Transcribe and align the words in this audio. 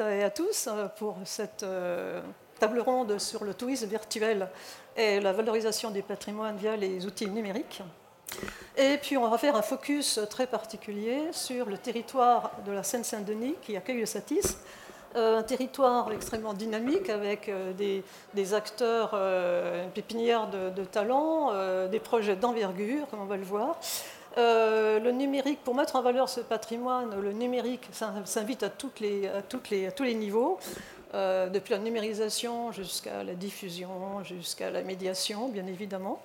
et 0.00 0.22
à 0.22 0.30
tous 0.30 0.68
pour 0.96 1.16
cette 1.24 1.64
table 2.58 2.80
ronde 2.80 3.18
sur 3.18 3.44
le 3.44 3.54
tourisme 3.54 3.86
virtuel 3.86 4.48
et 4.96 5.20
la 5.20 5.32
valorisation 5.32 5.90
du 5.90 6.02
patrimoine 6.02 6.56
via 6.56 6.76
les 6.76 7.06
outils 7.06 7.28
numériques. 7.28 7.82
Et 8.76 8.98
puis 9.00 9.16
on 9.16 9.28
va 9.28 9.38
faire 9.38 9.56
un 9.56 9.62
focus 9.62 10.20
très 10.28 10.46
particulier 10.46 11.28
sur 11.32 11.66
le 11.66 11.78
territoire 11.78 12.50
de 12.66 12.72
la 12.72 12.82
Seine-Saint-Denis 12.82 13.54
qui 13.62 13.76
accueille 13.76 14.00
le 14.00 14.06
Satis, 14.06 14.58
euh, 15.16 15.38
un 15.38 15.42
territoire 15.44 16.10
extrêmement 16.10 16.54
dynamique 16.54 17.08
avec 17.08 17.48
euh, 17.48 17.72
des, 18.34 18.54
acteurs, 18.54 19.12
euh, 19.14 19.84
une 19.84 19.90
pépinière 19.90 20.48
de, 20.48 20.70
de 20.70 20.84
talents, 20.84 21.52
des 21.88 22.00
projets 22.00 22.34
d'envergure, 22.34 23.06
comme 23.08 23.20
on 23.20 23.26
va 23.26 23.36
le 23.36 23.44
voir. 23.44 23.78
Le 24.36 25.10
numérique, 25.10 25.62
pour 25.62 25.74
mettre 25.74 25.96
en 25.96 26.02
valeur 26.02 26.28
ce 26.28 26.40
patrimoine, 26.40 27.20
le 27.20 27.32
numérique 27.32 27.88
s'invite 28.24 28.62
à, 28.62 28.70
les, 29.00 29.30
les, 29.70 29.90
tous 29.92 30.02
les 30.02 30.14
niveaux. 30.14 30.58
depuis 31.12 31.72
la 31.72 31.78
numérisation 31.78 32.72
jusqu'à 32.72 33.22
la 33.22 33.34
diffusion, 33.34 34.24
jusqu'à 34.24 34.70
la 34.70 34.82
médiation, 34.82 35.48
bien 35.48 35.66
évidemment. 35.66 36.20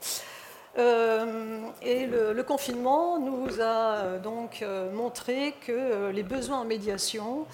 Euh, 0.77 1.61
et 1.81 2.05
le, 2.05 2.43
confinement 2.43 3.19
nous 3.19 3.59
a 3.59 3.95
euh, 3.95 4.19
donc 4.19 4.61
euh, 4.61 4.91
montré 4.91 5.55
que 5.65 6.11
les 6.11 6.23
besoins 6.23 6.59
en 6.59 6.65
médiation 6.65 7.45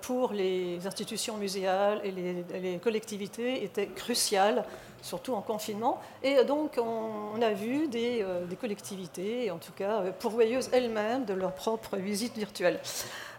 pour 0.00 0.32
les 0.32 0.86
institutions 0.86 1.36
muséales 1.36 2.00
et 2.02 2.10
les, 2.10 2.78
collectivités 2.78 3.62
étaient 3.62 3.88
cruciaux, 3.88 4.62
surtout 5.02 5.34
en 5.34 5.42
confinement. 5.42 6.00
Et 6.22 6.44
donc 6.44 6.78
on, 6.78 7.40
a 7.40 7.50
vu 7.50 7.88
des, 7.88 8.24
collectivités, 8.60 9.50
en 9.50 9.58
tout 9.58 9.72
cas 9.72 10.02
pourvoyeuses 10.18 10.68
elles-mêmes 10.72 11.24
de 11.24 11.34
leurs 11.34 11.54
propres 11.54 11.96
visites 11.96 12.36
virtuelles. 12.36 12.80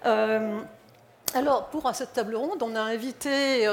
alors 0.03 1.67
pour 1.71 1.89
cette 1.93 2.13
table 2.13 2.35
ronde, 2.35 2.61
on 2.63 2.75
a 2.75 2.81
invité 2.81 3.67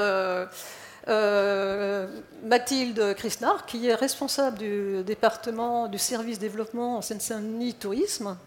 euh, 1.07 2.07
Mathilde 2.43 3.15
Krisnar, 3.15 3.65
qui 3.65 3.87
est 3.87 3.95
responsable 3.95 4.57
du 4.59 5.03
département 5.03 5.87
du 5.87 5.97
service 5.97 6.39
développement 6.39 6.97
en 6.97 7.01
Seine-Saint-Denis 7.01 7.73
Tourisme. 7.73 8.37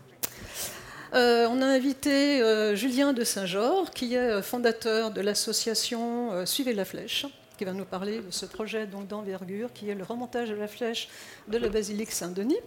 Euh, 1.14 1.46
on 1.50 1.60
a 1.60 1.66
invité 1.66 2.40
euh, 2.40 2.74
Julien 2.76 3.12
de 3.12 3.24
Saint-Georges, 3.24 3.90
qui 3.90 4.14
est 4.14 4.42
fondateur 4.42 5.10
de 5.10 5.20
l'association 5.20 6.46
Suivez 6.46 6.72
la 6.74 6.84
Flèche, 6.84 7.26
qui 7.62 7.66
va 7.66 7.74
nous 7.74 7.84
parler 7.84 8.18
de 8.18 8.32
ce 8.32 8.44
projet 8.44 8.88
d'envergure 8.88 9.72
qui 9.72 9.88
est 9.88 9.94
le 9.94 10.02
remontage 10.02 10.48
de 10.48 10.56
la 10.56 10.66
flèche 10.66 11.08
de 11.46 11.58
la 11.58 11.68
basilique 11.68 12.10
Saint-Denis. 12.10 12.58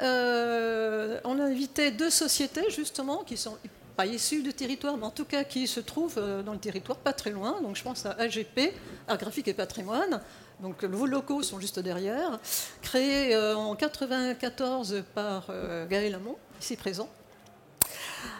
on 0.00 1.38
a 1.38 1.44
invité 1.44 1.92
deux 1.92 2.10
sociétés 2.10 2.68
justement 2.70 3.18
qui 3.22 3.36
sont 3.36 3.56
pas 3.96 4.06
issus 4.06 4.42
du 4.42 4.52
territoire, 4.52 4.96
mais 4.96 5.06
en 5.06 5.12
tout 5.12 5.24
cas 5.24 5.44
qui 5.44 5.68
se 5.68 5.78
trouvent 5.78 6.18
euh, 6.18 6.42
dans 6.42 6.54
le 6.54 6.58
territoire, 6.58 6.98
pas 6.98 7.12
très 7.12 7.30
loin. 7.30 7.60
Donc 7.62 7.76
je 7.76 7.84
pense 7.84 8.04
à 8.04 8.12
AGP, 8.18 8.72
Art 9.06 9.18
Graphique 9.18 9.46
et 9.46 9.54
Patrimoine. 9.54 10.20
Donc 10.58 10.82
vos 10.82 11.06
locaux 11.06 11.44
sont 11.44 11.60
juste 11.60 11.78
derrière. 11.78 12.40
Créé 12.82 13.32
euh, 13.36 13.54
en 13.54 13.74
1994 13.76 15.04
par 15.14 15.46
euh, 15.50 15.86
Gaël 15.86 16.10
Lamont, 16.10 16.36
ici 16.60 16.74
présent. 16.74 17.08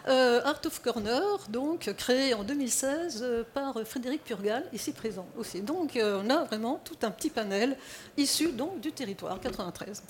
Art 0.05 0.61
of 0.65 0.81
Corner, 0.81 1.21
donc 1.49 1.93
créé 1.97 2.33
en 2.33 2.43
2016 2.43 3.25
par 3.53 3.75
Frédéric 3.85 4.23
Purgal, 4.23 4.65
ici 4.73 4.91
présent 4.91 5.27
aussi. 5.37 5.61
Donc 5.61 5.97
on 6.01 6.29
a 6.29 6.43
vraiment 6.43 6.81
tout 6.83 6.97
un 7.03 7.11
petit 7.11 7.29
panel 7.29 7.77
issu 8.17 8.51
donc 8.51 8.79
du 8.79 8.91
territoire 8.91 9.39
93. 9.39 10.01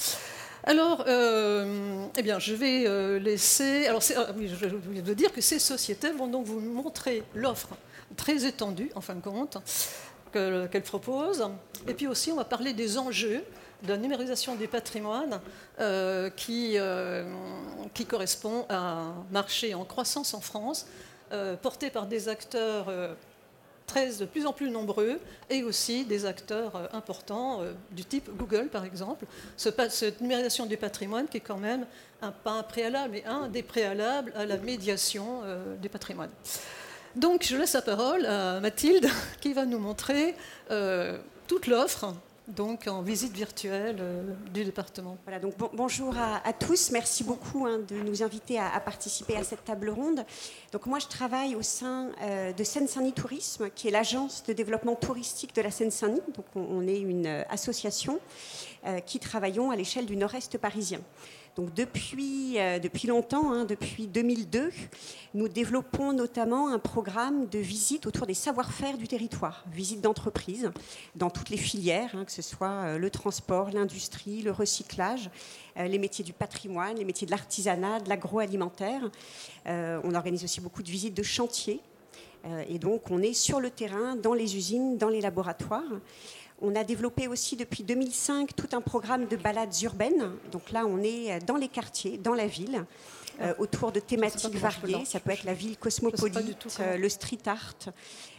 Alors, 0.63 1.05
euh, 1.07 2.05
eh 2.15 2.21
bien, 2.21 2.37
je 2.37 2.53
vais 2.53 2.85
euh, 2.85 3.17
laisser. 3.17 3.87
Alors, 3.87 4.01
euh, 4.15 4.47
je 4.47 5.01
veux 5.01 5.15
dire 5.15 5.31
que 5.31 5.41
ces 5.41 5.59
sociétés 5.59 6.11
vont 6.11 6.27
donc 6.27 6.45
vous 6.45 6.59
montrer 6.59 7.23
l'offre 7.33 7.69
très 8.15 8.45
étendue, 8.45 8.91
en 8.93 9.01
fin 9.01 9.15
de 9.15 9.21
compte, 9.21 9.57
qu'elles 10.31 10.83
proposent. 10.83 11.47
Et 11.87 11.93
puis 11.93 12.07
aussi, 12.07 12.31
on 12.31 12.35
va 12.35 12.45
parler 12.45 12.73
des 12.73 12.97
enjeux 12.97 13.43
de 13.83 13.89
la 13.89 13.97
numérisation 13.97 14.55
des 14.55 14.67
patrimoines 14.67 15.39
qui, 16.35 16.77
qui 17.93 18.05
correspond 18.05 18.65
à 18.69 18.77
un 18.77 19.13
marché 19.31 19.73
en 19.73 19.85
croissance 19.85 20.33
en 20.33 20.41
France, 20.41 20.85
porté 21.61 21.89
par 21.89 22.05
des 22.05 22.29
acteurs 22.29 23.15
de 23.93 24.25
plus 24.25 24.45
en 24.45 24.53
plus 24.53 24.69
nombreux 24.69 25.19
et 25.49 25.63
aussi 25.63 26.05
des 26.05 26.25
acteurs 26.25 26.75
euh, 26.75 26.87
importants 26.93 27.61
euh, 27.61 27.73
du 27.91 28.05
type 28.05 28.29
Google, 28.37 28.69
par 28.69 28.85
exemple. 28.85 29.25
cette 29.57 30.21
numérisation 30.21 30.65
du 30.65 30.77
patrimoine 30.77 31.27
qui 31.27 31.37
est 31.37 31.41
quand 31.41 31.57
même 31.57 31.85
un, 32.21 32.31
pas 32.31 32.63
préalable, 32.63 33.13
mais 33.13 33.25
un 33.25 33.47
des 33.47 33.63
préalables 33.63 34.31
à 34.35 34.45
la 34.45 34.57
médiation 34.57 35.41
euh, 35.43 35.75
du 35.75 35.89
patrimoine. 35.89 36.29
Donc 37.15 37.43
je 37.43 37.57
laisse 37.57 37.73
la 37.73 37.81
parole 37.81 38.25
à 38.25 38.59
Mathilde 38.61 39.09
qui 39.41 39.53
va 39.53 39.65
nous 39.65 39.79
montrer 39.79 40.35
toute 41.47 41.67
l'offre 41.67 42.13
donc 42.55 42.87
en 42.87 43.01
visite 43.01 43.33
virtuelle 43.33 43.97
euh, 43.99 44.33
du 44.53 44.63
département. 44.63 45.17
Voilà, 45.23 45.39
donc 45.39 45.53
bonjour 45.73 46.15
à, 46.17 46.53
tous. 46.53 46.91
Merci 46.91 47.23
beaucoup 47.23 47.65
hein, 47.65 47.79
de 47.87 47.95
nous 47.95 48.23
inviter 48.23 48.59
à, 48.59 48.79
participer 48.79 49.35
à 49.35 49.43
cette 49.43 49.63
table 49.63 49.89
ronde. 49.89 50.25
Donc 50.71 50.85
moi, 50.85 50.99
je 50.99 51.07
travaille 51.07 51.55
au 51.55 51.61
sein 51.61 52.09
euh, 52.21 52.53
de 52.53 52.63
Seine-Saint-Denis 52.63 53.13
Tourisme, 53.13 53.69
qui 53.73 53.87
est 53.87 53.91
l'agence 53.91 54.43
de 54.43 54.53
développement 54.53 54.95
touristique 54.95 55.55
de 55.55 55.61
la 55.61 55.71
Seine-Saint-Denis. 55.71 56.21
Donc 56.35 56.45
on, 56.55 56.87
est 56.87 56.99
une 56.99 57.27
euh, 57.27 57.43
association 57.49 58.19
qui 59.05 59.19
travaillons 59.19 59.69
à 59.69 59.75
l'échelle 59.75 60.07
du 60.07 60.17
nord-est 60.17 60.57
parisien. 60.57 61.01
Donc 61.57 61.73
depuis, 61.73 62.57
euh, 62.59 62.79
depuis 62.79 63.07
longtemps, 63.07 63.51
hein, 63.51 63.65
depuis 63.65 64.07
2002, 64.07 64.71
nous 65.33 65.49
développons 65.49 66.13
notamment 66.13 66.69
un 66.69 66.79
programme 66.79 67.47
de 67.47 67.59
visite 67.59 68.05
autour 68.05 68.25
des 68.25 68.33
savoir-faire 68.33 68.97
du 68.97 69.07
territoire, 69.07 69.65
visite 69.73 69.99
d'entreprise 69.99 70.71
dans 71.15 71.29
toutes 71.29 71.49
les 71.49 71.57
filières, 71.57 72.11
hein, 72.15 72.23
que 72.23 72.31
ce 72.31 72.41
soit 72.41 72.69
euh, 72.69 72.97
le 72.97 73.09
transport, 73.09 73.69
l'industrie, 73.71 74.41
le 74.41 74.51
recyclage, 74.51 75.29
euh, 75.77 75.87
les 75.87 75.99
métiers 75.99 76.23
du 76.23 76.31
patrimoine, 76.31 76.95
les 76.95 77.05
métiers 77.05 77.25
de 77.25 77.31
l'artisanat, 77.31 77.99
de 77.99 78.07
l'agroalimentaire. 78.07 79.09
on 79.65 80.15
organise 80.15 80.43
aussi 80.45 80.61
beaucoup 80.61 80.83
de 80.83 80.89
visites 80.89 81.13
de 81.13 81.23
chantier. 81.23 81.81
et 82.67 82.79
donc 82.79 83.11
on 83.11 83.21
est 83.21 83.33
sur 83.33 83.59
le 83.59 83.69
terrain, 83.69 84.15
dans 84.15 84.33
les 84.33 84.55
usines, 84.55 84.97
dans 84.97 85.09
les 85.09 85.21
laboratoires. 85.21 85.99
On 86.63 86.75
a 86.75 86.83
développé 86.83 87.27
aussi 87.27 87.55
depuis 87.55 87.83
2005 87.83 88.55
tout 88.55 88.69
un 88.73 88.81
programme 88.81 89.25
de 89.25 89.35
balades 89.35 89.73
urbaines. 89.81 90.31
Donc 90.51 90.71
là, 90.71 90.85
on 90.85 91.01
est 91.01 91.39
dans 91.45 91.55
les 91.55 91.67
quartiers, 91.67 92.19
dans 92.19 92.35
la 92.35 92.45
ville, 92.45 92.85
euh, 93.41 93.53
autour 93.57 93.91
de 93.91 93.99
thématiques 93.99 94.55
variées. 94.55 95.03
Ça 95.05 95.19
peut 95.19 95.31
être 95.31 95.45
la 95.45 95.55
ville 95.55 95.75
cosmopolite, 95.77 96.67
euh, 96.79 96.97
le 96.97 97.09
street 97.09 97.39
art, 97.47 97.73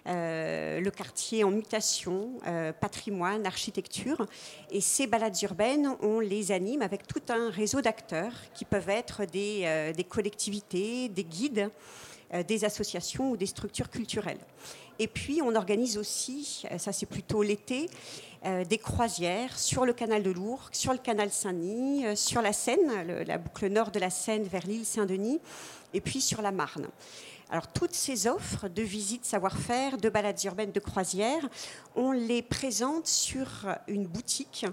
euh, 0.06 0.78
le 0.78 0.90
quartier 0.92 1.42
en 1.42 1.50
mutation, 1.50 2.38
patrimoine, 2.80 3.44
architecture. 3.44 4.26
Et 4.70 4.80
ces 4.80 5.08
balades 5.08 5.40
urbaines, 5.42 5.96
on 6.00 6.20
les 6.20 6.52
anime 6.52 6.82
avec 6.82 7.08
tout 7.08 7.22
un 7.28 7.50
réseau 7.50 7.80
d'acteurs 7.80 8.34
qui 8.54 8.64
peuvent 8.64 8.90
être 8.90 9.24
des, 9.24 9.92
des 9.96 10.04
collectivités, 10.04 11.08
des 11.08 11.24
guides, 11.24 11.70
des 12.48 12.64
associations 12.64 13.30
ou 13.30 13.36
des 13.36 13.46
structures 13.46 13.90
culturelles. 13.90 14.38
Et 14.98 15.08
puis, 15.08 15.40
on 15.42 15.54
organise 15.54 15.98
aussi, 15.98 16.62
euh, 16.70 16.78
ça 16.78 16.92
c'est 16.92 17.06
plutôt 17.06 17.42
l'été, 17.42 17.88
euh, 18.44 18.64
des 18.64 18.78
croisières 18.78 19.58
sur 19.58 19.84
le 19.84 19.92
canal 19.92 20.22
de 20.22 20.30
Lourdes, 20.30 20.72
sur 20.72 20.92
le 20.92 20.98
canal 20.98 21.30
Saint-Denis, 21.30 22.06
euh, 22.06 22.16
sur 22.16 22.42
la 22.42 22.52
Seine, 22.52 23.24
la 23.26 23.38
boucle 23.38 23.68
nord 23.68 23.90
de 23.90 23.98
la 23.98 24.10
Seine 24.10 24.44
vers 24.44 24.66
l'île 24.66 24.84
Saint-Denis, 24.84 25.40
et 25.94 26.00
puis 26.00 26.20
sur 26.20 26.42
la 26.42 26.52
Marne. 26.52 26.88
Alors 27.52 27.68
toutes 27.68 27.92
ces 27.92 28.26
offres 28.26 28.66
de 28.68 28.80
visites 28.80 29.26
savoir-faire, 29.26 29.98
de 29.98 30.08
balades 30.08 30.42
urbaines, 30.44 30.72
de 30.72 30.80
croisières, 30.80 31.46
on 31.94 32.10
les 32.10 32.40
présente 32.40 33.06
sur 33.06 33.46
une 33.88 34.06
boutique 34.06 34.64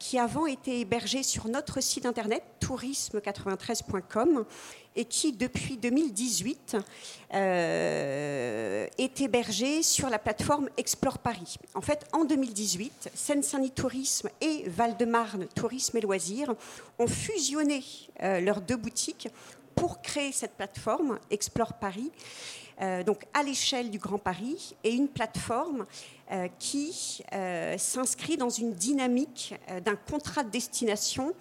qui 0.00 0.18
avant 0.18 0.46
était 0.46 0.80
hébergée 0.80 1.22
sur 1.22 1.46
notre 1.46 1.80
site 1.80 2.06
internet 2.06 2.42
tourisme93.com 2.60 4.44
et 4.98 5.04
qui, 5.04 5.32
depuis 5.32 5.76
2018, 5.76 6.76
euh, 7.34 8.86
est 8.98 9.20
hébergé 9.20 9.84
sur 9.84 10.10
la 10.10 10.18
plateforme 10.18 10.68
Explore 10.76 11.18
Paris. 11.18 11.56
En 11.74 11.80
fait, 11.80 12.04
en 12.12 12.24
2018, 12.24 13.10
Seine-Saint-Denis 13.14 13.70
Tourisme 13.70 14.28
et 14.40 14.64
Val-de-Marne 14.66 15.46
Tourisme 15.54 15.96
et 15.98 16.00
Loisirs 16.00 16.52
ont 16.98 17.06
fusionné 17.06 17.84
euh, 18.24 18.40
leurs 18.40 18.60
deux 18.60 18.76
boutiques 18.76 19.28
pour 19.78 20.02
créer 20.02 20.32
cette 20.32 20.56
plateforme 20.56 21.18
Explore 21.30 21.74
Paris. 21.74 22.10
Euh, 22.80 23.02
donc 23.02 23.24
à 23.34 23.42
l'échelle 23.42 23.90
du 23.90 23.98
Grand 23.98 24.18
Paris, 24.18 24.76
et 24.84 24.92
une 24.92 25.08
plateforme 25.08 25.86
qui 26.58 27.22
s'inscrit 27.78 28.36
dans 28.36 28.50
une 28.50 28.74
dynamique 28.74 29.54
d'un 29.82 29.96
contrat 29.96 30.44
de 30.44 30.50
destination 30.50 31.32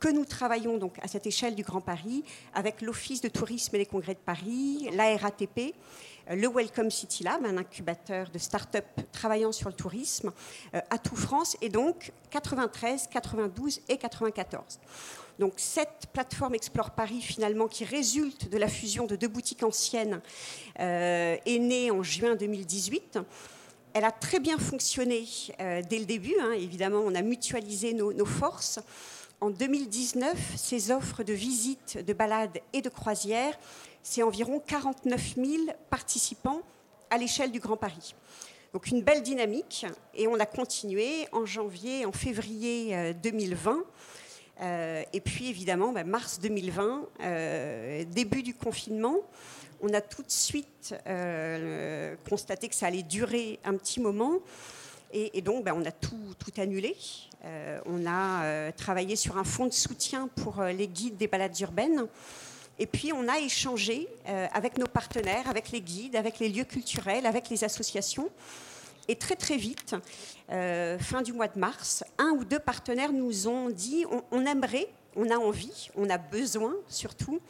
que 0.00 0.08
nous 0.08 0.24
travaillons 0.24 0.78
donc 0.78 0.98
à 1.00 1.06
cette 1.06 1.28
échelle 1.28 1.54
du 1.54 1.62
Grand 1.62 1.80
Paris 1.80 2.24
avec 2.52 2.82
l'Office 2.82 3.20
de 3.20 3.28
tourisme 3.28 3.76
et 3.76 3.78
des 3.78 3.86
congrès 3.86 4.14
de 4.14 4.18
Paris, 4.18 4.88
la 4.94 5.16
RATP, 5.16 5.76
le 6.28 6.48
Welcome 6.48 6.90
City 6.90 7.22
Lab, 7.22 7.46
un 7.46 7.56
incubateur 7.56 8.30
de 8.30 8.38
start-up 8.38 8.84
travaillant 9.12 9.52
sur 9.52 9.68
le 9.68 9.76
tourisme 9.76 10.32
à 10.72 10.98
tout 10.98 11.14
France, 11.14 11.56
et 11.62 11.68
donc 11.68 12.10
93, 12.30 13.06
92 13.12 13.80
et 13.88 13.96
94. 13.96 14.80
Donc 15.38 15.54
cette 15.56 16.06
plateforme 16.12 16.54
Explore 16.54 16.90
Paris, 16.90 17.20
finalement, 17.20 17.68
qui 17.68 17.84
résulte 17.84 18.48
de 18.48 18.58
la 18.58 18.68
fusion 18.68 19.06
de 19.06 19.16
deux 19.16 19.28
boutiques 19.28 19.62
anciennes, 19.62 20.20
est 20.78 21.58
née 21.58 21.90
en 21.90 22.02
juin 22.02 22.36
2018. 22.36 23.18
Elle 23.94 24.04
a 24.04 24.12
très 24.12 24.40
bien 24.40 24.58
fonctionné 24.58 25.26
dès 25.58 25.98
le 25.98 26.04
début. 26.04 26.34
Hein. 26.40 26.52
Évidemment, 26.52 27.02
on 27.04 27.14
a 27.14 27.22
mutualisé 27.22 27.92
nos, 27.92 28.12
nos 28.12 28.26
forces. 28.26 28.78
En 29.40 29.50
2019, 29.50 30.38
ces 30.56 30.92
offres 30.92 31.24
de 31.24 31.32
visites, 31.32 31.98
de 31.98 32.12
balades 32.12 32.60
et 32.72 32.80
de 32.80 32.88
croisières, 32.88 33.58
c'est 34.02 34.22
environ 34.22 34.60
49 34.64 35.34
000 35.36 35.48
participants 35.90 36.62
à 37.10 37.18
l'échelle 37.18 37.50
du 37.50 37.58
Grand 37.58 37.76
Paris. 37.76 38.14
Donc 38.72 38.86
une 38.86 39.02
belle 39.02 39.22
dynamique 39.22 39.84
et 40.14 40.28
on 40.28 40.38
a 40.38 40.46
continué 40.46 41.26
en 41.32 41.44
janvier, 41.44 42.06
en 42.06 42.12
février 42.12 43.14
2020. 43.22 43.84
Euh, 44.62 44.82
euh, 44.92 45.02
et 45.12 45.20
puis 45.20 45.48
évidemment, 45.48 45.92
ben, 45.92 46.06
mars 46.06 46.40
2020, 46.40 47.08
euh, 47.20 48.04
début 48.04 48.42
du 48.42 48.54
confinement, 48.54 49.16
on 49.82 49.92
a 49.92 50.00
tout 50.00 50.22
de 50.22 50.30
suite 50.30 50.94
constaté 52.28 52.68
que 52.68 52.74
ça 52.74 52.86
allait 52.86 53.02
durer 53.02 53.58
un 53.64 53.74
petit 53.74 54.00
moment. 54.00 54.38
Et, 55.12 55.42
donc, 55.42 55.64
ben, 55.64 55.74
on 55.76 55.84
a 55.84 55.90
tout, 55.90 56.16
annulé. 56.56 56.96
Euh, 57.44 57.80
on 57.84 58.06
a 58.06 58.44
euh, 58.44 58.72
travaillé 58.74 59.16
sur 59.16 59.36
un 59.36 59.44
fonds 59.44 59.66
de 59.66 59.72
soutien 59.72 60.28
pour 60.36 60.60
euh, 60.60 60.72
les 60.72 60.86
guides 60.86 61.18
des 61.18 61.26
balades 61.26 61.58
urbaines. 61.60 62.06
Et 62.78 62.86
puis, 62.86 63.12
on 63.12 63.28
a 63.28 63.38
échangé 63.38 64.08
avec 64.24 64.78
nos 64.78 64.86
partenaires, 64.86 65.48
avec 65.48 65.70
les 65.70 65.82
guides, 65.82 66.16
avec 66.16 66.38
les 66.38 66.48
lieux 66.48 66.64
culturels, 66.64 67.26
avec 67.26 67.50
les 67.50 67.64
associations. 67.64 68.30
Et 69.08 69.16
très, 69.16 69.36
très 69.36 69.56
vite, 69.56 69.96
fin 70.48 71.22
du 71.22 71.32
mois 71.32 71.48
de 71.48 71.58
mars, 71.58 72.04
un 72.18 72.30
ou 72.30 72.44
deux 72.44 72.60
partenaires 72.60 73.12
nous 73.12 73.48
ont 73.48 73.68
dit 73.68 74.04
on, 74.30 74.46
aimerait, 74.46 74.88
on 75.16 75.28
a 75.30 75.36
envie, 75.36 75.88
on 75.96 76.08
a 76.08 76.18
besoin 76.18 76.74
surtout 76.88 77.40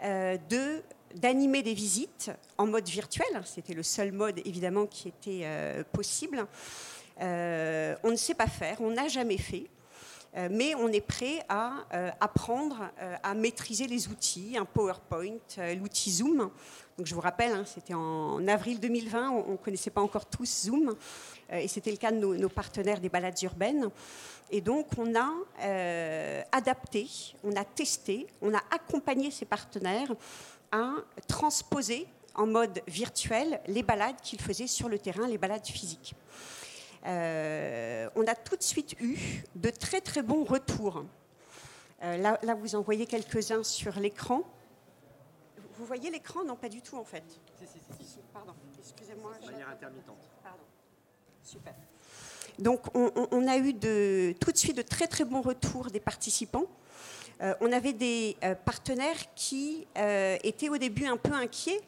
de 0.00 0.82
d'animer 1.14 1.62
des 1.64 1.74
visites 1.74 2.30
en 2.56 2.66
mode 2.66 2.88
virtuel. 2.88 3.42
C'était 3.44 3.74
le 3.74 3.82
seul 3.82 4.12
mode 4.12 4.40
évidemment 4.44 4.86
qui 4.86 5.08
était 5.08 5.44
possible. 5.92 6.46
Euh, 7.20 7.94
on 8.02 8.10
ne 8.10 8.16
sait 8.16 8.34
pas 8.34 8.46
faire, 8.46 8.80
on 8.80 8.90
n'a 8.90 9.08
jamais 9.08 9.38
fait. 9.38 9.66
Euh, 10.36 10.48
mais 10.50 10.74
on 10.76 10.88
est 10.88 11.00
prêt 11.00 11.44
à 11.48 11.72
euh, 11.92 12.10
apprendre 12.20 12.90
à 13.22 13.34
maîtriser 13.34 13.86
les 13.86 14.08
outils, 14.08 14.56
un 14.56 14.64
PowerPoint, 14.64 15.38
l'outil 15.76 16.10
Zoom. 16.10 16.50
Donc 16.96 17.06
je 17.06 17.14
vous 17.14 17.20
rappelle, 17.20 17.52
hein, 17.52 17.64
c'était 17.66 17.94
en 17.94 18.46
avril 18.46 18.78
2020, 18.78 19.30
on 19.30 19.52
ne 19.52 19.56
connaissait 19.56 19.90
pas 19.90 20.02
encore 20.02 20.26
tous 20.26 20.66
Zoom, 20.66 20.94
et 21.50 21.66
c'était 21.66 21.90
le 21.90 21.96
cas 21.96 22.12
de 22.12 22.18
nos, 22.18 22.48
partenaires 22.48 23.00
des 23.00 23.08
balades 23.08 23.40
urbaines. 23.42 23.88
Et 24.50 24.60
donc 24.60 24.86
on 24.98 25.14
a 25.14 25.32
adapté, 26.52 27.08
on 27.42 27.56
a 27.56 27.64
testé, 27.64 28.26
on 28.42 28.54
a 28.54 28.60
accompagné 28.70 29.30
ces 29.30 29.46
partenaires 29.46 30.12
à 30.70 30.92
transposer 31.26 32.06
en 32.34 32.46
mode 32.46 32.80
virtuel 32.86 33.60
les 33.66 33.82
balades 33.82 34.20
qu'ils 34.22 34.40
faisaient 34.40 34.66
sur 34.66 34.88
le 34.88 34.98
terrain, 34.98 35.26
les 35.26 35.38
balades 35.38 35.66
physiques. 35.66 36.14
Euh, 37.06 38.08
on 38.14 38.26
a 38.26 38.34
tout 38.34 38.56
de 38.56 38.62
suite 38.62 38.94
eu 39.00 39.16
de 39.54 39.70
très 39.70 40.00
très 40.00 40.22
bons 40.22 40.44
retours. 40.44 41.04
Euh, 42.02 42.16
là, 42.18 42.38
là, 42.42 42.54
vous 42.54 42.74
en 42.74 42.82
voyez 42.82 43.06
quelques-uns 43.06 43.62
sur 43.62 43.98
l'écran. 43.98 44.42
Vous 45.74 45.86
voyez 45.86 46.10
l'écran? 46.10 46.44
Non, 46.44 46.56
pas 46.56 46.68
du 46.68 46.82
tout 46.82 46.96
en 46.96 47.04
fait. 47.04 47.24
Si, 47.58 47.66
si, 47.66 48.06
si. 48.06 48.18
Pardon, 48.32 48.54
excusez-moi. 48.78 49.32
De 49.40 49.50
manière 49.50 49.68
intermittente. 49.68 50.18
Pardon. 50.42 50.62
Super. 51.42 51.74
Donc, 52.58 52.94
on, 52.94 53.48
a 53.48 53.56
eu 53.56 53.72
de, 53.72 54.34
tout 54.38 54.52
de 54.52 54.56
suite 54.56 54.76
de 54.76 54.82
très 54.82 55.06
très 55.06 55.24
bons 55.24 55.40
retours 55.40 55.90
des 55.90 56.00
participants. 56.00 56.66
Euh, 57.40 57.54
on 57.62 57.72
avait 57.72 57.94
des 57.94 58.36
partenaires 58.66 59.34
qui 59.34 59.86
étaient 59.94 60.68
au 60.68 60.76
début 60.76 61.06
un 61.06 61.16
peu 61.16 61.32
inquiets 61.32 61.80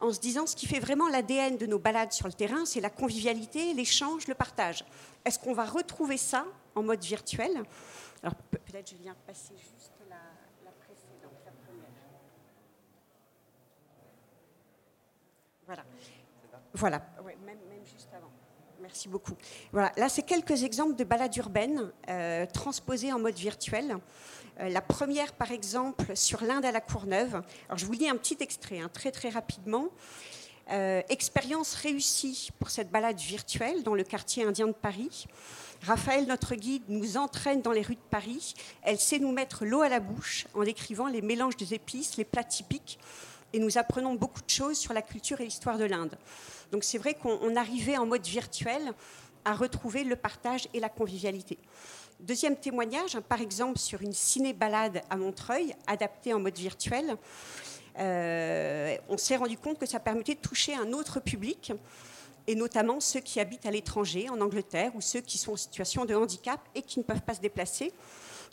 en 0.00 0.12
se 0.12 0.20
disant 0.20 0.46
ce 0.46 0.54
qui 0.54 0.66
fait 0.66 0.78
vraiment 0.78 1.08
l'ADN 1.08 1.56
de 1.56 1.66
nos 1.66 1.78
balades 1.78 2.12
sur 2.12 2.26
le 2.26 2.32
terrain, 2.32 2.64
c'est 2.64 2.80
la 2.80 2.90
convivialité, 2.90 3.74
l'échange, 3.74 4.26
le 4.28 4.34
partage. 4.34 4.84
Est-ce 5.24 5.38
qu'on 5.38 5.54
va 5.54 5.64
retrouver 5.64 6.16
ça 6.16 6.46
en 6.74 6.82
mode 6.82 7.02
virtuel? 7.02 7.50
Alors 8.22 8.34
peut-être 8.50 8.90
je 8.90 8.96
viens 8.96 9.16
passer 9.26 9.54
juste 9.56 9.92
la, 10.08 10.70
précédente, 10.72 11.38
la 11.44 11.52
première. 11.52 11.86
Voilà. 15.66 15.84
Voilà, 16.74 17.02
même, 17.44 17.58
juste 17.84 18.08
avant. 18.14 18.30
Merci 18.80 19.08
beaucoup. 19.08 19.34
Voilà, 19.72 19.90
là 19.96 20.08
c'est 20.08 20.22
quelques 20.22 20.62
exemples 20.62 20.94
de 20.94 21.02
balades 21.02 21.34
urbaines 21.36 21.92
euh, 22.08 22.46
transposées 22.46 23.12
en 23.12 23.18
mode 23.18 23.34
virtuel. 23.34 23.98
Euh, 24.60 24.68
la 24.68 24.80
première, 24.80 25.32
par 25.32 25.52
exemple, 25.52 26.16
sur 26.16 26.42
l'Inde 26.42 26.64
à 26.64 26.72
la 26.72 26.80
Courneuve. 26.80 27.42
Alors, 27.68 27.78
je 27.78 27.86
vous 27.86 27.92
lis 27.92 28.08
un 28.08 28.16
petit 28.16 28.36
extrait, 28.40 28.80
hein, 28.80 28.90
très 28.92 29.12
très 29.12 29.28
rapidement. 29.28 29.88
Euh, 30.70 31.00
expérience 31.08 31.74
réussie 31.74 32.50
pour 32.58 32.70
cette 32.70 32.90
balade 32.90 33.18
virtuelle 33.18 33.82
dans 33.82 33.94
le 33.94 34.04
quartier 34.04 34.44
indien 34.44 34.66
de 34.66 34.72
Paris. 34.72 35.26
Raphaël, 35.82 36.26
notre 36.26 36.56
guide, 36.56 36.82
nous 36.88 37.16
entraîne 37.16 37.62
dans 37.62 37.72
les 37.72 37.82
rues 37.82 37.94
de 37.94 38.10
Paris. 38.10 38.54
Elle 38.82 38.98
sait 38.98 39.18
nous 39.18 39.32
mettre 39.32 39.64
l'eau 39.64 39.80
à 39.80 39.88
la 39.88 40.00
bouche 40.00 40.46
en 40.54 40.64
décrivant 40.64 41.06
les 41.06 41.22
mélanges 41.22 41.56
des 41.56 41.72
épices, 41.72 42.16
les 42.16 42.24
plats 42.24 42.44
typiques. 42.44 42.98
Et 43.54 43.60
nous 43.60 43.78
apprenons 43.78 44.14
beaucoup 44.14 44.42
de 44.42 44.50
choses 44.50 44.76
sur 44.76 44.92
la 44.92 45.00
culture 45.00 45.40
et 45.40 45.44
l'histoire 45.44 45.78
de 45.78 45.84
l'Inde. 45.84 46.18
Donc 46.70 46.84
c'est 46.84 46.98
vrai 46.98 47.14
qu'on 47.14 47.56
arrivait 47.56 47.96
en 47.96 48.04
mode 48.04 48.26
virtuel 48.26 48.92
à 49.46 49.54
retrouver 49.54 50.04
le 50.04 50.16
partage 50.16 50.68
et 50.74 50.80
la 50.80 50.90
convivialité. 50.90 51.56
Deuxième 52.20 52.56
témoignage, 52.56 53.14
hein, 53.14 53.22
par 53.22 53.40
exemple 53.40 53.78
sur 53.78 54.02
une 54.02 54.12
ciné-balade 54.12 55.02
à 55.08 55.16
Montreuil, 55.16 55.72
adaptée 55.86 56.34
en 56.34 56.40
mode 56.40 56.58
virtuel. 56.58 57.16
Euh, 57.96 58.96
on 59.08 59.16
s'est 59.16 59.36
rendu 59.36 59.56
compte 59.56 59.78
que 59.78 59.86
ça 59.86 60.00
permettait 60.00 60.34
de 60.34 60.40
toucher 60.40 60.74
un 60.74 60.92
autre 60.92 61.20
public, 61.20 61.72
et 62.48 62.56
notamment 62.56 62.98
ceux 62.98 63.20
qui 63.20 63.38
habitent 63.38 63.66
à 63.66 63.70
l'étranger, 63.70 64.28
en 64.30 64.40
Angleterre, 64.40 64.90
ou 64.96 65.00
ceux 65.00 65.20
qui 65.20 65.38
sont 65.38 65.52
en 65.52 65.56
situation 65.56 66.06
de 66.06 66.14
handicap 66.16 66.60
et 66.74 66.82
qui 66.82 66.98
ne 66.98 67.04
peuvent 67.04 67.22
pas 67.22 67.34
se 67.34 67.40
déplacer. 67.40 67.92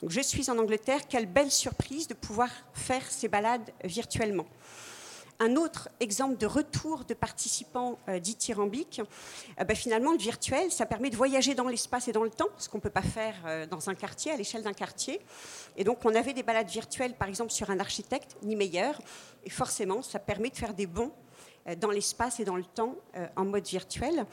je 0.08 0.22
suis 0.22 0.52
en 0.52 0.60
Angleterre, 0.60 1.08
quelle 1.08 1.26
belle 1.26 1.50
surprise 1.50 2.08
de 2.08 2.14
pouvoir 2.14 2.50
faire 2.74 3.10
ces 3.10 3.28
balades 3.28 3.72
virtuellement. 3.84 4.46
Un 5.40 5.58
autre 5.58 5.90
exemple 6.00 6.38
de 6.38 6.46
retour 6.46 7.04
de 7.04 7.14
participants 7.14 8.00
euh, 8.08 8.20
dithyrambiques, 8.20 9.02
euh, 9.60 9.66
ben, 9.66 9.76
finalement, 9.76 10.14
le 10.14 10.18
virtuel, 10.18 10.72
ça 10.72 10.86
permet 10.86 11.10
de 11.10 11.18
voyager 11.18 11.56
dans 11.56 11.68
l'espace 11.68 12.08
et 12.08 12.14
dans 12.14 12.24
le 12.24 12.30
temps, 12.30 12.48
ce 12.58 12.70
qu'on 12.70 12.78
ne 12.78 12.82
peut 12.82 12.90
pas 12.90 13.02
faire 13.02 13.36
euh, 13.46 13.66
dans 13.66 13.90
un 13.90 13.96
quartier, 13.96 14.32
à 14.32 14.38
l'échelle 14.38 14.64
d'un 14.64 14.74
quartier. 14.74 15.20
Et 15.76 15.84
donc, 15.84 16.00
on 16.06 16.16
avait 16.16 16.32
des 16.32 16.44
balades 16.44 16.70
virtuelles, 16.70 17.16
par 17.16 17.28
exemple, 17.28 17.52
sur 17.52 17.70
un 17.70 17.80
architecte, 17.80 18.38
ni 18.44 18.56
meilleur. 18.56 19.02
Et 19.44 19.50
forcément, 19.50 20.02
ça 20.02 20.20
permet 20.20 20.50
de 20.50 20.56
faire 20.56 20.74
des 20.74 20.88
bons 20.88 21.12
dans 21.78 21.90
l'espace 21.90 22.40
et 22.40 22.46
dans 22.46 22.56
le 22.56 22.64
temps 22.64 22.96
en 23.36 23.44
mode 23.44 23.66
virtuel. 23.66 24.26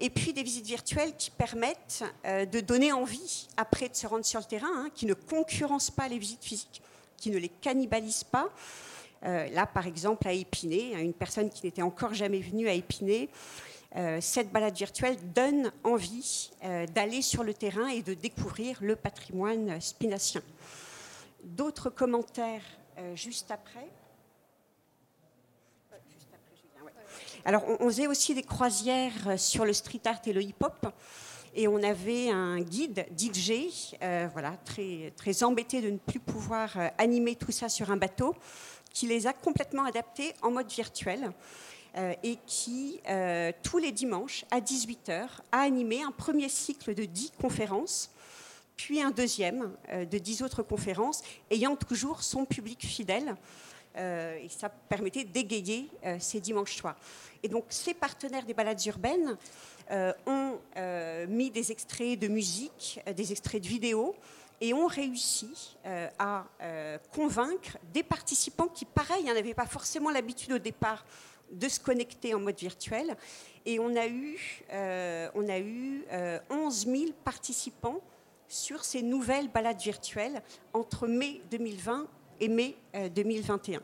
Et 0.00 0.10
puis 0.10 0.34
des 0.34 0.42
visites 0.42 0.66
virtuelles 0.66 1.16
qui 1.16 1.30
permettent 1.30 2.04
de 2.24 2.60
donner 2.60 2.92
envie 2.92 3.48
après 3.56 3.88
de 3.88 3.96
se 3.96 4.06
rendre 4.06 4.24
sur 4.24 4.40
le 4.40 4.44
terrain, 4.44 4.68
hein, 4.74 4.90
qui 4.94 5.06
ne 5.06 5.14
concurrencent 5.14 5.90
pas 5.90 6.08
les 6.08 6.18
visites 6.18 6.44
physiques, 6.44 6.82
qui 7.16 7.30
ne 7.30 7.38
les 7.38 7.48
cannibalisent 7.48 8.24
pas, 8.24 8.50
euh, 9.24 9.48
là, 9.50 9.66
par 9.66 9.86
exemple, 9.86 10.26
à 10.28 10.32
Épinay, 10.32 10.92
une 11.02 11.14
personne 11.14 11.50
qui 11.50 11.64
n'était 11.64 11.82
encore 11.82 12.14
jamais 12.14 12.40
venue 12.40 12.68
à 12.68 12.74
Épinay, 12.74 13.28
euh, 13.96 14.18
cette 14.20 14.50
balade 14.50 14.76
virtuelle 14.76 15.16
donne 15.34 15.72
envie 15.82 16.50
euh, 16.64 16.86
d'aller 16.86 17.22
sur 17.22 17.42
le 17.42 17.54
terrain 17.54 17.88
et 17.88 18.02
de 18.02 18.14
découvrir 18.14 18.78
le 18.82 18.94
patrimoine 18.94 19.80
spinacien. 19.80 20.42
D'autres 21.42 21.90
commentaires 21.90 22.62
juste 23.14 23.50
après? 23.50 23.88
Alors, 27.44 27.62
on, 27.78 27.86
faisait 27.88 28.06
aussi 28.06 28.34
des 28.34 28.42
croisières 28.42 29.38
sur 29.38 29.64
le 29.64 29.72
street 29.72 30.00
art 30.06 30.20
et 30.26 30.32
le 30.32 30.42
hip-hop. 30.42 30.88
Et 31.54 31.68
on 31.68 31.82
avait 31.82 32.30
un 32.30 32.60
guide, 32.60 33.06
DJ, 33.16 33.94
voilà, 34.32 34.56
très, 34.64 35.12
très 35.16 35.44
embêté 35.44 35.80
de 35.80 35.90
ne 35.90 35.98
plus 35.98 36.18
pouvoir 36.18 36.76
animer 36.98 37.36
tout 37.36 37.52
ça 37.52 37.68
sur 37.68 37.90
un 37.90 37.96
bateau 37.96 38.34
qui 38.96 39.06
les 39.06 39.26
a 39.26 39.34
complètement 39.34 39.84
adaptés 39.84 40.32
en 40.40 40.50
mode 40.50 40.72
virtuel 40.72 41.30
euh, 41.98 42.14
et 42.22 42.38
qui, 42.46 42.98
euh, 43.06 43.52
tous 43.62 43.76
les 43.76 43.92
dimanches 43.92 44.46
à 44.50 44.58
18h, 44.58 45.28
a 45.52 45.60
animé 45.60 46.02
un 46.02 46.12
premier 46.12 46.48
cycle 46.48 46.94
de 46.94 47.04
10 47.04 47.32
conférences, 47.38 48.10
puis 48.74 49.02
un 49.02 49.10
deuxième 49.10 49.70
euh, 49.90 50.06
de 50.06 50.16
10 50.16 50.40
autres 50.40 50.62
conférences, 50.62 51.20
ayant 51.50 51.76
toujours 51.76 52.22
son 52.22 52.46
public 52.46 52.86
fidèle. 52.86 53.36
et 53.96 54.48
ça 54.48 54.68
permettait 54.68 55.24
d'égayer 55.24 55.88
ces 56.18 56.40
dimanches 56.40 56.76
soirs. 56.76 56.98
Et 57.42 57.48
donc, 57.48 57.64
ces 57.70 57.94
partenaires 57.94 58.44
des 58.44 58.52
balades 58.52 58.84
urbaines 58.84 59.38
ont 60.26 60.58
mis 61.28 61.50
des 61.50 61.72
extraits 61.72 62.18
de 62.18 62.28
musique, 62.28 63.00
des 63.16 63.32
extraits 63.32 63.62
de 63.62 63.68
vidéos, 63.68 64.14
et 64.60 64.74
ont 64.74 64.86
réussi 64.86 65.76
euh, 65.84 66.08
à 66.18 66.46
euh, 66.60 66.98
convaincre 67.14 67.78
des 67.92 68.02
participants 68.02 68.68
qui, 68.68 68.84
pareil, 68.84 69.24
n'avaient 69.24 69.54
pas 69.54 69.66
forcément 69.66 70.10
l'habitude 70.10 70.52
au 70.52 70.58
départ 70.58 71.04
de 71.50 71.68
se 71.68 71.78
connecter 71.78 72.34
en 72.34 72.40
mode 72.40 72.58
virtuel. 72.58 73.16
Et 73.64 73.78
on 73.78 73.94
a 73.96 74.06
eu, 74.06 74.38
on 75.34 75.48
a 75.48 75.58
eu 75.58 76.04
11 76.50 76.86
000 76.86 77.04
participants 77.24 78.00
sur 78.48 78.84
ces 78.84 79.02
nouvelles 79.02 79.48
balades 79.48 79.80
virtuelles 79.80 80.42
entre 80.72 81.06
mai 81.06 81.40
2020 81.50 82.06
et 82.40 82.48
mai 82.48 82.76
2021. 83.14 83.80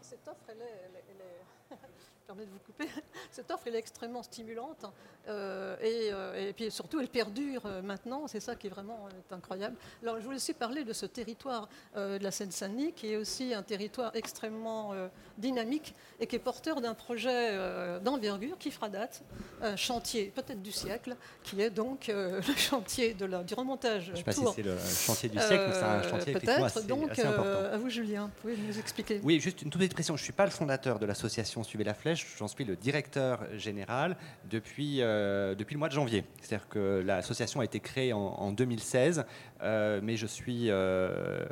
cette 0.00 0.26
offre, 0.26 0.40
elle 0.48 0.62
est, 0.62 2.44
de 2.46 2.58
couper. 2.64 2.88
Cette 3.30 3.50
offre, 3.50 3.64
elle 3.66 3.76
est 3.76 3.80
extrêmement 3.80 4.22
stimulante. 4.22 4.86
Euh, 5.28 5.76
euh, 5.82 6.48
et, 6.48 6.52
puis 6.52 6.70
surtout, 6.70 7.00
elle 7.00 7.08
perdure 7.08 7.62
euh, 7.66 7.82
maintenant. 7.82 8.26
C'est 8.26 8.40
ça 8.40 8.54
qui 8.54 8.66
est 8.66 8.70
vraiment 8.70 9.08
incroyable. 9.30 9.76
Alors, 10.02 10.18
je 10.18 10.24
voulais 10.24 10.36
aussi 10.36 10.54
parler 10.54 10.84
de 10.84 10.92
ce 10.92 11.06
territoire 11.06 11.68
de 11.94 12.22
la 12.22 12.30
Seine-Saint-Denis, 12.30 12.92
qui 12.92 13.12
est 13.12 13.16
aussi 13.16 13.54
un 13.54 13.62
territoire 13.62 14.14
extrêmement 14.14 14.92
dynamique 15.38 15.94
et 16.20 16.26
qui 16.26 16.36
est 16.36 16.40
porteur 16.40 16.80
d'un 16.80 16.94
projet 16.94 17.56
d'envergure 18.00 18.58
qui 18.58 18.70
fera 18.70 18.88
date, 18.88 19.22
un 19.62 19.76
chantier 19.76 20.32
peut-être 20.34 20.62
du 20.62 20.72
siècle, 20.72 21.16
qui 21.42 21.60
est 21.60 21.70
donc 21.70 22.06
le 22.08 22.40
chantier 22.56 23.14
de 23.14 23.24
la, 23.24 23.42
du 23.42 23.54
remontage. 23.54 24.06
Je 24.06 24.10
ne 24.12 24.16
sais 24.16 24.22
pas 24.22 24.32
si 24.32 24.44
c'est 24.54 24.62
le 24.62 24.76
chantier 24.78 25.28
du 25.28 25.38
siècle, 25.38 25.64
mais 25.68 25.74
c'est 25.74 25.82
un 25.82 26.02
chantier 26.02 26.32
peut-être. 26.32 26.86
donc, 26.86 27.18
à 27.18 27.76
vous, 27.76 27.90
Julien, 27.90 28.24
vous 28.24 28.40
pouvez 28.42 28.56
nous 28.56 28.78
expliquer. 28.78 29.20
Oui, 29.22 29.40
juste 29.40 29.62
une 29.62 29.70
toute 29.70 29.80
petite 29.80 29.94
précision. 29.94 30.16
Je 30.16 30.22
ne 30.22 30.24
suis 30.24 30.32
pas 30.32 30.44
le 30.44 30.50
fondateur 30.50 30.98
de 30.98 31.06
l'association 31.06 31.62
Suivez 31.62 31.84
la 31.84 31.94
Flèche. 31.94 32.26
J'en 32.38 32.48
suis 32.48 32.64
le 32.64 32.76
directeur 32.76 33.40
général 33.56 34.16
depuis 34.50 35.02
euh, 35.02 35.15
depuis 35.54 35.74
le 35.74 35.78
mois 35.78 35.88
de 35.88 35.94
janvier. 35.94 36.24
C'est-à-dire 36.40 36.68
que 36.68 37.02
l'association 37.04 37.60
a 37.60 37.64
été 37.64 37.80
créée 37.80 38.12
en, 38.12 38.52
2016, 38.52 39.24
euh, 39.62 40.00
mais 40.02 40.16
je 40.16 40.26
suis 40.26 40.70
euh, 40.70 41.44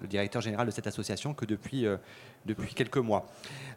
le 0.00 0.08
directeur 0.08 0.42
général 0.42 0.66
de 0.66 0.70
cette 0.70 0.86
association 0.86 1.34
que 1.34 1.44
depuis, 1.44 1.86
depuis 2.44 2.74
quelques 2.74 2.98
mois. 2.98 3.26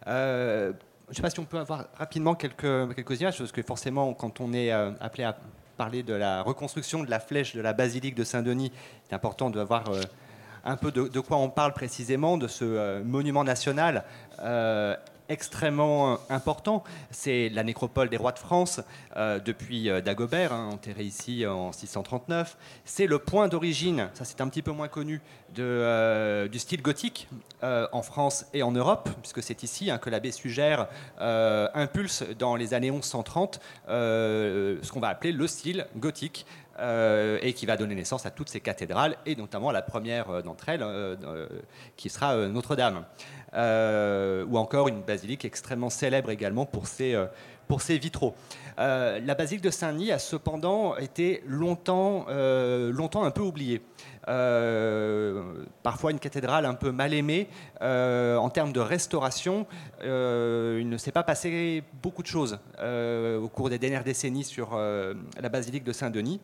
je 0.05 0.73
ne 1.09 1.13
sais 1.13 1.21
pas 1.21 1.29
si 1.29 1.39
on 1.39 1.45
peut 1.45 1.59
avoir 1.59 1.87
rapidement 1.95 2.35
quelques, 2.35 2.95
quelques 2.95 3.21
images, 3.21 3.37
parce 3.37 3.51
que 3.51 3.61
forcément, 3.61 4.13
quand 4.13 4.41
on 4.41 4.53
est 4.53 4.71
appelé 4.71 5.23
à 5.23 5.37
parler 5.77 6.03
de 6.03 6.13
la 6.13 6.41
reconstruction 6.41 7.03
de 7.03 7.09
la 7.09 7.19
flèche 7.19 7.55
de 7.55 7.61
la 7.61 7.73
basilique 7.73 8.15
de 8.15 8.23
Saint-Denis, 8.23 8.71
c'est 9.07 9.15
important 9.15 9.49
d'avoir 9.49 9.85
un 10.65 10.75
peu 10.75 10.91
de, 10.91 11.19
quoi 11.19 11.37
on 11.37 11.49
parle 11.49 11.73
précisément, 11.73 12.37
de 12.37 12.47
ce 12.47 13.01
monument 13.03 13.43
national 13.43 14.03
extrêmement 15.29 16.19
important. 16.29 16.83
C'est 17.11 17.49
la 17.49 17.63
nécropole 17.63 18.09
des 18.09 18.17
rois 18.17 18.31
de 18.31 18.39
France 18.39 18.81
euh, 19.15 19.39
depuis 19.39 19.89
euh, 19.89 20.01
Dagobert, 20.01 20.51
hein, 20.51 20.69
enterré 20.73 21.03
ici 21.03 21.45
en 21.45 21.71
639. 21.71 22.57
C'est 22.83 23.07
le 23.07 23.19
point 23.19 23.47
d'origine, 23.47 24.09
ça 24.13 24.25
c'est 24.25 24.41
un 24.41 24.49
petit 24.49 24.61
peu 24.61 24.71
moins 24.71 24.87
connu, 24.87 25.21
de, 25.55 25.63
euh, 25.63 26.47
du 26.47 26.59
style 26.59 26.81
gothique 26.81 27.27
en 27.61 28.01
France 28.01 28.45
et 28.53 28.63
en 28.63 28.71
Europe, 28.71 29.09
puisque 29.21 29.43
c'est 29.43 29.63
ici 29.63 29.91
hein, 29.91 29.97
que 29.97 30.09
l'abbé 30.09 30.31
Sugère 30.31 30.87
impulse 31.19 32.23
dans 32.37 32.55
les 32.55 32.73
années 32.73 32.89
1130 32.89 33.59
ce 33.87 34.91
qu'on 34.91 35.01
va 35.01 35.09
appeler 35.09 35.33
le 35.33 35.45
style 35.45 35.85
gothique. 35.97 36.45
Et 37.41 37.53
qui 37.53 37.65
va 37.65 37.77
donner 37.77 37.95
naissance 37.95 38.25
à 38.25 38.31
toutes 38.31 38.49
ces 38.49 38.61
cathédrales, 38.61 39.17
et 39.25 39.35
notamment 39.35 39.69
à 39.69 39.73
la 39.73 39.81
première 39.81 40.43
d'entre 40.43 40.69
elles, 40.69 40.85
qui 41.97 42.09
sera 42.09 42.35
Notre-Dame. 42.47 43.05
Euh, 43.55 44.45
ou 44.47 44.57
encore 44.57 44.87
une 44.89 45.01
basilique 45.01 45.43
extrêmement 45.43 45.89
célèbre 45.89 46.29
également 46.29 46.65
pour 46.65 46.87
ses, 46.87 47.15
euh, 47.15 47.25
vitraux. 47.89 48.35
Euh, 48.77 49.19
la 49.25 49.33
basilique 49.33 49.63
de 49.63 49.71
Saint-Denis 49.71 50.11
a 50.11 50.19
cependant 50.19 50.95
été 50.97 51.43
longtemps, 51.47 52.25
longtemps 52.29 53.23
un 53.23 53.31
peu 53.31 53.41
oubliée. 53.41 53.81
parfois 55.83 56.11
une 56.11 56.19
cathédrale 56.19 56.65
un 56.65 56.75
peu 56.75 56.91
mal 56.91 57.13
aimée. 57.13 57.47
en 57.81 58.49
termes 58.49 58.71
de 58.71 58.79
restauration, 58.79 59.65
il 60.01 60.89
ne 60.89 60.97
s'est 60.97 61.11
pas 61.11 61.23
passé 61.23 61.83
beaucoup 62.01 62.21
de 62.21 62.27
choses 62.27 62.59
au 62.81 63.47
cours 63.49 63.69
des 63.69 63.79
dernières 63.79 64.03
décennies 64.03 64.43
sur 64.43 64.75
la 64.75 65.49
basilique 65.49 65.83
de 65.83 65.93
Saint-Denis. 65.93 66.39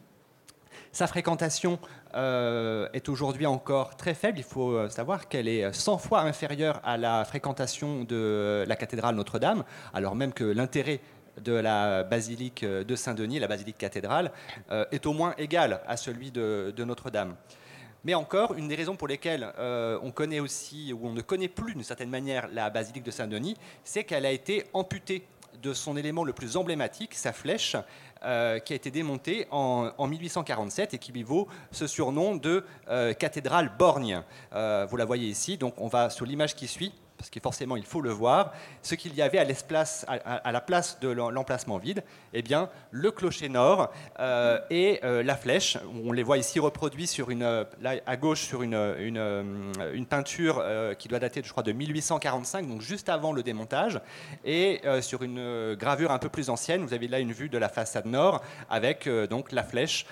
Sa 0.95 1.07
fréquentation 1.07 1.77
euh, 2.13 2.87
est 2.93 3.09
aujourd'hui 3.09 3.45
encore 3.45 3.97
très 3.97 4.13
faible. 4.13 4.37
Il 4.39 4.45
faut 4.45 4.71
euh, 4.71 4.87
savoir 4.87 5.27
qu'elle 5.27 5.49
est 5.49 5.73
100 5.73 5.97
fois 5.97 6.21
inférieure 6.21 6.79
à 6.85 6.95
la 6.95 7.25
fréquentation 7.25 8.05
de 8.05 8.63
la 8.65 8.77
cathédrale 8.77 9.13
Notre-Dame, 9.15 9.65
alors 9.93 10.15
même 10.15 10.31
que 10.31 10.45
l'intérêt 10.45 11.01
de 11.43 11.51
la 11.51 12.03
basilique 12.05 12.63
de 12.63 12.95
Saint-Denis, 12.95 13.39
la 13.39 13.49
basilique 13.49 13.77
cathédrale, 13.77 14.31
euh, 14.71 14.85
est 14.93 15.05
au 15.05 15.11
moins 15.11 15.33
égal 15.37 15.81
à 15.85 15.97
celui 15.97 16.31
de, 16.31 16.73
Notre-Dame. 16.77 17.35
Mais 18.05 18.13
encore, 18.13 18.53
une 18.53 18.69
des 18.69 18.75
raisons 18.75 18.95
pour 18.95 19.09
lesquelles 19.09 19.51
on 20.01 20.11
connaît 20.11 20.39
aussi, 20.39 20.93
ou 20.93 21.07
on 21.07 21.11
ne 21.11 21.21
connaît 21.21 21.49
plus 21.49 21.73
d'une 21.73 21.83
certaine 21.83 22.09
manière 22.09 22.47
la 22.53 22.69
basilique 22.69 23.03
de 23.03 23.11
Saint-Denis, 23.11 23.57
c'est 23.83 24.05
qu'elle 24.05 24.25
a 24.25 24.31
été 24.31 24.63
amputée 24.71 25.25
de 25.61 25.73
son 25.73 25.97
élément 25.97 26.23
le 26.23 26.33
plus 26.33 26.57
emblématique, 26.57 27.15
sa 27.15 27.33
flèche, 27.33 27.75
euh, 28.25 28.59
qui 28.59 28.73
a 28.73 28.75
été 28.75 28.89
démontée 28.89 29.47
en, 29.51 30.07
1847 30.07 30.93
et 30.93 30.97
qui 30.97 31.11
lui 31.11 31.21
vaut 31.23 31.47
ce 31.71 31.85
surnom 31.85 32.35
de 32.35 32.63
euh, 32.89 33.13
cathédrale 33.13 33.71
borgne. 33.77 34.23
Euh, 34.53 34.87
vous 34.89 34.97
la 34.97 35.05
voyez 35.05 35.27
ici, 35.27 35.57
donc 35.57 35.75
on 35.77 35.87
va 35.87 36.09
sur 36.09 36.25
l'image 36.25 36.55
qui 36.55 36.67
suit 36.67 36.91
parce 37.17 37.29
que 37.29 37.39
forcément 37.39 37.75
il 37.75 37.85
faut 37.85 38.01
le 38.01 38.11
voir, 38.11 38.53
ce 38.81 38.95
qu'il 38.95 39.15
y 39.15 39.21
avait 39.21 39.39
à, 39.39 40.51
la 40.51 40.61
place 40.61 40.99
de 40.99 41.09
l'emplacement 41.09 41.77
vide, 41.77 42.03
eh 42.33 42.41
bien, 42.41 42.69
le 42.91 43.11
clocher 43.11 43.49
nord 43.49 43.91
euh, 44.19 44.59
et 44.69 44.99
euh, 45.03 45.23
la 45.23 45.35
flèche. 45.35 45.77
On 46.05 46.11
les 46.11 46.23
voit 46.23 46.37
ici 46.37 46.59
reproduits 46.59 47.09
là, 47.39 47.65
à 48.05 48.17
gauche 48.17 48.41
sur 48.41 48.61
une, 48.61 48.75
euh, 48.75 50.05
peinture 50.09 50.63
qui 50.99 51.07
doit 51.07 51.19
dater, 51.19 51.41
je 51.43 51.51
crois, 51.51 51.63
de 51.63 51.71
1845, 51.71 52.67
donc 52.67 52.81
juste 52.81 53.09
avant 53.09 53.33
le 53.33 53.41
démontage, 53.41 53.99
et 54.43 54.81
sur 55.01 55.23
une 55.23 55.73
gravure 55.73 56.11
un 56.11 56.19
peu 56.19 56.29
plus 56.29 56.49
ancienne, 56.49 56.83
vous 56.85 56.93
avez 56.93 57.07
là 57.07 57.19
une 57.19 57.31
vue 57.31 57.49
de 57.49 57.57
la 57.57 57.69
façade 57.69 58.05
nord 58.05 58.43
avec 58.69 59.09
donc 59.29 59.51
la 59.51 59.63
flèche 59.63 60.05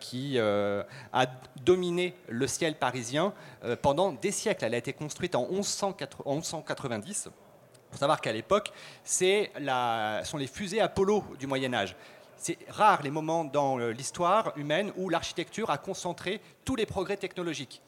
qui 0.00 0.38
a 0.38 1.26
dominé 1.62 2.14
le 2.28 2.46
ciel 2.46 2.74
parisien 2.76 3.34
pendant 3.82 4.12
des 4.12 4.30
siècles. 4.30 4.64
Elle 4.64 4.74
a 4.74 4.78
été 4.78 4.94
construite 4.94 5.34
en 5.34 5.46
1180 5.48 6.28
1190. 6.38 7.28
Il 7.28 7.92
faut 7.92 7.98
savoir 7.98 8.20
qu'à 8.20 8.32
l'époque, 8.32 8.72
c'est 9.04 9.50
sont 10.24 10.36
les 10.36 10.46
fusées 10.46 10.80
Apollo 10.80 11.24
du 11.38 11.46
Moyen 11.46 11.72
Âge. 11.74 11.96
C'est 12.36 12.58
rare 12.68 13.02
les 13.02 13.10
moments 13.10 13.44
dans 13.44 13.80
euh, 13.80 13.90
l'histoire 13.90 14.52
humaine 14.56 14.92
où 14.96 15.08
l'architecture 15.08 15.70
a 15.70 15.78
concentré 15.78 16.40
tous 16.64 16.76
les 16.76 16.86
progrès 16.86 17.16
technologiques. 17.16 17.82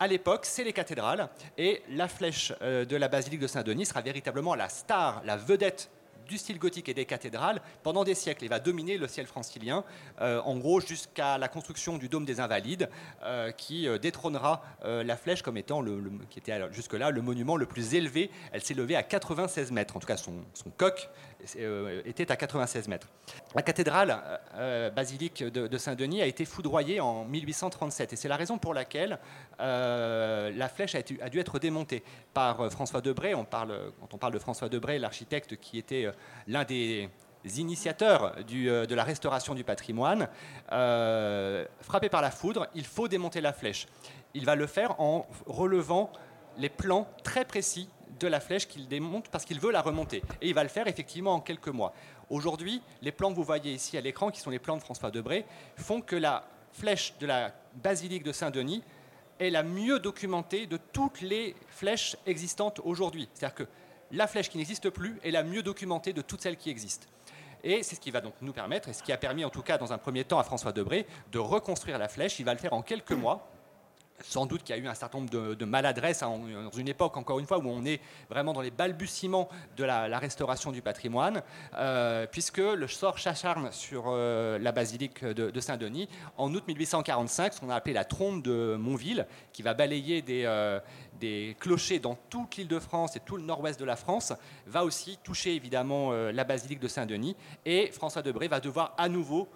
À 0.00 0.06
l'époque, 0.06 0.46
c'est 0.46 0.64
les 0.64 0.72
cathédrales, 0.72 1.28
et 1.58 1.82
la 1.90 2.08
flèche 2.08 2.52
euh, 2.62 2.86
de 2.86 2.96
la 2.96 3.08
basilique 3.08 3.40
de 3.40 3.46
Saint-Denis 3.46 3.86
sera 3.86 4.00
véritablement 4.00 4.54
la 4.54 4.70
star, 4.70 5.22
la 5.24 5.36
vedette 5.36 5.90
du 6.26 6.38
style 6.38 6.58
gothique 6.58 6.88
et 6.88 6.94
des 6.94 7.04
cathédrales 7.04 7.60
pendant 7.82 8.04
des 8.04 8.14
siècles. 8.14 8.44
Il 8.44 8.50
va 8.50 8.60
dominer 8.60 8.98
le 8.98 9.08
ciel 9.08 9.26
francilien, 9.26 9.84
euh, 10.20 10.40
en 10.42 10.56
gros 10.56 10.80
jusqu'à 10.80 11.38
la 11.38 11.48
construction 11.48 11.98
du 11.98 12.08
dôme 12.08 12.24
des 12.24 12.40
Invalides, 12.40 12.88
euh, 13.22 13.50
qui 13.52 13.88
euh, 13.88 13.98
détrônera 13.98 14.62
la 14.84 15.16
flèche 15.16 15.42
comme 15.42 15.56
étant, 15.56 15.80
le, 15.80 16.02
qui 16.30 16.38
était 16.38 16.60
jusque-là, 16.72 17.10
le 17.10 17.22
monument 17.22 17.56
le 17.56 17.66
plus 17.66 17.94
élevé. 17.94 18.30
Elle 18.52 18.62
s'est 18.62 18.74
levée 18.74 18.96
à 18.96 19.02
96 19.02 19.72
mètres, 19.72 19.96
en 19.96 20.00
tout 20.00 20.06
cas 20.06 20.16
son, 20.16 20.44
son 20.52 20.70
coq 20.70 21.08
était 22.04 22.30
à 22.30 22.36
96 22.36 22.88
mètres. 22.88 23.08
La 23.54 23.62
cathédrale 23.62 24.20
basilique 24.94 25.42
de, 25.42 25.78
Saint-Denis 25.78 26.22
a 26.22 26.26
été 26.26 26.44
foudroyée 26.44 27.00
en 27.00 27.24
1837, 27.24 28.12
et 28.12 28.16
c'est 28.16 28.28
la 28.28 28.36
raison 28.36 28.58
pour 28.58 28.74
laquelle 28.74 29.18
la 29.58 30.68
flèche 30.68 30.94
a, 30.94 31.28
dû 31.28 31.38
être 31.38 31.58
démontée 31.58 32.02
par 32.32 32.70
François 32.70 33.00
Debré. 33.00 33.34
On 33.34 33.44
parle, 33.44 33.92
quand 34.00 34.14
on 34.14 34.18
parle 34.18 34.32
de 34.32 34.38
François 34.38 34.68
Debré, 34.68 34.98
l'architecte 34.98 35.56
qui 35.56 35.78
était 35.78 36.10
l'un 36.46 36.64
des 36.64 37.10
initiateurs 37.58 38.34
euh, 38.52 38.86
de 38.86 38.94
la 38.94 39.04
restauration 39.04 39.54
du 39.54 39.64
patrimoine, 39.64 40.28
euh, 40.72 41.64
frappé 41.80 42.08
par 42.08 42.22
la 42.22 42.30
foudre, 42.30 42.66
il 42.74 42.86
faut 42.86 43.08
démonter 43.08 43.40
la 43.40 43.52
flèche. 43.52 43.86
Il 44.34 44.44
va 44.44 44.54
le 44.54 44.66
faire 44.66 45.00
en 45.00 45.26
relevant 45.46 46.10
les 46.56 46.68
plans 46.68 47.08
très 47.22 47.44
précis 47.44 47.88
de 48.18 48.26
la 48.26 48.40
flèche 48.40 48.68
qu'il 48.68 48.88
démonte 48.88 49.28
parce 49.28 49.44
qu'il 49.44 49.60
veut 49.60 49.70
la 49.70 49.82
remonter. 49.82 50.22
Et 50.40 50.48
il 50.48 50.54
va 50.54 50.62
le 50.62 50.68
faire 50.68 50.86
effectivement 50.86 51.34
en 51.34 51.40
quelques 51.40 51.68
mois. 51.68 51.94
Aujourd'hui, 52.30 52.82
les 53.02 53.12
plans 53.12 53.30
que 53.30 53.36
vous 53.36 53.44
voyez 53.44 53.72
ici 53.72 53.96
à 53.96 54.00
l'écran, 54.00 54.30
qui 54.30 54.40
sont 54.40 54.50
les 54.50 54.58
plans 54.58 54.76
de 54.76 54.82
François 54.82 55.10
Debré, 55.10 55.44
font 55.76 56.00
que 56.00 56.16
la 56.16 56.46
flèche 56.72 57.14
de 57.20 57.26
la 57.26 57.52
basilique 57.74 58.22
de 58.22 58.32
Saint-Denis 58.32 58.82
est 59.40 59.50
la 59.50 59.62
mieux 59.62 59.98
documentée 59.98 60.66
de 60.66 60.76
toutes 60.76 61.20
les 61.20 61.54
flèches 61.68 62.16
existantes 62.26 62.80
aujourd'hui. 62.84 63.28
C'est-à-dire 63.34 63.54
que 63.54 63.68
la 64.12 64.26
flèche 64.26 64.48
qui 64.48 64.58
n'existe 64.58 64.90
plus 64.90 65.18
est 65.24 65.30
la 65.30 65.42
mieux 65.42 65.62
documentée 65.62 66.12
de 66.12 66.22
toutes 66.22 66.40
celles 66.40 66.56
qui 66.56 66.70
existent. 66.70 67.06
Et 67.62 67.82
c'est 67.82 67.94
ce 67.94 68.00
qui 68.00 68.10
va 68.10 68.20
donc 68.20 68.34
nous 68.42 68.52
permettre, 68.52 68.90
et 68.90 68.92
ce 68.92 69.02
qui 69.02 69.10
a 69.10 69.16
permis 69.16 69.44
en 69.44 69.50
tout 69.50 69.62
cas 69.62 69.78
dans 69.78 69.92
un 69.92 69.98
premier 69.98 70.24
temps 70.24 70.38
à 70.38 70.44
François 70.44 70.72
Debré 70.72 71.06
de 71.32 71.38
reconstruire 71.38 71.98
la 71.98 72.08
flèche. 72.08 72.38
Il 72.38 72.44
va 72.44 72.52
le 72.52 72.58
faire 72.58 72.74
en 72.74 72.82
quelques 72.82 73.12
mois. 73.12 73.48
Sans 74.20 74.46
doute 74.46 74.62
qu'il 74.62 74.76
y 74.76 74.78
a 74.78 74.82
eu 74.82 74.86
un 74.86 74.94
certain 74.94 75.18
nombre 75.18 75.30
de, 75.30 75.64
maladresses 75.64 76.22
hein, 76.22 76.38
dans 76.64 76.78
une 76.78 76.88
époque, 76.88 77.16
encore 77.16 77.40
une 77.40 77.46
fois, 77.46 77.58
où 77.58 77.68
on 77.68 77.84
est 77.84 78.00
vraiment 78.30 78.52
dans 78.52 78.60
les 78.60 78.70
balbutiements 78.70 79.48
de 79.76 79.84
la, 79.84 80.18
restauration 80.18 80.72
du 80.72 80.82
patrimoine, 80.82 81.42
euh, 81.76 82.26
puisque 82.30 82.58
le 82.58 82.86
sort 82.86 83.18
s'acharne 83.18 83.70
sur 83.72 84.04
euh, 84.06 84.58
la 84.58 84.72
basilique 84.72 85.24
de, 85.24 85.60
Saint-Denis 85.60 86.08
en 86.36 86.52
août 86.54 86.64
1845, 86.66 87.54
ce 87.54 87.60
qu'on 87.60 87.70
a 87.70 87.74
appelé 87.74 87.94
la 87.94 88.04
trompe 88.04 88.42
de 88.42 88.76
Montville, 88.76 89.26
qui 89.52 89.62
va 89.62 89.74
balayer 89.74 90.22
des, 90.22 90.44
euh, 90.44 90.78
des 91.18 91.56
clochers 91.58 91.98
dans 91.98 92.16
toute 92.30 92.56
l'île 92.56 92.68
de 92.68 92.78
France 92.78 93.16
et 93.16 93.20
tout 93.20 93.36
le 93.36 93.42
nord-ouest 93.42 93.80
de 93.80 93.84
la 93.84 93.96
France, 93.96 94.32
va 94.66 94.84
aussi 94.84 95.18
toucher 95.22 95.54
évidemment 95.54 96.12
la 96.12 96.44
basilique 96.44 96.80
de 96.80 96.88
Saint-Denis, 96.88 97.36
et 97.64 97.90
François 97.92 98.22
Debré 98.22 98.48
va 98.48 98.60
devoir 98.60 98.94
à 98.98 99.08
nouveau 99.08 99.48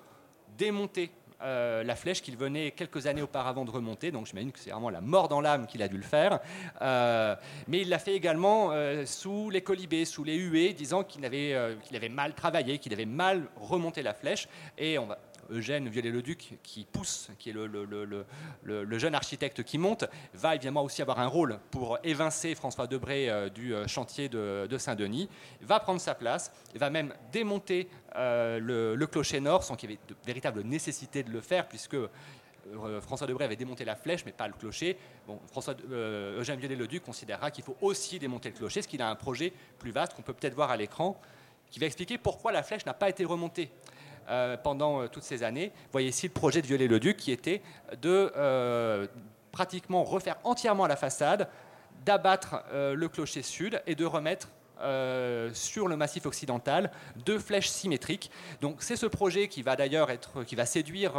démonter 0.56 1.10
euh, 1.40 1.84
la 1.84 1.94
flèche 1.94 2.20
qu'il 2.20 2.36
venait 2.36 2.72
quelques 2.72 3.06
années 3.06 3.22
auparavant 3.22 3.64
de 3.64 3.70
remonter. 3.70 4.10
Donc 4.10 4.26
j'imagine 4.26 4.50
que 4.50 4.58
c'est 4.58 4.70
vraiment 4.70 4.90
la 4.90 5.00
mort 5.00 5.28
dans 5.28 5.40
l'âme 5.40 5.66
qu'il 5.66 5.82
a 5.82 5.88
dû 5.88 5.96
le 5.96 6.02
faire. 6.02 6.40
Euh, 6.82 7.36
mais 7.68 7.82
il 7.82 7.88
l'a 7.88 7.98
fait 7.98 8.14
également 8.14 8.70
euh, 8.72 9.06
sous 9.06 9.50
les 9.50 9.60
colibés, 9.60 10.04
sous 10.04 10.24
les 10.24 10.36
huées, 10.36 10.72
disant 10.72 11.04
qu'il 11.04 11.24
avait, 11.24 11.56
qu'il 11.84 11.96
avait 11.96 12.08
mal 12.08 12.34
travaillé, 12.34 12.78
qu'il 12.78 12.92
avait 12.92 13.06
mal 13.06 13.48
remonté 13.56 14.02
la 14.02 14.14
flèche. 14.14 14.48
Et 14.76 14.98
on 14.98 15.06
va, 15.06 15.18
Eugène 15.50 15.88
Viollet-le-Duc, 15.88 16.58
qui 16.62 16.86
pousse, 16.90 17.30
qui 17.38 17.50
est 17.50 17.52
le, 17.52 18.98
jeune 18.98 19.14
architecte 19.14 19.62
qui 19.62 19.78
monte, 19.78 20.04
va 20.34 20.54
évidemment 20.54 20.82
aussi 20.82 21.02
avoir 21.02 21.20
un 21.20 21.26
rôle 21.26 21.58
pour 21.70 21.98
évincer 22.04 22.54
François 22.54 22.86
Debré 22.86 23.28
euh, 23.28 23.48
du 23.48 23.74
euh, 23.74 23.86
chantier 23.86 24.28
de, 24.28 24.78
Saint-Denis, 24.78 25.28
va 25.60 25.80
prendre 25.80 26.00
sa 26.00 26.14
place, 26.14 26.52
va 26.74 26.90
même 26.90 27.14
démonter 27.32 27.88
euh, 28.16 28.58
le, 28.96 29.06
clocher 29.06 29.40
nord, 29.40 29.64
sans 29.64 29.76
qu'il 29.76 29.90
y 29.90 29.94
ait 29.94 29.98
de 30.08 30.14
véritable 30.24 30.62
nécessité 30.62 31.22
de 31.22 31.30
le 31.30 31.40
faire, 31.40 31.66
puisque 31.68 31.96
François 33.00 33.26
Debré 33.26 33.46
avait 33.46 33.56
démonté 33.56 33.84
la 33.86 33.96
flèche, 33.96 34.26
mais 34.26 34.32
pas 34.32 34.46
le 34.46 34.52
clocher. 34.52 34.98
Eugène 35.90 36.60
Viollet-le-Duc 36.60 37.02
considérera 37.02 37.50
qu'il 37.50 37.64
faut 37.64 37.76
aussi 37.80 38.18
démonter 38.18 38.50
le 38.50 38.56
clocher, 38.56 38.82
ce 38.82 38.88
qu'il 38.88 39.00
a 39.00 39.08
un 39.08 39.14
projet 39.14 39.54
plus 39.78 39.90
vaste 39.90 40.12
qu'on 40.12 40.22
peut 40.22 40.34
peut-être 40.34 40.54
voir 40.54 40.70
à 40.70 40.76
l'écran, 40.76 41.18
qui 41.70 41.78
va 41.80 41.86
expliquer 41.86 42.18
pourquoi 42.18 42.52
la 42.52 42.62
flèche 42.62 42.84
n'a 42.84 42.94
pas 42.94 43.08
été 43.08 43.24
remontée. 43.24 43.70
Euh, 44.28 44.58
pendant 44.62 45.00
euh, 45.00 45.08
toutes 45.08 45.22
ces 45.22 45.42
années. 45.42 45.72
Voyez 45.90 46.08
ici 46.08 46.26
le 46.26 46.34
projet 46.34 46.60
de 46.60 46.66
Viollet-le-Duc 46.66 47.16
qui 47.16 47.32
était 47.32 47.62
de 48.02 48.30
euh, 48.36 49.06
pratiquement 49.52 50.04
refaire 50.04 50.36
entièrement 50.44 50.86
la 50.86 50.96
façade, 50.96 51.48
d'abattre 52.04 52.62
le 52.72 53.08
clocher 53.08 53.42
sud 53.42 53.82
et 53.86 53.94
de 53.94 54.04
remettre 54.04 54.48
sur 55.52 55.88
le 55.88 55.96
massif 55.96 56.26
occidental 56.26 56.92
deux 57.26 57.38
flèches 57.38 57.68
symétriques. 57.68 58.30
Donc 58.60 58.76
c'est 58.78 58.96
ce 58.96 59.06
projet 59.06 59.48
qui 59.48 59.62
va 59.62 59.74
d'ailleurs 59.74 60.10
être, 60.10 60.44
qui 60.44 60.54
va 60.54 60.64
séduire 60.64 61.14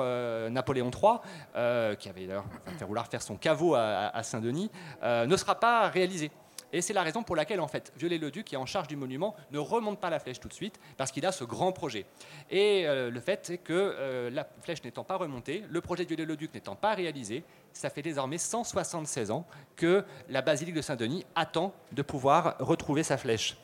Napoléon 0.50 0.90
III, 0.90 1.98
qui 1.98 2.10
avait 2.10 2.28
d'ailleurs 2.28 2.46
fait 2.78 2.86
vouloir 2.86 3.08
faire 3.08 3.22
son 3.22 3.36
caveau 3.36 3.76
à 3.76 4.24
Saint-Denis, 4.24 4.72
ne 5.04 5.36
sera 5.36 5.60
pas 5.60 5.90
réalisé. 5.90 6.32
Et 6.72 6.82
c'est 6.82 6.94
la 6.94 7.04
raison 7.04 7.24
pour 7.24 7.36
laquelle, 7.36 7.60
en 7.60 7.68
fait, 7.68 7.92
Viollet-le-Duc, 7.98 8.46
qui 8.46 8.56
est 8.56 8.58
en 8.58 8.66
charge 8.66 8.88
du 8.88 8.96
monument, 8.96 9.36
ne 9.52 9.60
remonte 9.60 10.00
pas 10.00 10.10
la 10.10 10.20
flèche 10.20 10.40
tout 10.40 10.48
de 10.48 10.54
suite, 10.54 10.80
parce 10.98 11.12
qu'il 11.12 11.26
a 11.26 11.32
ce 11.32 11.44
grand 11.44 11.72
projet. 11.72 12.06
Et 12.50 12.88
euh, 12.88 13.10
le 13.10 13.20
fait, 13.20 13.40
c'est 13.44 13.58
que 13.58 13.74
euh, 13.74 14.30
la 14.30 14.48
flèche 14.62 14.84
n'étant 14.84 15.04
pas 15.04 15.18
remontée, 15.18 15.64
le 15.70 15.82
projet 15.82 16.04
de 16.04 16.10
Viollet-le-Duc 16.10 16.54
n'étant 16.54 16.76
pas 16.76 16.94
réalisé, 16.94 17.44
ça 17.74 17.90
fait 17.90 18.02
désormais 18.02 18.38
176 18.38 19.32
ans 19.32 19.46
que 19.76 20.04
la 20.30 20.42
basilique 20.42 20.76
de 20.76 20.82
Saint-Denis 20.82 21.26
attend 21.36 21.74
de 21.92 22.02
pouvoir 22.02 22.56
retrouver 22.60 23.04
sa 23.04 23.18
flèche. 23.18 23.58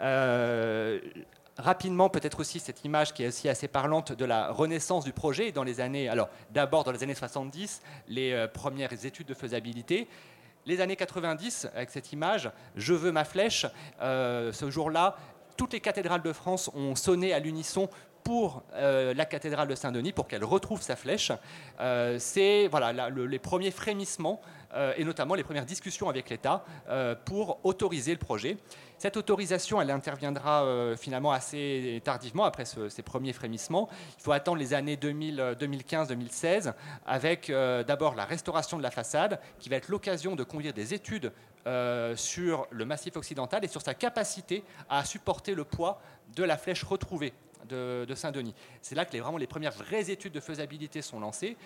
Euh, 0.00 1.00
rapidement, 1.56 2.08
peut-être 2.10 2.40
aussi 2.40 2.58
cette 2.58 2.84
image 2.84 3.14
qui 3.14 3.22
est 3.22 3.28
aussi 3.28 3.48
assez 3.48 3.68
parlante 3.68 4.12
de 4.12 4.24
la 4.24 4.50
renaissance 4.50 5.04
du 5.04 5.12
projet 5.12 5.52
dans 5.52 5.62
les 5.62 5.80
années, 5.80 6.08
alors 6.08 6.28
d'abord 6.50 6.84
dans 6.84 6.90
les 6.90 7.02
années 7.02 7.14
70, 7.14 7.80
les 8.08 8.46
premières 8.52 8.92
études 9.04 9.28
de 9.28 9.34
faisabilité, 9.34 10.08
les 10.66 10.80
années 10.80 10.96
90, 10.96 11.68
avec 11.74 11.90
cette 11.90 12.12
image, 12.12 12.50
Je 12.76 12.94
veux 12.94 13.12
ma 13.12 13.24
flèche, 13.24 13.66
euh, 14.00 14.52
ce 14.52 14.70
jour-là, 14.70 15.16
toutes 15.56 15.72
les 15.72 15.80
cathédrales 15.80 16.22
de 16.22 16.32
France 16.32 16.70
ont 16.74 16.94
sonné 16.96 17.32
à 17.32 17.38
l'unisson 17.38 17.88
pour 18.24 18.62
euh, 18.72 19.14
la 19.14 19.24
cathédrale 19.26 19.68
de 19.68 19.74
Saint-Denis, 19.74 20.12
pour 20.12 20.26
qu'elle 20.26 20.44
retrouve 20.44 20.82
sa 20.82 20.96
flèche. 20.96 21.30
Euh, 21.80 22.16
c'est 22.18 22.66
voilà, 22.68 23.10
les 23.10 23.38
premiers 23.38 23.70
frémissements 23.70 24.40
et 24.96 25.04
notamment 25.04 25.36
les 25.36 25.44
premières 25.44 25.66
discussions 25.66 26.08
avec 26.08 26.28
l'État 26.30 26.64
pour 27.24 27.60
autoriser 27.64 28.10
le 28.10 28.18
projet. 28.18 28.56
Cette 28.98 29.16
autorisation, 29.18 29.82
elle 29.82 29.90
interviendra 29.90 30.64
euh, 30.64 30.96
finalement 30.96 31.32
assez 31.32 32.00
tardivement 32.04 32.44
après 32.44 32.64
ces 32.64 33.02
premiers 33.02 33.32
frémissements. 33.32 33.88
Il 34.18 34.22
faut 34.22 34.32
attendre 34.32 34.58
les 34.58 34.72
années 34.72 34.96
2015-2016 34.96 36.72
avec 37.04 37.50
euh, 37.50 37.84
d'abord 37.84 38.14
la 38.14 38.24
restauration 38.24 38.78
de 38.78 38.82
la 38.82 38.90
façade 38.90 39.40
qui 39.58 39.68
va 39.68 39.76
être 39.76 39.88
l'occasion 39.88 40.36
de 40.36 40.42
conduire 40.44 40.72
des 40.72 40.94
études 40.94 41.32
euh, 41.66 42.16
sur 42.16 42.66
le 42.70 42.84
massif 42.84 43.16
occidental 43.16 43.64
et 43.64 43.68
sur 43.68 43.82
sa 43.82 43.94
capacité 43.94 44.64
à 44.88 45.04
supporter 45.04 45.54
le 45.54 45.64
poids 45.64 46.00
de 46.34 46.44
la 46.44 46.56
flèche 46.56 46.84
retrouvée 46.84 47.32
de, 47.68 48.14
Saint-Denis. 48.14 48.54
C'est 48.82 48.94
là 48.94 49.04
que 49.04 49.12
les, 49.12 49.20
vraiment 49.20 49.38
les 49.38 49.46
premières 49.46 49.72
vraies 49.72 50.10
études 50.10 50.32
de 50.32 50.40
faisabilité 50.40 51.02
sont 51.02 51.20
lancées. 51.20 51.56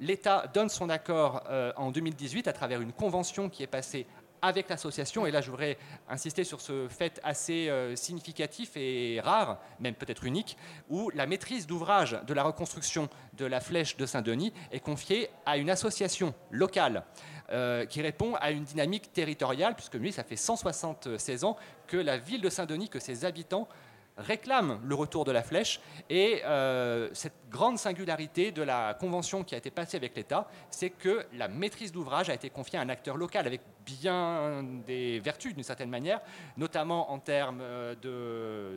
L'État 0.00 0.46
donne 0.52 0.68
son 0.68 0.90
accord 0.90 1.42
en 1.76 1.90
2018 1.90 2.48
à 2.48 2.52
travers 2.52 2.80
une 2.80 2.92
convention 2.92 3.48
qui 3.48 3.62
est 3.62 3.66
passée 3.66 4.06
avec 4.42 4.68
l'association. 4.68 5.26
Et 5.26 5.30
là, 5.30 5.40
je 5.40 5.50
voudrais 5.50 5.78
insister 6.08 6.44
sur 6.44 6.60
ce 6.60 6.88
fait 6.88 7.20
assez 7.22 7.68
euh, 7.68 7.96
significatif 7.96 8.76
et 8.76 9.20
rare, 9.22 9.58
même 9.80 9.94
peut-être 9.94 10.24
unique, 10.24 10.56
où 10.88 11.10
la 11.14 11.26
maîtrise 11.26 11.66
d'ouvrage 11.66 12.18
de 12.26 12.34
la 12.34 12.44
reconstruction 12.44 13.08
de 13.34 13.46
la 13.46 13.60
flèche 13.60 13.96
de 13.96 14.06
Saint-Denis 14.06 14.52
est 14.72 14.80
confiée 14.80 15.30
à 15.44 15.56
une 15.56 15.70
association 15.70 16.34
locale. 16.50 17.04
Euh, 17.52 17.86
qui 17.86 18.02
répond 18.02 18.34
à 18.40 18.50
une 18.50 18.64
dynamique 18.64 19.12
territoriale, 19.12 19.76
puisque 19.76 19.94
lui, 19.94 20.10
ça 20.10 20.24
fait 20.24 20.34
176 20.34 21.44
ans 21.44 21.56
que 21.86 21.96
la 21.96 22.18
ville 22.18 22.40
de 22.40 22.48
Saint-Denis, 22.48 22.88
que 22.88 22.98
ses 22.98 23.24
habitants 23.24 23.68
réclament 24.16 24.80
le 24.82 24.94
retour 24.94 25.24
de 25.24 25.32
la 25.32 25.42
flèche. 25.42 25.80
Et 26.10 26.42
euh, 26.44 27.08
cette 27.12 27.34
grande 27.50 27.78
singularité 27.78 28.52
de 28.52 28.62
la 28.62 28.94
convention 28.94 29.44
qui 29.44 29.54
a 29.54 29.58
été 29.58 29.70
passée 29.70 29.96
avec 29.96 30.16
l'État, 30.16 30.48
c'est 30.70 30.90
que 30.90 31.26
la 31.34 31.48
maîtrise 31.48 31.92
d'ouvrage 31.92 32.30
a 32.30 32.34
été 32.34 32.50
confiée 32.50 32.78
à 32.78 32.82
un 32.82 32.88
acteur 32.88 33.16
local 33.16 33.46
avec 33.46 33.60
bien 33.86 34.64
des 34.86 35.20
vertus 35.20 35.54
d'une 35.54 35.62
certaine 35.62 35.88
manière, 35.88 36.20
notamment 36.56 37.10
en 37.10 37.18
termes 37.18 37.60
euh, 37.62 38.76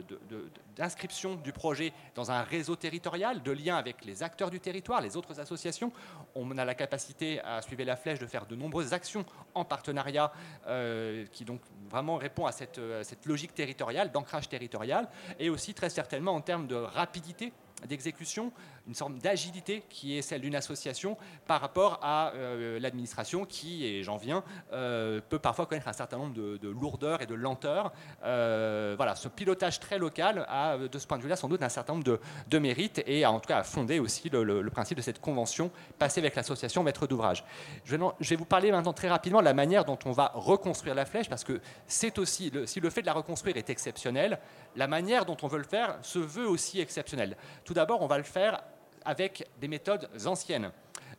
d'inscription 0.76 1.34
du 1.34 1.52
projet 1.52 1.92
dans 2.14 2.30
un 2.30 2.42
réseau 2.42 2.76
territorial, 2.76 3.42
de 3.42 3.50
lien 3.50 3.76
avec 3.76 4.04
les 4.04 4.22
acteurs 4.22 4.50
du 4.50 4.60
territoire, 4.60 5.00
les 5.00 5.16
autres 5.16 5.40
associations. 5.40 5.92
On 6.34 6.56
a 6.56 6.64
la 6.64 6.74
capacité 6.74 7.40
à 7.40 7.60
suivre 7.60 7.82
la 7.84 7.96
flèche 7.96 8.18
de 8.18 8.26
faire 8.26 8.46
de 8.46 8.56
nombreuses 8.56 8.92
actions 8.92 9.24
en 9.54 9.64
partenariat 9.64 10.32
euh, 10.66 11.26
qui 11.32 11.44
donc 11.44 11.60
vraiment 11.90 12.16
répond 12.16 12.46
à 12.46 12.52
cette, 12.52 12.80
cette 13.02 13.26
logique 13.26 13.54
territoriale, 13.54 14.12
d'ancrage 14.12 14.48
territorial, 14.48 15.08
et 15.38 15.50
aussi 15.50 15.74
très 15.74 15.90
certainement 15.90 16.34
en 16.34 16.40
termes 16.40 16.66
de 16.66 16.76
rapidité 16.76 17.52
d'exécution, 17.86 18.52
une 18.86 18.94
sorte 18.94 19.14
d'agilité 19.18 19.84
qui 19.88 20.16
est 20.16 20.22
celle 20.22 20.40
d'une 20.40 20.54
association 20.54 21.16
par 21.46 21.60
rapport 21.60 21.98
à 22.02 22.32
euh, 22.34 22.78
l'administration 22.80 23.44
qui, 23.44 23.84
et 23.84 24.02
j'en 24.02 24.16
viens, 24.16 24.42
euh, 24.72 25.20
peut 25.28 25.38
parfois 25.38 25.66
connaître 25.66 25.88
un 25.88 25.92
certain 25.92 26.18
nombre 26.18 26.34
de, 26.34 26.68
lourdeurs 26.68 27.22
et 27.22 27.26
de 27.26 27.34
lenteurs. 27.34 27.92
Euh, 28.24 28.94
voilà, 28.96 29.14
ce 29.16 29.28
pilotage 29.28 29.80
très 29.80 29.98
local 29.98 30.46
a, 30.48 30.78
de 30.78 30.98
ce 30.98 31.06
point 31.06 31.18
de 31.18 31.22
vue-là, 31.22 31.36
sans 31.36 31.48
doute 31.48 31.62
un 31.62 31.68
certain 31.68 31.94
nombre 31.94 32.18
de, 32.48 32.58
mérites 32.58 33.02
et 33.06 33.24
a 33.24 33.32
en 33.32 33.40
tout 33.40 33.48
cas 33.48 33.62
fondé 33.62 33.98
aussi 34.00 34.28
le, 34.28 34.68
principe 34.70 34.98
de 34.98 35.02
cette 35.02 35.20
convention 35.20 35.70
passée 35.98 36.20
avec 36.20 36.34
l'association 36.34 36.82
maître 36.82 37.06
d'ouvrage. 37.06 37.44
Je, 37.84 37.96
vais 37.96 38.36
vous 38.36 38.44
parler 38.44 38.70
maintenant 38.70 38.92
très 38.92 39.08
rapidement 39.08 39.40
de 39.40 39.44
la 39.44 39.54
manière 39.54 39.84
dont 39.84 39.98
on 40.04 40.12
va 40.12 40.30
reconstruire 40.34 40.94
la 40.94 41.06
flèche 41.06 41.28
parce 41.28 41.44
que 41.44 41.60
c'est 41.86 42.18
aussi, 42.18 42.52
si 42.66 42.80
le 42.80 42.90
fait 42.90 43.00
de 43.00 43.06
la 43.06 43.14
reconstruire 43.14 43.56
est 43.56 43.70
exceptionnel, 43.70 44.38
la 44.76 44.86
manière 44.86 45.24
dont 45.24 45.36
on 45.42 45.48
veut 45.48 45.58
le 45.58 45.64
faire 45.64 45.98
se 46.02 46.18
veut 46.18 46.48
aussi 46.48 46.80
exceptionnelle. 46.80 47.36
Tout 47.64 47.74
d'abord, 47.74 48.02
on 48.02 48.06
va 48.06 48.18
le 48.18 48.24
faire 48.24 48.62
avec 49.04 49.46
des 49.60 49.68
méthodes 49.68 50.08
anciennes. 50.26 50.70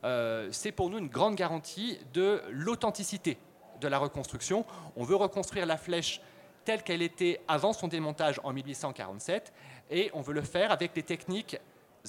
Euh, 0.03 0.49
c'est 0.51 0.71
pour 0.71 0.89
nous 0.89 0.97
une 0.97 1.07
grande 1.07 1.35
garantie 1.35 1.99
de 2.13 2.41
l'authenticité 2.49 3.37
de 3.79 3.87
la 3.87 3.97
reconstruction. 3.97 4.65
On 4.95 5.03
veut 5.03 5.15
reconstruire 5.15 5.65
la 5.65 5.77
flèche 5.77 6.21
telle 6.65 6.83
qu'elle 6.83 7.01
était 7.01 7.41
avant 7.47 7.73
son 7.73 7.87
démontage 7.87 8.39
en 8.43 8.53
1847 8.53 9.53
et 9.89 10.11
on 10.13 10.21
veut 10.21 10.33
le 10.33 10.41
faire 10.41 10.71
avec 10.71 10.93
des 10.93 11.03
techniques 11.03 11.57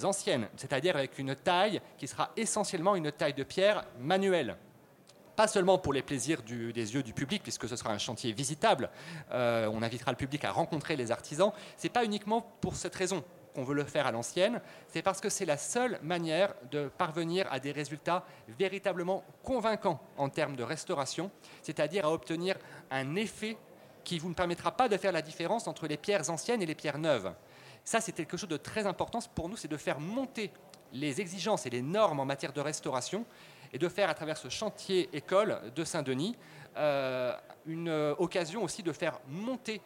anciennes, 0.02 0.48
c'est-à-dire 0.56 0.96
avec 0.96 1.18
une 1.18 1.34
taille 1.34 1.80
qui 1.98 2.06
sera 2.06 2.30
essentiellement 2.36 2.94
une 2.96 3.12
taille 3.12 3.34
de 3.34 3.44
pierre 3.44 3.84
manuelle 3.98 4.56
pas 5.36 5.48
seulement 5.48 5.78
pour 5.78 5.92
les 5.92 6.02
plaisirs 6.02 6.42
des 6.42 6.94
yeux 6.94 7.02
du 7.02 7.12
public, 7.12 7.42
puisque 7.42 7.68
ce 7.68 7.76
sera 7.76 7.90
un 7.90 7.98
chantier 7.98 8.32
visitable, 8.32 8.90
euh, 9.32 9.68
on 9.72 9.82
invitera 9.82 10.10
le 10.10 10.16
public 10.16 10.44
à 10.44 10.52
rencontrer 10.52 10.96
les 10.96 11.10
artisans, 11.10 11.52
c'est 11.76 11.88
pas 11.88 12.04
uniquement 12.04 12.42
pour 12.60 12.76
cette 12.76 12.94
raison 12.94 13.24
qu'on 13.54 13.64
veut 13.64 13.74
le 13.74 13.84
faire 13.84 14.06
à 14.06 14.12
l'ancienne, 14.12 14.60
c'est 14.88 15.02
parce 15.02 15.20
que 15.20 15.28
c'est 15.28 15.44
la 15.44 15.56
seule 15.56 15.98
manière 16.02 16.54
de 16.70 16.88
parvenir 16.96 17.46
à 17.50 17.60
des 17.60 17.72
résultats 17.72 18.24
véritablement 18.48 19.24
convaincants 19.42 20.00
en 20.16 20.28
termes 20.28 20.56
de 20.56 20.62
restauration, 20.62 21.30
c'est-à-dire 21.62 22.06
à 22.06 22.12
obtenir 22.12 22.56
un 22.90 23.14
effet 23.16 23.56
qui 24.04 24.18
vous 24.18 24.28
ne 24.28 24.34
permettra 24.34 24.76
pas 24.76 24.88
de 24.88 24.96
faire 24.96 25.12
la 25.12 25.22
différence 25.22 25.68
entre 25.68 25.86
les 25.86 25.96
pierres 25.96 26.28
anciennes 26.30 26.62
et 26.62 26.66
les 26.66 26.74
pierres 26.74 26.98
neuves. 26.98 27.32
Ça, 27.84 28.00
c'est 28.00 28.12
quelque 28.12 28.36
chose 28.36 28.48
de 28.48 28.56
très 28.56 28.86
important 28.86 29.20
pour 29.34 29.48
nous, 29.48 29.56
c'est 29.56 29.68
de 29.68 29.76
faire 29.76 30.00
monter 30.00 30.50
les 30.92 31.20
exigences 31.20 31.66
et 31.66 31.70
les 31.70 31.82
normes 31.82 32.20
en 32.20 32.24
matière 32.24 32.52
de 32.52 32.60
restauration 32.60 33.24
et 33.72 33.78
de 33.78 33.88
faire 33.88 34.10
à 34.10 34.14
travers 34.14 34.36
ce 34.36 34.48
chantier 34.48 35.08
école 35.12 35.60
de 35.74 35.84
Saint-Denis 35.84 36.36
une 37.66 38.14
occasion 38.18 38.62
aussi 38.62 38.82
de 38.82 38.92
faire 38.92 39.20
monter 39.28 39.80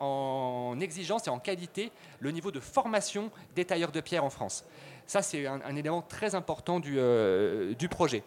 en 0.00 0.78
exigence 0.80 1.26
et 1.26 1.30
en 1.30 1.38
qualité 1.38 1.92
le 2.18 2.30
niveau 2.30 2.50
de 2.50 2.60
formation 2.60 3.30
des 3.54 3.64
tailleurs 3.64 3.92
de 3.92 4.00
pierre 4.00 4.24
en 4.24 4.30
France. 4.30 4.64
Ça, 5.10 5.22
c'est 5.22 5.44
un, 5.44 5.74
élément 5.74 6.02
très 6.02 6.36
important 6.36 6.78
du, 6.78 6.94
euh, 6.96 7.74
du, 7.74 7.88
projet. 7.88 8.22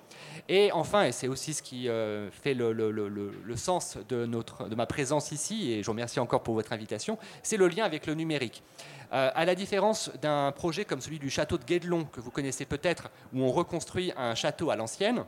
Et 0.50 0.70
enfin, 0.74 1.06
et 1.06 1.14
c'est 1.14 1.30
aussi 1.30 1.54
ce 1.54 1.64
qui 1.64 1.88
euh, 1.88 2.30
fait 2.30 2.54
le, 2.54 2.74
le, 2.74 2.92
le, 2.92 3.56
sens 3.56 3.98
de, 4.10 4.26
notre, 4.26 4.68
de 4.68 4.76
ma 4.76 4.86
présence 4.86 5.32
ici, 5.32 5.72
et 5.72 5.82
je 5.82 5.86
vous 5.86 5.94
remercie 5.94 6.20
encore 6.20 6.44
pour 6.44 6.56
votre 6.56 6.74
invitation, 6.74 7.18
c'est 7.42 7.56
le 7.56 7.70
lien 7.70 7.86
avec 7.86 8.06
le 8.06 8.16
numérique. 8.16 8.64
Euh, 9.14 9.32
à 9.34 9.46
la 9.46 9.56
différence 9.56 10.12
d'un 10.22 10.52
projet 10.52 10.84
comme 10.84 11.00
celui 11.00 11.20
du 11.20 11.30
château 11.30 11.58
de 11.58 11.64
Guédelon, 11.64 12.04
que 12.04 12.20
vous 12.20 12.32
connaissez 12.32 12.66
peut-être, 12.66 13.10
où 13.34 13.42
on 13.42 13.52
reconstruit 13.54 14.12
un 14.18 14.36
château 14.36 14.70
à 14.70 14.76
l'ancienne, 14.76 15.24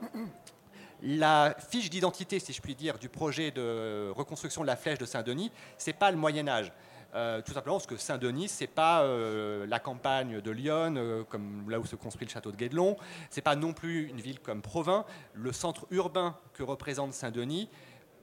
la 1.05 1.55
fiche 1.69 1.89
d'identité, 1.89 2.39
si 2.39 2.51
je 2.51 2.61
puis 2.61 2.73
dire, 2.73 2.97
du 2.97 3.09
projet 3.09 3.51
de 3.51 4.11
reconstruction 4.15 4.61
de 4.61 4.67
la 4.67 4.75
flèche 4.75 4.97
de 4.97 5.05
Saint-Denis, 5.05 5.51
c'est 5.77 5.93
pas 5.93 6.09
le 6.09 6.17
Moyen 6.17 6.47
Âge. 6.47 6.71
Euh, 7.13 7.41
tout 7.41 7.53
simplement 7.53 7.75
parce 7.75 7.85
que 7.85 7.95
Saint-Denis, 7.95 8.49
c'est 8.49 8.67
pas 8.67 9.03
euh, 9.03 9.65
la 9.67 9.79
campagne 9.79 10.41
de 10.41 10.51
Lyon, 10.51 10.95
euh, 10.97 11.23
comme 11.23 11.69
là 11.69 11.79
où 11.79 11.85
se 11.85 11.95
construit 11.95 12.27
le 12.27 12.31
château 12.31 12.51
de 12.51 12.57
Guédelon. 12.57 12.97
C'est 13.29 13.41
pas 13.43 13.55
non 13.55 13.71
plus 13.71 14.09
une 14.09 14.19
ville 14.19 14.39
comme 14.39 14.61
Provins. 14.61 15.05
Le 15.33 15.53
centre 15.53 15.85
urbain 15.91 16.37
que 16.53 16.63
représente 16.63 17.13
Saint-Denis 17.13 17.69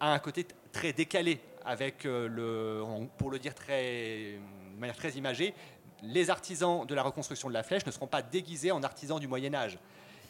a 0.00 0.12
un 0.12 0.18
côté 0.18 0.46
très 0.72 0.92
décalé, 0.92 1.40
avec 1.64 2.02
le, 2.04 2.82
pour 3.16 3.30
le 3.30 3.38
dire 3.38 3.54
très, 3.54 4.38
de 4.74 4.80
manière 4.80 4.96
très 4.96 5.12
imagée, 5.12 5.54
les 6.02 6.30
artisans 6.30 6.84
de 6.84 6.94
la 6.94 7.04
reconstruction 7.04 7.48
de 7.48 7.54
la 7.54 7.62
flèche 7.62 7.86
ne 7.86 7.92
seront 7.92 8.08
pas 8.08 8.22
déguisés 8.22 8.72
en 8.72 8.82
artisans 8.82 9.20
du 9.20 9.28
Moyen 9.28 9.54
Âge. 9.54 9.78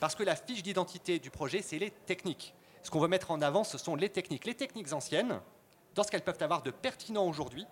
Parce 0.03 0.17
que 0.17 0.25
la 0.25 0.35
fiche 0.35 0.65
d'identité 0.65 1.21
du 1.21 1.31
projet, 1.31 1.63
c'est 1.63 1.79
les 1.79 1.93
techniques. 1.93 2.57
Ce 2.83 2.91
qu'on 2.91 2.99
veut 2.99 3.07
mettre 3.07 3.31
en 3.31 3.41
avant, 3.41 3.63
ce 3.63 3.79
sont 3.79 3.95
les 3.95 4.09
techniques. 4.09 4.47
Les 4.47 4.57
techniques 4.57 4.93
anciennes, 4.93 5.39
dans 5.95 6.03
ce 6.03 6.11
qu'elles 6.11 6.25
peuvent 6.25 6.43
avoir 6.43 6.63
de 6.63 6.73
pertinent 6.73 7.25
aujourd'hui, 7.25 7.65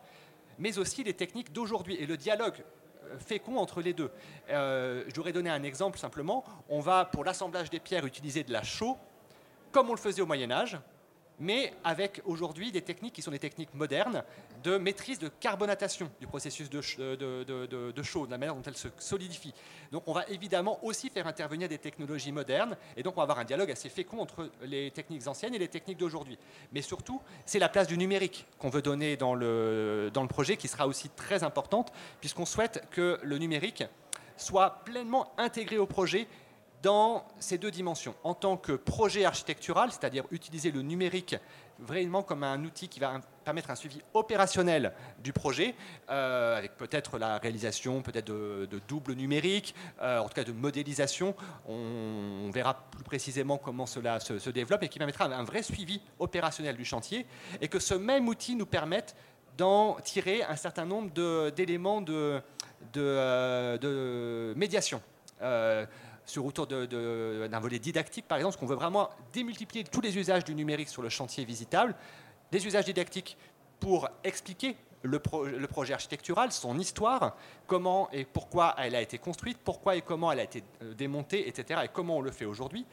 mais 0.56 0.78
aussi 0.78 1.02
les 1.02 1.14
techniques 1.14 1.52
d'aujourd'hui 1.52 1.96
et 1.96 2.06
le 2.06 2.16
dialogue 2.16 2.62
euh, 3.06 3.18
fécond 3.18 3.56
entre 3.56 3.82
les 3.82 3.94
deux. 3.94 4.12
Euh, 4.48 5.02
je 5.08 5.14
voudrais 5.16 5.32
donner 5.32 5.50
un 5.50 5.64
exemple 5.64 5.98
simplement. 5.98 6.44
On 6.68 6.78
va, 6.78 7.04
pour 7.04 7.24
l'assemblage 7.24 7.68
des 7.68 7.80
pierres, 7.80 8.06
utiliser 8.06 8.44
de 8.44 8.52
la 8.52 8.62
chaux, 8.62 8.96
comme 9.72 9.90
on 9.90 9.94
le 9.94 9.98
faisait 9.98 10.22
au 10.22 10.26
Moyen 10.26 10.52
Âge, 10.52 10.78
mais 11.40 11.72
avec 11.82 12.20
aujourd'hui 12.26 12.70
des 12.70 12.82
techniques 12.82 13.14
qui 13.14 13.22
sont 13.22 13.30
des 13.30 13.38
techniques 13.38 13.74
modernes 13.74 14.22
de 14.62 14.76
maîtrise 14.76 15.18
de 15.18 15.28
carbonatation 15.28 16.10
du 16.20 16.26
processus 16.26 16.68
de, 16.68 16.80
de, 17.16 17.66
de, 17.90 18.02
chaud, 18.02 18.26
de 18.26 18.30
la 18.30 18.38
manière 18.38 18.54
dont 18.54 18.62
elle 18.62 18.76
se 18.76 18.88
solidifie. 18.98 19.54
Donc 19.90 20.04
on 20.06 20.12
va 20.12 20.26
évidemment 20.28 20.78
aussi 20.84 21.08
faire 21.08 21.26
intervenir 21.26 21.68
des 21.68 21.78
technologies 21.78 22.30
modernes, 22.30 22.76
et 22.96 23.02
donc 23.02 23.14
on 23.14 23.16
va 23.16 23.22
avoir 23.22 23.38
un 23.38 23.44
dialogue 23.44 23.70
assez 23.70 23.88
fécond 23.88 24.20
entre 24.20 24.50
les 24.62 24.90
techniques 24.90 25.26
anciennes 25.26 25.54
et 25.54 25.58
les 25.58 25.68
techniques 25.68 25.98
d'aujourd'hui. 25.98 26.38
Mais 26.72 26.82
surtout, 26.82 27.20
c'est 27.46 27.58
la 27.58 27.70
place 27.70 27.86
du 27.86 27.96
numérique 27.96 28.46
qu'on 28.58 28.68
veut 28.68 28.82
donner 28.82 29.16
dans 29.16 29.34
le, 29.34 30.10
dans 30.12 30.22
le 30.22 30.28
projet, 30.28 30.58
qui 30.58 30.68
sera 30.68 30.86
aussi 30.86 31.08
très 31.08 31.42
importante, 31.42 31.92
puisqu'on 32.20 32.46
souhaite 32.46 32.84
que 32.90 33.18
le 33.22 33.38
numérique 33.38 33.84
soit 34.36 34.82
pleinement 34.84 35.32
intégré 35.38 35.78
au 35.78 35.86
projet 35.86 36.26
dans 36.82 37.26
ces 37.38 37.58
deux 37.58 37.70
dimensions. 37.70 38.14
En 38.24 38.34
tant 38.34 38.56
que 38.56 38.72
projet 38.72 39.24
architectural, 39.24 39.90
c'est-à-dire 39.90 40.24
utiliser 40.30 40.70
le 40.70 40.82
numérique 40.82 41.36
vraiment 41.80 42.22
comme 42.22 42.44
un 42.44 42.62
outil 42.64 42.88
qui 42.88 43.00
va 43.00 43.20
permettre 43.44 43.70
un 43.70 43.74
suivi 43.74 44.00
opérationnel 44.14 44.92
du 45.22 45.32
projet, 45.32 45.74
euh, 46.10 46.56
avec 46.56 46.76
peut-être 46.76 47.18
la 47.18 47.38
réalisation 47.38 48.02
peut-être 48.02 48.26
de, 48.26 48.80
double 48.88 49.14
numérique, 49.14 49.74
euh, 50.00 50.18
en 50.18 50.28
tout 50.28 50.34
cas 50.34 50.44
de 50.44 50.52
modélisation. 50.52 51.34
On, 51.66 52.50
verra 52.52 52.74
plus 52.90 53.04
précisément 53.04 53.58
comment 53.58 53.86
cela 53.86 54.18
se, 54.18 54.50
développe 54.50 54.82
et 54.82 54.88
qui 54.88 54.98
permettra 54.98 55.26
un 55.26 55.44
vrai 55.44 55.62
suivi 55.62 56.00
opérationnel 56.18 56.76
du 56.76 56.84
chantier 56.84 57.26
et 57.60 57.68
que 57.68 57.78
ce 57.78 57.94
même 57.94 58.28
outil 58.28 58.56
nous 58.56 58.66
permette 58.66 59.14
d'en 59.56 59.94
tirer 60.00 60.42
un 60.42 60.56
certain 60.56 60.84
nombre 60.84 61.10
d'éléments 61.50 62.00
de, 62.00 62.40
euh, 62.96 63.78
de, 63.78 64.54
médiation 64.56 65.00
sur 66.30 66.46
autour 66.46 66.66
d'un 66.66 67.60
volet 67.60 67.78
didactique, 67.78 68.26
par 68.26 68.38
exemple, 68.38 68.54
parce 68.54 68.60
qu'on 68.60 68.66
veut 68.66 68.76
vraiment 68.76 69.10
démultiplier 69.32 69.84
tous 69.84 70.00
les 70.00 70.16
usages 70.16 70.44
du 70.44 70.54
numérique 70.54 70.88
sur 70.88 71.02
le 71.02 71.08
chantier 71.08 71.44
visitable, 71.44 71.94
des 72.52 72.66
usages 72.66 72.86
didactiques 72.86 73.36
pour 73.80 74.08
expliquer 74.24 74.76
le, 75.02 75.18
projet 75.66 75.94
architectural, 75.94 76.52
son 76.52 76.78
histoire, 76.78 77.36
comment 77.66 78.10
et 78.12 78.24
pourquoi 78.24 78.74
elle 78.78 78.94
a 78.94 79.00
été 79.00 79.18
construite, 79.18 79.58
pourquoi 79.64 79.96
et 79.96 80.02
comment 80.02 80.30
elle 80.30 80.40
a 80.40 80.42
été 80.42 80.62
euh, 80.82 80.94
démontée, 80.94 81.48
etc., 81.48 81.80
et 81.84 81.88
comment 81.88 82.18
on 82.18 82.20
le 82.20 82.30
fait 82.30 82.44
aujourd'hui. 82.44 82.84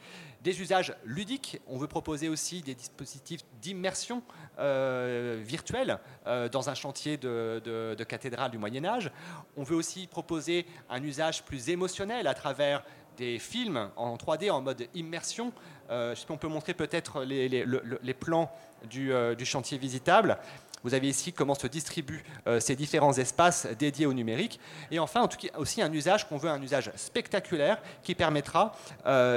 Des 0.42 0.60
usages 0.60 0.94
ludiques, 1.04 1.60
on 1.66 1.76
veut 1.76 1.86
proposer 1.86 2.28
aussi 2.28 2.62
des 2.62 2.74
dispositifs 2.74 3.42
d'immersion 3.60 4.22
euh, 4.58 5.40
virtuelle 5.44 5.98
euh, 6.26 6.48
dans 6.48 6.70
un 6.70 6.74
chantier 6.74 7.16
de, 7.16 7.96
cathédrale 8.08 8.50
du 8.50 8.58
Moyen 8.58 8.84
Âge. 8.84 9.10
On 9.56 9.62
veut 9.62 9.76
aussi 9.76 10.06
proposer 10.06 10.66
un 10.88 11.02
usage 11.02 11.44
plus 11.44 11.68
émotionnel 11.68 12.26
à 12.26 12.34
travers 12.34 12.84
des 13.18 13.38
films 13.38 13.90
en 13.96 14.16
3D 14.16 14.50
en 14.50 14.62
mode 14.62 14.86
immersion. 14.94 15.52
Euh, 15.90 16.14
on 16.30 16.36
peut 16.36 16.48
montrer 16.48 16.72
peut-être 16.72 17.24
les, 17.24 18.14
plans 18.14 18.50
euh, 18.96 19.34
du, 19.34 19.44
chantier 19.44 19.76
visitable. 19.76 20.38
Vous 20.84 20.94
avez 20.94 21.08
ici 21.08 21.32
comment 21.32 21.56
se 21.56 21.66
distribuent 21.66 22.24
euh, 22.46 22.60
ces 22.60 22.76
différents 22.76 23.12
espaces 23.12 23.66
dédiés 23.78 24.06
au 24.06 24.14
numérique. 24.14 24.60
Et 24.92 25.00
enfin, 25.00 25.22
en 25.22 25.28
tout 25.28 25.36
cas, 25.36 25.48
aussi 25.58 25.82
un 25.82 25.92
usage 25.92 26.28
qu'on 26.28 26.36
veut, 26.36 26.48
un 26.48 26.62
usage 26.62 26.92
spectaculaire 26.94 27.82
qui 28.02 28.14
permettra, 28.14 28.74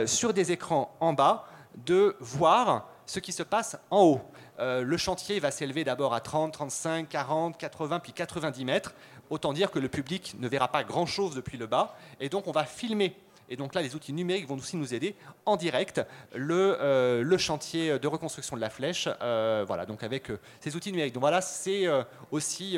sur 0.05 0.33
des 0.33 0.51
écrans 0.51 0.95
en 0.99 1.13
bas, 1.13 1.45
de 1.85 2.15
voir 2.19 2.87
ce 3.05 3.19
qui 3.19 3.31
se 3.31 3.43
passe 3.43 3.77
en 3.89 4.03
haut. 4.03 4.21
le 4.59 4.97
chantier 4.97 5.39
va 5.39 5.49
s'élever 5.49 5.83
d'abord 5.83 6.13
à 6.13 6.19
30, 6.19 6.53
35, 6.53 7.09
40, 7.09 7.57
80, 7.57 7.99
puis 7.99 8.13
90 8.13 8.65
mètres. 8.65 8.93
Autant 9.29 9.53
dire 9.53 9.71
que 9.71 9.79
le 9.79 9.87
public 9.87 10.35
ne 10.39 10.47
verra 10.47 10.67
pas 10.67 10.83
grand-chose 10.83 11.33
depuis 11.33 11.57
le 11.57 11.65
bas. 11.65 11.95
Et 12.19 12.29
donc, 12.29 12.47
on 12.47 12.51
va 12.51 12.65
filmer 12.65 13.15
et 13.51 13.57
donc 13.57 13.75
là, 13.75 13.81
les 13.81 13.95
outils 13.95 14.13
numériques 14.13 14.47
vont 14.47 14.55
aussi 14.55 14.77
nous 14.77 14.93
aider 14.93 15.13
en 15.45 15.57
direct. 15.57 16.01
Le, 16.33 16.81
euh, 16.81 17.37
chantier 17.37 17.99
de 17.99 18.07
reconstruction 18.07 18.55
de 18.55 18.61
la 18.61 18.69
flèche, 18.69 19.09
euh, 19.21 19.65
voilà, 19.67 19.85
donc 19.85 20.03
avec 20.03 20.31
euh, 20.31 20.39
ces 20.61 20.75
outils 20.77 20.91
numériques. 20.91 21.13
Donc 21.13 21.21
voilà, 21.21 21.41
c'est 21.41 21.85
aussi 22.31 22.77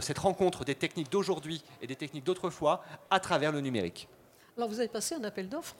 cette 0.00 0.18
rencontre 0.18 0.64
des 0.64 0.74
techniques 0.74 1.12
d'aujourd'hui 1.12 1.62
et 1.82 1.86
des 1.86 1.96
techniques 1.96 2.24
d'autrefois 2.24 2.82
à 3.10 3.20
travers 3.20 3.52
le 3.52 3.60
numérique. 3.60 4.08
Alors 4.56 4.70
vous 4.70 4.78
avez 4.78 4.88
passé 4.88 5.14
un 5.16 5.24
appel 5.24 5.48
d'offres 5.48 5.76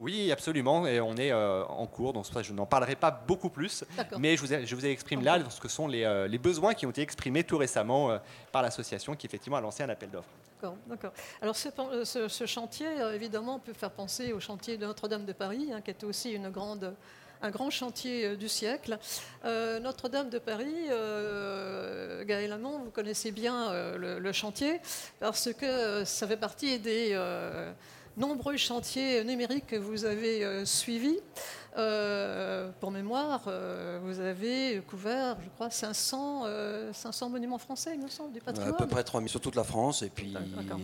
oui, 0.00 0.30
absolument, 0.30 0.86
et 0.86 1.00
on 1.00 1.16
est 1.16 1.32
en 1.32 1.86
cours, 1.86 2.12
donc 2.12 2.26
je 2.42 2.52
n'en 2.52 2.66
parlerai 2.66 2.96
pas 2.96 3.10
beaucoup 3.10 3.48
plus, 3.48 3.84
mais 4.18 4.36
je 4.36 4.42
vous, 4.42 4.66
je 4.66 4.74
vous 4.74 4.86
exprime 4.86 5.22
là 5.22 5.38
ce 5.48 5.60
que 5.60 5.68
sont 5.68 5.88
les, 5.88 6.26
les, 6.28 6.38
besoins 6.38 6.74
qui 6.74 6.84
ont 6.86 6.90
été 6.90 7.02
exprimés 7.02 7.44
tout 7.44 7.56
récemment 7.56 8.18
par 8.52 8.62
l'association 8.62 9.16
qui 9.16 9.26
effectivement 9.26 9.56
a 9.56 9.60
lancé 9.60 9.82
un 9.82 9.88
appel 9.88 10.10
d'offres. 10.10 10.28
D'accord, 10.86 11.12
Alors 11.42 11.54
euh, 11.78 12.04
ce, 12.04 12.46
chantier, 12.46 12.86
euh, 12.86 13.14
évidemment, 13.14 13.58
peut 13.58 13.74
faire 13.74 13.90
penser 13.90 14.32
au 14.32 14.40
chantier 14.40 14.76
de 14.76 14.86
Notre-Dame 14.86 15.24
de 15.24 15.32
Paris, 15.32 15.70
hein, 15.72 15.80
qui 15.82 15.90
était 15.90 16.06
aussi 16.06 16.32
une 16.32 16.48
grande, 16.48 16.94
un 17.42 17.50
grand 17.50 17.68
chantier 17.68 18.24
euh, 18.24 18.36
du 18.36 18.48
siècle. 18.48 18.98
Notre-Dame 19.44 20.30
de 20.30 20.38
Paris, 20.38 20.86
Gaël 22.26 22.50
Lamont, 22.50 22.78
vous 22.78 22.90
connaissez 22.90 23.32
bien 23.32 23.96
le, 23.96 24.32
chantier, 24.32 24.80
parce 25.20 25.52
que 25.52 26.04
ça 26.04 26.26
fait 26.26 26.36
partie 26.36 26.78
des 26.78 27.14
nombreux 28.16 28.56
chantiers 28.56 29.24
numériques 29.24 29.66
que 29.66 29.76
vous 29.76 30.04
avez 30.04 30.64
suivis. 30.64 31.18
Euh, 31.78 32.70
pour 32.80 32.90
mémoire, 32.90 33.42
euh, 33.48 33.98
vous 34.02 34.20
avez 34.20 34.80
couvert, 34.88 35.36
je 35.42 35.48
crois, 35.50 35.68
500, 35.68 36.44
500 36.92 37.26
euh, 37.26 37.28
monuments 37.28 37.58
français, 37.58 37.92
il 37.94 38.02
me 38.02 38.08
semble, 38.08 38.32
du 38.32 38.40
patrimoine. 38.40 38.74
À 38.74 38.76
peu 38.76 38.86
près 38.86 39.04
3000 39.04 39.28
sur 39.28 39.40
toute 39.40 39.56
la 39.56 39.64
France 39.64 40.02
et 40.02 40.08
puis 40.08 40.34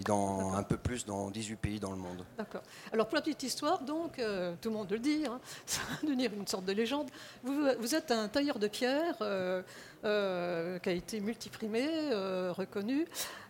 dans, 0.04 0.52
un 0.52 0.62
peu 0.62 0.76
plus 0.76 1.06
dans 1.06 1.30
18 1.30 1.56
pays 1.56 1.80
dans 1.80 1.92
le 1.92 1.96
monde. 1.96 2.24
D'accord. 2.36 2.62
Alors 2.92 3.06
pour 3.06 3.16
la 3.16 3.22
petite 3.22 3.42
histoire, 3.42 3.80
donc, 3.82 4.20
tout 4.60 4.68
le 4.68 4.74
monde 4.74 4.90
le 4.90 4.98
dit, 4.98 5.24
hein, 5.26 5.40
ça 5.66 5.80
va 5.88 6.06
devenir 6.06 6.30
une 6.34 6.46
sorte 6.46 6.66
de 6.66 6.72
légende. 6.72 7.08
Vous, 7.42 7.54
vous 7.78 7.94
êtes 7.94 8.10
un 8.10 8.28
tailleur 8.28 8.58
de 8.58 8.68
pierre 8.68 9.16
qui 10.02 10.88
a 10.88 10.92
été 10.92 11.20
multiprimé, 11.20 11.88
reconnu, 12.50 13.06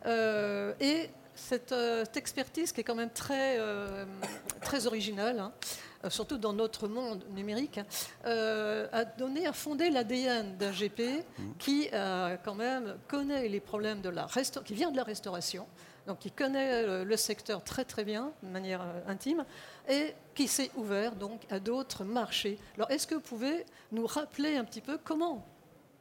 et 0.07 1.11
cette, 1.35 1.75
expertise 2.17 2.73
qui 2.73 2.81
est 2.81 2.85
quand 2.85 2.95
même 2.95 3.11
très, 3.11 3.59
très 4.61 4.87
originale. 4.87 5.41
Hein, 5.41 5.53
euh, 6.05 6.11
surtout 6.11 6.39
dans 6.39 6.53
notre 6.53 6.89
monde 6.89 7.25
numérique, 7.31 7.81
euh, 8.27 8.89
a 8.93 9.05
donné, 9.05 9.47
a 9.47 9.53
fondé 9.53 9.91
l'ADN 9.91 10.57
d'AGP 10.57 11.01
mmh. 11.01 11.43
qui 11.59 11.89
euh, 11.93 12.37
quand 12.45 12.55
même 12.55 12.97
connaît 13.07 13.49
les 13.49 13.61
problèmes 13.61 14.01
de 14.01 14.09
la 14.09 14.27
qui 14.65 14.75
vient 14.75 14.91
de 14.91 14.97
la 14.97 15.05
restauration, 15.05 15.67
donc 16.07 16.19
qui 16.19 16.33
connaît 16.33 17.05
le 17.05 17.17
secteur 17.17 17.63
très 17.63 17.85
très 17.85 18.03
bien, 18.03 18.33
de 18.43 18.49
manière 18.49 18.83
intime, 19.07 19.45
et 19.89 20.15
qui 20.35 20.49
s'est 20.49 20.71
ouvert 20.77 21.15
donc 21.15 21.43
à 21.51 21.61
d'autres 21.61 22.05
marchés. 22.05 22.59
Alors 22.77 22.91
est-ce 22.91 23.07
que 23.07 23.15
vous 23.15 23.21
pouvez 23.21 23.65
nous 23.93 24.07
rappeler 24.07 24.57
un 24.57 24.65
petit 24.65 24.81
peu 24.81 24.99
comment 25.05 25.47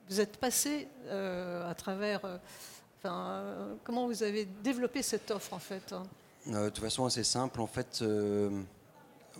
vous 0.09 0.19
êtes 0.19 0.37
passé 0.37 0.87
à 1.11 1.75
travers, 1.75 2.21
enfin, 3.03 3.43
comment 3.83 4.07
vous 4.07 4.23
avez 4.23 4.45
développé 4.45 5.01
cette 5.01 5.31
offre 5.31 5.53
en 5.53 5.59
fait 5.59 5.93
De 6.45 6.69
toute 6.69 6.79
façon 6.79 7.05
assez 7.05 7.23
simple, 7.23 7.61
en 7.61 7.67
fait 7.67 8.03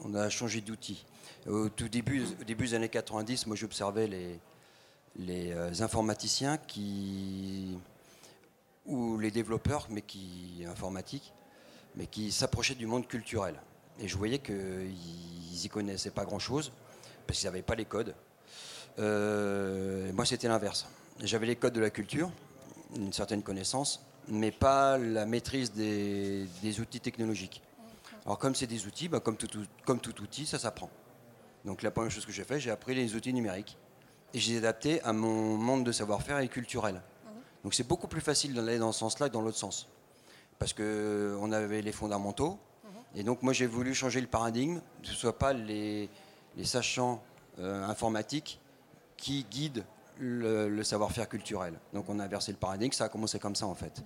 On 0.04 0.16
a 0.16 0.30
changé 0.30 0.62
d'outil. 0.62 1.06
Au 1.48 1.70
tout 1.70 1.90
début, 1.90 2.24
des 2.46 2.74
années 2.76 2.90
90, 2.90 3.48
moi 3.48 3.56
j'observais 3.56 4.08
les, 4.08 5.52
euh, 5.52 5.72
informaticiens 5.80 6.58
qui, 6.58 7.78
ou 8.86 9.18
les 9.18 9.32
développeurs 9.32 9.88
mais 9.90 10.04
qui, 10.04 10.64
informatiques, 10.68 11.34
mais 11.96 12.06
qui 12.06 12.32
s'approchaient 12.32 12.76
du 12.76 12.86
monde 12.86 13.08
culturel. 13.08 13.56
Et 14.00 14.08
je 14.08 14.16
voyais 14.18 14.38
qu'ils 14.38 14.94
n'y 15.62 15.70
connaissaient 15.70 16.12
pas 16.12 16.26
grand-chose, 16.26 16.72
parce 17.26 17.40
qu'ils 17.40 17.48
n'avaient 17.48 17.64
pas 17.64 17.76
les 17.76 17.86
codes. 17.86 18.14
Euh, 19.00 20.12
moi, 20.14 20.26
c'était 20.26 20.48
l'inverse. 20.48 20.86
J'avais 21.22 21.48
les 21.48 21.56
codes 21.56 21.74
de 21.74 21.82
la 21.82 21.90
culture, 21.90 22.32
une 22.96 23.14
certaine 23.14 23.44
connaissance, 23.44 24.06
mais 24.28 24.52
pas 24.52 24.98
la 24.98 25.26
maîtrise 25.26 25.72
des, 25.72 26.80
outils 26.80 27.00
technologiques. 27.00 27.62
Alors 28.26 28.38
comme 28.38 28.56
c'est 28.56 28.68
des 28.68 28.86
outils, 28.86 29.08
bah, 29.08 29.20
comme, 29.20 29.38
tout, 29.38 29.48
comme 29.86 30.00
tout 30.00 30.22
outil, 30.22 30.46
ça 30.46 30.60
s'apprend. 30.60 30.90
Donc 31.66 31.82
la 31.82 31.92
première 31.92 32.12
chose 32.12 32.26
que 32.26 32.32
j'ai 32.32 32.44
fait, 32.44 32.60
j'ai 32.60 32.72
appris 32.72 32.96
les 32.96 33.16
outils 33.16 33.34
numériques 33.34 33.78
et 34.34 34.40
j'ai 34.40 34.58
adapté 34.58 35.02
à 35.04 35.14
mon 35.14 35.58
monde 35.58 35.84
de 35.84 35.92
savoir-faire 35.92 36.40
et 36.40 36.48
culturel. 36.48 36.96
Mhm. 36.96 37.32
Donc 37.64 37.74
c'est 37.74 37.88
beaucoup 37.88 38.08
plus 38.08 38.22
facile 38.22 38.54
d'aller 38.54 38.78
dans 38.78 38.92
ce 38.92 39.00
sens-là 39.00 39.30
que 39.30 39.34
dans 39.34 39.42
l'autre 39.42 39.58
sens. 39.58 39.88
Parce 40.60 40.74
qu'on 40.74 41.52
avait 41.52 41.82
les 41.82 41.92
fondamentaux. 41.92 42.60
Mhm. 42.84 43.20
Et 43.20 43.24
donc 43.24 43.44
moi 43.44 43.54
j'ai 43.54 43.68
voulu 43.68 43.94
changer 43.94 44.22
le 44.22 44.28
paradigme, 44.28 44.80
que 45.02 45.08
ce 45.08 45.14
ne 45.14 45.18
soit 45.18 45.38
pas 45.38 45.54
les, 45.54 46.10
sachants 46.64 47.24
euh, 47.60 47.84
informatiques 47.86 48.60
qui 49.18 49.46
guident 49.50 49.86
le, 50.20 50.84
savoir-faire 50.84 51.28
culturel. 51.30 51.74
Donc 51.94 52.06
on 52.10 52.20
a 52.20 52.24
inversé 52.24 52.52
le 52.52 52.58
paradigme, 52.58 52.92
ça 52.92 53.06
a 53.06 53.10
commencé 53.10 53.40
comme 53.40 53.56
ça 53.56 53.68
en 53.68 53.76
fait. 53.76 54.04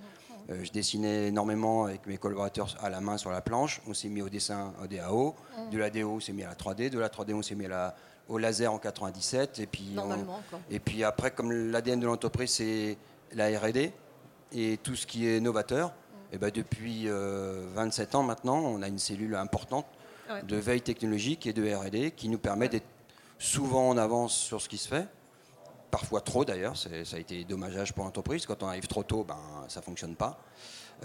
Euh, 0.50 0.64
je 0.64 0.72
dessinais 0.72 1.28
énormément 1.28 1.86
avec 1.86 2.06
mes 2.06 2.18
collaborateurs 2.18 2.76
à 2.82 2.90
la 2.90 3.02
main 3.02 3.18
sur 3.18 3.32
la 3.32 3.42
planche. 3.42 3.82
On 3.88 3.94
s'est 3.94 4.10
mis 4.10 4.22
au 4.22 4.30
dessin 4.30 4.74
au 4.84 4.88
DAO. 4.88 5.36
De 5.72 5.78
la 5.78 5.90
DO, 5.90 6.08
on 6.08 6.20
s'est 6.20 6.34
mis 6.34 6.44
à 6.44 6.50
la 6.50 6.56
3D. 6.56 6.90
De 6.90 7.00
la 7.00 7.10
3D, 7.10 7.34
on 7.34 7.42
s'est 7.42 7.56
mis 7.56 7.66
à 7.66 7.70
la, 7.70 7.96
au 8.30 8.38
laser 8.38 8.72
en 8.72 8.78
97. 8.78 9.60
Et 9.60 9.66
puis, 9.66 9.96
et 10.70 10.80
puis 10.80 11.04
après, 11.04 11.32
comme 11.32 11.52
l'ADN 11.52 12.00
de 12.00 12.06
l'entreprise, 12.06 12.52
c'est 12.52 12.98
la 13.32 13.48
RD 13.60 13.92
et 14.52 14.78
tout 14.82 14.96
ce 14.96 15.06
qui 15.08 15.28
est 15.28 15.40
novateur, 15.40 15.90
mm. 15.90 16.36
et 16.36 16.38
ben 16.38 16.52
depuis 16.52 17.08
27 17.08 18.16
euh, 18.16 18.18
ans 18.18 18.24
maintenant, 18.24 18.58
on 18.58 18.82
a 18.82 18.88
une 18.88 19.00
cellule 19.00 19.36
importante 19.36 19.86
de 20.44 20.56
veille 20.56 20.82
technologique 20.82 21.46
et 21.46 21.54
de 21.54 21.72
RD 21.72 22.16
qui 22.16 22.30
nous 22.30 22.40
permet 22.40 22.68
d'être 22.68 22.88
souvent 23.38 23.90
en 23.90 23.98
avance 23.98 24.34
sur 24.36 24.62
ce 24.62 24.70
qui 24.70 24.78
se 24.78 24.88
fait. 24.88 25.08
Parfois 25.96 26.20
trop 26.20 26.44
d'ailleurs, 26.44 26.76
ça 26.76 26.90
a 26.90 27.20
été 27.20 27.46
dommageage 27.46 27.94
pour 27.94 28.04
l'entreprise. 28.04 28.46
Quand 28.46 28.62
on 28.64 28.68
arrive 28.68 28.86
trop 28.86 29.04
tôt, 29.04 29.24
ben, 29.24 29.40
ça 29.70 29.80
ne 29.80 29.86
fonctionne 29.86 30.18
pas. 30.18 30.38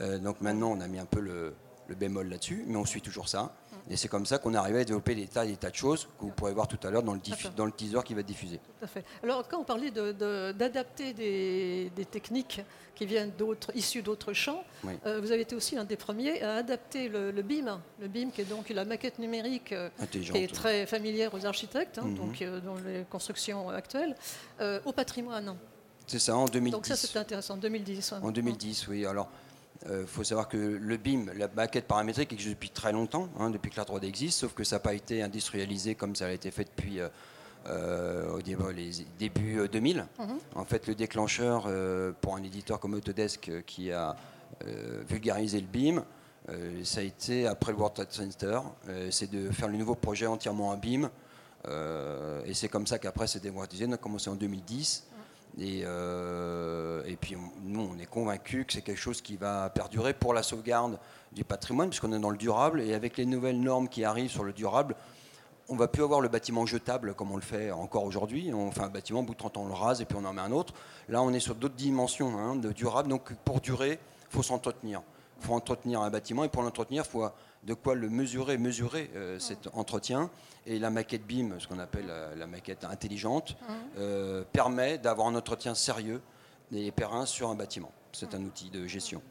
Euh, 0.00 0.18
donc 0.18 0.40
maintenant, 0.40 0.72
on 0.72 0.80
a 0.80 0.88
mis 0.88 0.98
un 0.98 1.04
peu 1.04 1.20
le, 1.20 1.54
le 1.86 1.94
bémol 1.94 2.28
là-dessus, 2.28 2.64
mais 2.66 2.74
on 2.76 2.84
suit 2.84 3.00
toujours 3.00 3.28
ça. 3.28 3.54
Et 3.88 3.96
c'est 3.96 4.08
comme 4.08 4.26
ça 4.26 4.38
qu'on 4.38 4.54
est 4.54 4.56
arrivé 4.56 4.80
à 4.80 4.84
développer 4.84 5.14
des 5.14 5.26
tas 5.26 5.44
et 5.44 5.48
des 5.48 5.56
tas 5.56 5.70
de 5.70 5.76
choses 5.76 6.08
que 6.18 6.24
vous 6.24 6.30
pourrez 6.30 6.52
voir 6.52 6.68
tout 6.68 6.78
à 6.86 6.90
l'heure 6.90 7.02
dans, 7.02 7.14
le 7.14 7.20
dans 7.56 7.64
le 7.64 7.72
teaser 7.72 8.02
qui 8.04 8.14
va 8.14 8.20
être 8.20 8.26
diffusé. 8.26 8.58
Tout 8.58 8.84
à 8.84 8.86
fait. 8.86 9.04
Alors, 9.22 9.46
quand 9.48 9.58
on 9.58 9.64
parlait 9.64 9.90
d'adapter 9.90 11.12
des, 11.12 12.06
techniques 12.10 12.60
qui 12.94 13.06
viennent 13.06 13.32
d'autres, 13.38 13.70
issues 13.74 14.02
d'autres 14.02 14.32
champs, 14.32 14.62
euh, 15.06 15.20
vous 15.20 15.32
avez 15.32 15.42
été 15.42 15.54
aussi 15.54 15.76
un 15.76 15.84
des 15.84 15.96
premiers 15.96 16.42
à 16.42 16.56
adapter 16.56 17.08
le, 17.08 17.30
BIM, 17.42 17.80
le 18.00 18.08
BIM 18.08 18.30
qui 18.30 18.42
est 18.42 18.44
donc 18.44 18.68
la 18.70 18.84
maquette 18.84 19.18
numérique 19.18 19.72
euh, 19.72 19.88
qui 20.10 20.36
est 20.36 20.52
très 20.52 20.86
familière 20.86 21.32
aux 21.34 21.46
architectes, 21.46 21.98
hein, 21.98 22.06
mhm. 22.06 22.14
donc 22.14 22.42
euh, 22.42 22.60
dans 22.60 22.76
les 22.76 23.04
constructions 23.08 23.70
actuelles, 23.70 24.14
au 24.84 24.92
patrimoine. 24.92 25.56
C'est 26.06 26.18
ça, 26.18 26.36
en 26.36 26.46
2010. 26.46 26.72
Donc 26.72 26.86
ça, 26.86 26.96
c'est 26.96 27.16
intéressant, 27.16 27.54
en 27.54 27.58
2010. 27.58 28.14
En 28.20 28.32
2010, 28.32 28.88
oui. 28.88 29.06
Alors, 29.06 29.30
il 29.86 29.92
euh, 29.92 30.06
faut 30.06 30.24
savoir 30.24 30.48
que 30.48 30.58
le 30.58 30.96
BIM, 30.98 31.26
la 31.36 31.48
maquette 31.48 31.86
paramétrique, 31.86 32.32
existe 32.32 32.50
depuis 32.50 32.70
très 32.70 32.92
longtemps, 32.92 33.28
hein, 33.38 33.50
depuis 33.50 33.70
que 33.70 33.76
la 33.78 33.84
3D 33.84 34.04
existe, 34.04 34.40
sauf 34.40 34.52
que 34.52 34.62
ça 34.62 34.76
n'a 34.76 34.80
pas 34.80 34.92
été 34.92 35.22
industrialisé 35.22 35.94
comme 35.94 36.14
ça 36.14 36.26
a 36.26 36.30
été 36.30 36.50
fait 36.50 36.64
depuis 36.64 37.00
euh, 37.00 37.08
euh, 37.66 38.30
au 38.32 38.42
début, 38.42 38.72
les 38.74 38.90
débuts 39.18 39.68
2000. 39.70 40.06
Mhm. 40.18 40.38
En 40.54 40.64
fait, 40.64 40.86
le 40.86 40.94
déclencheur 40.94 41.68
pour 42.20 42.36
un 42.36 42.42
éditeur 42.42 42.78
comme 42.80 42.94
Autodesk 42.94 43.50
qui 43.66 43.92
a 43.92 44.16
vulgarisé 45.08 45.60
le 45.60 45.66
BIM, 45.66 46.04
ça 46.84 47.00
a 47.00 47.02
été 47.02 47.46
après 47.46 47.72
le 47.72 47.78
World 47.78 47.94
Trade 47.94 48.12
Center, 48.12 48.60
c'est 49.10 49.30
de 49.30 49.50
faire 49.50 49.68
le 49.68 49.76
nouveau 49.76 49.94
projet 49.94 50.26
entièrement 50.26 50.70
en 50.70 50.76
BIM. 50.78 51.10
et 52.46 52.54
c'est 52.54 52.68
comme 52.68 52.86
ça 52.86 52.98
qu'après 52.98 53.26
c'est 53.26 53.42
démocratisé. 53.42 53.84
On 53.86 53.92
a 53.92 53.98
commencé 53.98 54.30
en 54.30 54.36
2010. 54.36 55.04
Euh, 55.58 57.02
et, 57.06 57.16
puis 57.16 57.36
nous, 57.62 57.90
on 57.92 57.98
est 57.98 58.06
convaincus 58.06 58.66
que 58.66 58.72
c'est 58.72 58.82
quelque 58.82 59.00
chose 59.00 59.20
qui 59.20 59.36
va 59.36 59.70
perdurer 59.70 60.14
pour 60.14 60.34
la 60.34 60.42
sauvegarde 60.42 60.98
du 61.32 61.44
patrimoine, 61.44 61.88
puisqu'on 61.88 62.12
est 62.12 62.18
dans 62.18 62.30
le 62.30 62.36
durable. 62.36 62.80
Et 62.80 62.94
avec 62.94 63.16
les 63.16 63.26
nouvelles 63.26 63.60
normes 63.60 63.88
qui 63.88 64.04
arrivent 64.04 64.30
sur 64.30 64.44
le 64.44 64.52
durable, 64.52 64.94
on 65.68 65.76
va 65.76 65.88
plus 65.88 66.02
avoir 66.02 66.20
le 66.20 66.28
bâtiment 66.28 66.66
jetable 66.66 67.14
comme 67.14 67.30
on 67.30 67.36
le 67.36 67.42
fait 67.42 67.70
encore 67.70 68.04
aujourd'hui. 68.04 68.52
On 68.52 68.70
fait 68.70 68.82
un 68.82 68.88
bâtiment, 68.88 69.20
au 69.20 69.24
bout 69.24 69.34
de 69.34 69.38
30 69.38 69.56
ans, 69.56 69.62
on 69.62 69.68
le 69.68 69.74
rase 69.74 70.00
et 70.00 70.04
puis 70.04 70.16
on 70.20 70.24
en 70.24 70.32
met 70.32 70.42
un 70.42 70.52
autre. 70.52 70.74
Là, 71.08 71.22
on 71.22 71.32
est 71.32 71.40
sur 71.40 71.54
d'autres 71.54 71.76
dimensions 71.76 72.38
hein, 72.38 72.56
de 72.56 72.72
durable. 72.72 73.08
Donc 73.08 73.32
pour 73.44 73.60
durer, 73.60 74.00
il 74.30 74.36
faut 74.36 74.42
s'entretenir. 74.42 75.02
Il 75.40 75.46
faut 75.46 75.54
entretenir 75.54 76.00
un 76.00 76.10
bâtiment 76.10 76.44
et 76.44 76.48
pour 76.48 76.62
l'entretenir, 76.62 77.04
il 77.06 77.10
faut 77.10 77.24
de 77.64 77.74
quoi 77.74 77.94
le 77.94 78.08
mesurer, 78.08 78.58
mesurer 78.58 79.10
euh, 79.14 79.38
cet 79.38 79.68
entretien. 79.74 80.30
Et 80.66 80.78
la 80.78 80.90
maquette 80.90 81.26
BIM, 81.26 81.58
ce 81.58 81.66
qu'on 81.66 81.78
appelle 81.78 82.12
la, 82.36 82.46
maquette 82.46 82.84
intelligente, 82.84 83.56
euh, 83.98 84.44
permet 84.52 84.98
d'avoir 84.98 85.26
un 85.28 85.34
entretien 85.34 85.74
sérieux 85.74 86.20
des 86.70 86.90
périns 86.90 87.26
sur 87.26 87.48
un 87.48 87.54
bâtiment. 87.54 87.92
C'est 88.12 88.34
un 88.34 88.42
outil 88.42 88.70
de 88.70 88.86
gestion. 88.86 89.22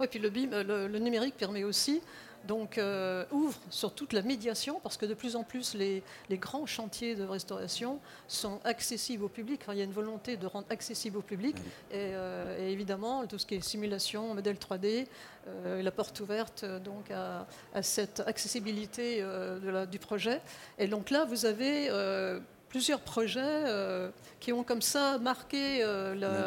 Oui, 0.00 0.06
puis 0.08 0.20
le 0.20 0.30
BIM, 0.30 0.62
le 0.62 0.98
numérique 0.98 1.36
permet 1.36 1.64
aussi 1.64 2.00
donc 2.46 2.78
euh, 2.78 3.24
ouvre 3.30 3.58
sur 3.70 3.92
toute 3.92 4.12
la 4.12 4.22
médiation 4.22 4.80
parce 4.82 4.96
que 4.96 5.06
de 5.06 5.14
plus 5.14 5.36
en 5.36 5.42
plus 5.42 5.74
les, 5.74 6.02
grands 6.32 6.66
chantiers 6.66 7.14
de 7.14 7.24
restauration 7.24 7.98
sont 8.28 8.60
accessibles 8.64 9.24
au 9.24 9.28
public. 9.28 9.62
il 9.70 9.78
y 9.78 9.80
a 9.80 9.84
une 9.84 9.92
volonté 9.92 10.36
de 10.36 10.46
rendre 10.46 10.66
accessible 10.70 11.18
au 11.18 11.22
public 11.22 11.56
euh, 11.92 12.58
et, 12.58 12.72
évidemment 12.72 13.26
tout 13.26 13.38
ce 13.38 13.46
qui 13.46 13.54
est 13.54 13.60
simulation, 13.60 14.34
modèle 14.34 14.56
3D, 14.56 15.06
euh, 15.46 15.82
la 15.82 15.90
porte 15.90 16.20
ouverte 16.20 16.64
donc 16.84 17.10
à, 17.10 17.46
cette 17.82 18.20
accessibilité 18.20 19.24
du 19.90 19.98
projet. 19.98 20.40
Et 20.78 20.86
donc 20.86 21.10
là 21.10 21.24
vous 21.24 21.46
avez 21.46 21.88
plusieurs 22.68 23.00
projets 23.00 23.64
qui 24.40 24.52
ont 24.52 24.64
comme 24.64 24.82
ça 24.82 25.18
marqué 25.18 25.84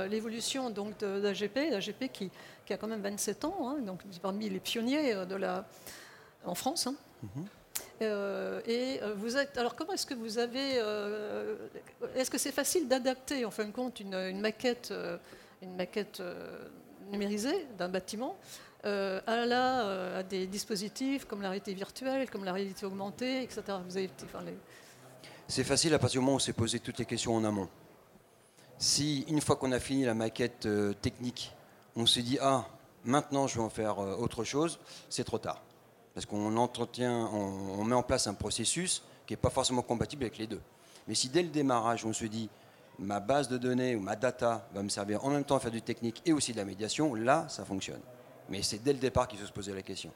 l'évolution 0.09 0.69
donc 0.69 0.97
d'AGP, 0.99 1.71
l'AGP 1.71 2.11
qui 2.11 2.31
qui 2.67 2.73
a 2.73 2.77
quand 2.77 2.87
même 2.87 3.01
27 3.01 3.45
ans, 3.45 3.55
hein, 3.61 3.77
donc 3.79 4.01
parmi 4.21 4.49
les 4.49 4.59
pionniers 4.59 5.13
euh, 5.15 5.25
de 5.25 5.35
la, 5.35 5.65
en 6.45 6.53
France. 6.53 6.85
Hein. 6.85 6.95
Mhm. 7.23 7.45
Euh, 8.01 8.61
et 8.67 8.99
euh, 9.01 9.15
vous 9.15 9.37
êtes. 9.37 9.57
Alors, 9.57 9.75
comment 9.75 9.93
est-ce 9.93 10.05
que 10.05 10.13
vous 10.13 10.37
avez. 10.37 10.75
est-ce 12.15 12.29
que 12.29 12.37
c'est 12.37 12.51
facile 12.51 12.87
d'adapter, 12.87 13.45
en 13.45 13.51
fin 13.51 13.65
de 13.65 13.71
compte, 13.71 13.99
une, 13.99 14.39
maquette, 14.39 14.93
une 15.61 15.75
maquette 15.75 16.21
numérisée 17.11 17.65
d'un 17.77 17.89
bâtiment 17.89 18.37
à, 18.83 19.45
la, 19.45 20.17
à 20.17 20.23
des 20.23 20.45
dispositifs 20.45 21.25
comme 21.25 21.41
la 21.41 21.49
réalité 21.49 21.73
virtuelle, 21.73 22.29
comme 22.29 22.43
la 22.43 22.53
réalité 22.53 22.85
augmentée, 22.85 23.41
etc. 23.43 23.63
Vous 23.87 23.97
avez, 23.97 24.09
C'est 25.47 25.63
facile 25.63 25.93
à 25.93 25.99
partir 25.99 26.19
du 26.19 26.25
moment 26.25 26.33
où 26.33 26.37
on 26.37 26.39
s'est 26.39 26.53
posé 26.53 26.79
toutes 26.79 26.99
les 26.99 27.05
questions 27.05 27.35
en 27.35 27.43
amont. 27.43 27.69
Si, 28.77 29.25
une 29.27 29.41
fois 29.41 29.55
qu'on 29.55 29.71
a 29.71 29.79
fini 29.79 30.05
la 30.05 30.13
maquette 30.13 30.67
technique, 31.01 31.56
on 31.97 32.05
se 32.05 32.19
dit 32.19 32.37
ah 32.39 32.65
maintenant 33.03 33.47
je 33.47 33.55
vais 33.55 33.65
en 33.65 33.69
faire 33.69 33.99
euh, 33.99 34.15
autre 34.15 34.43
chose, 34.43 34.79
c'est 35.09 35.23
trop 35.23 35.39
tard. 35.39 35.61
Parce 36.13 36.25
qu'on 36.25 36.55
entretient, 36.57 37.29
on, 37.31 37.83
met 37.83 37.95
en 37.95 38.01
place 38.01 38.27
un 38.27 38.33
processus 38.33 39.03
qui 39.25 39.33
n'est 39.33 39.37
pas 39.37 39.49
forcément 39.49 39.81
compatible 39.81 40.23
avec 40.23 40.37
les 40.37 40.47
deux. 40.47 40.61
Mais 41.07 41.15
si 41.15 41.29
dès 41.29 41.41
le 41.41 41.49
démarrage 41.49 42.05
on 42.05 42.13
se 42.13 42.25
dit 42.25 42.49
ma 42.99 43.19
base 43.19 43.49
de 43.49 43.57
données 43.57 43.95
ou 43.95 43.99
ma 43.99 44.15
data 44.15 44.67
va 44.73 44.81
me 44.81 44.89
servir 44.89 45.25
en 45.25 45.29
même 45.29 45.43
temps 45.43 45.55
à 45.55 45.59
faire 45.59 45.71
du 45.71 45.81
technique 45.81 46.21
et 46.25 46.33
aussi 46.33 46.53
de 46.53 46.57
la 46.57 46.65
médiation, 46.65 47.13
là 47.13 47.45
ça 47.49 47.65
fonctionne. 47.65 48.01
Mais 48.49 48.61
c'est 48.61 48.81
dès 48.81 48.93
le 48.93 48.99
départ 48.99 49.27
qu'il 49.27 49.39
faut 49.39 49.45
se 49.45 49.51
poser 49.51 49.73
la 49.73 49.81
question. 49.81 50.11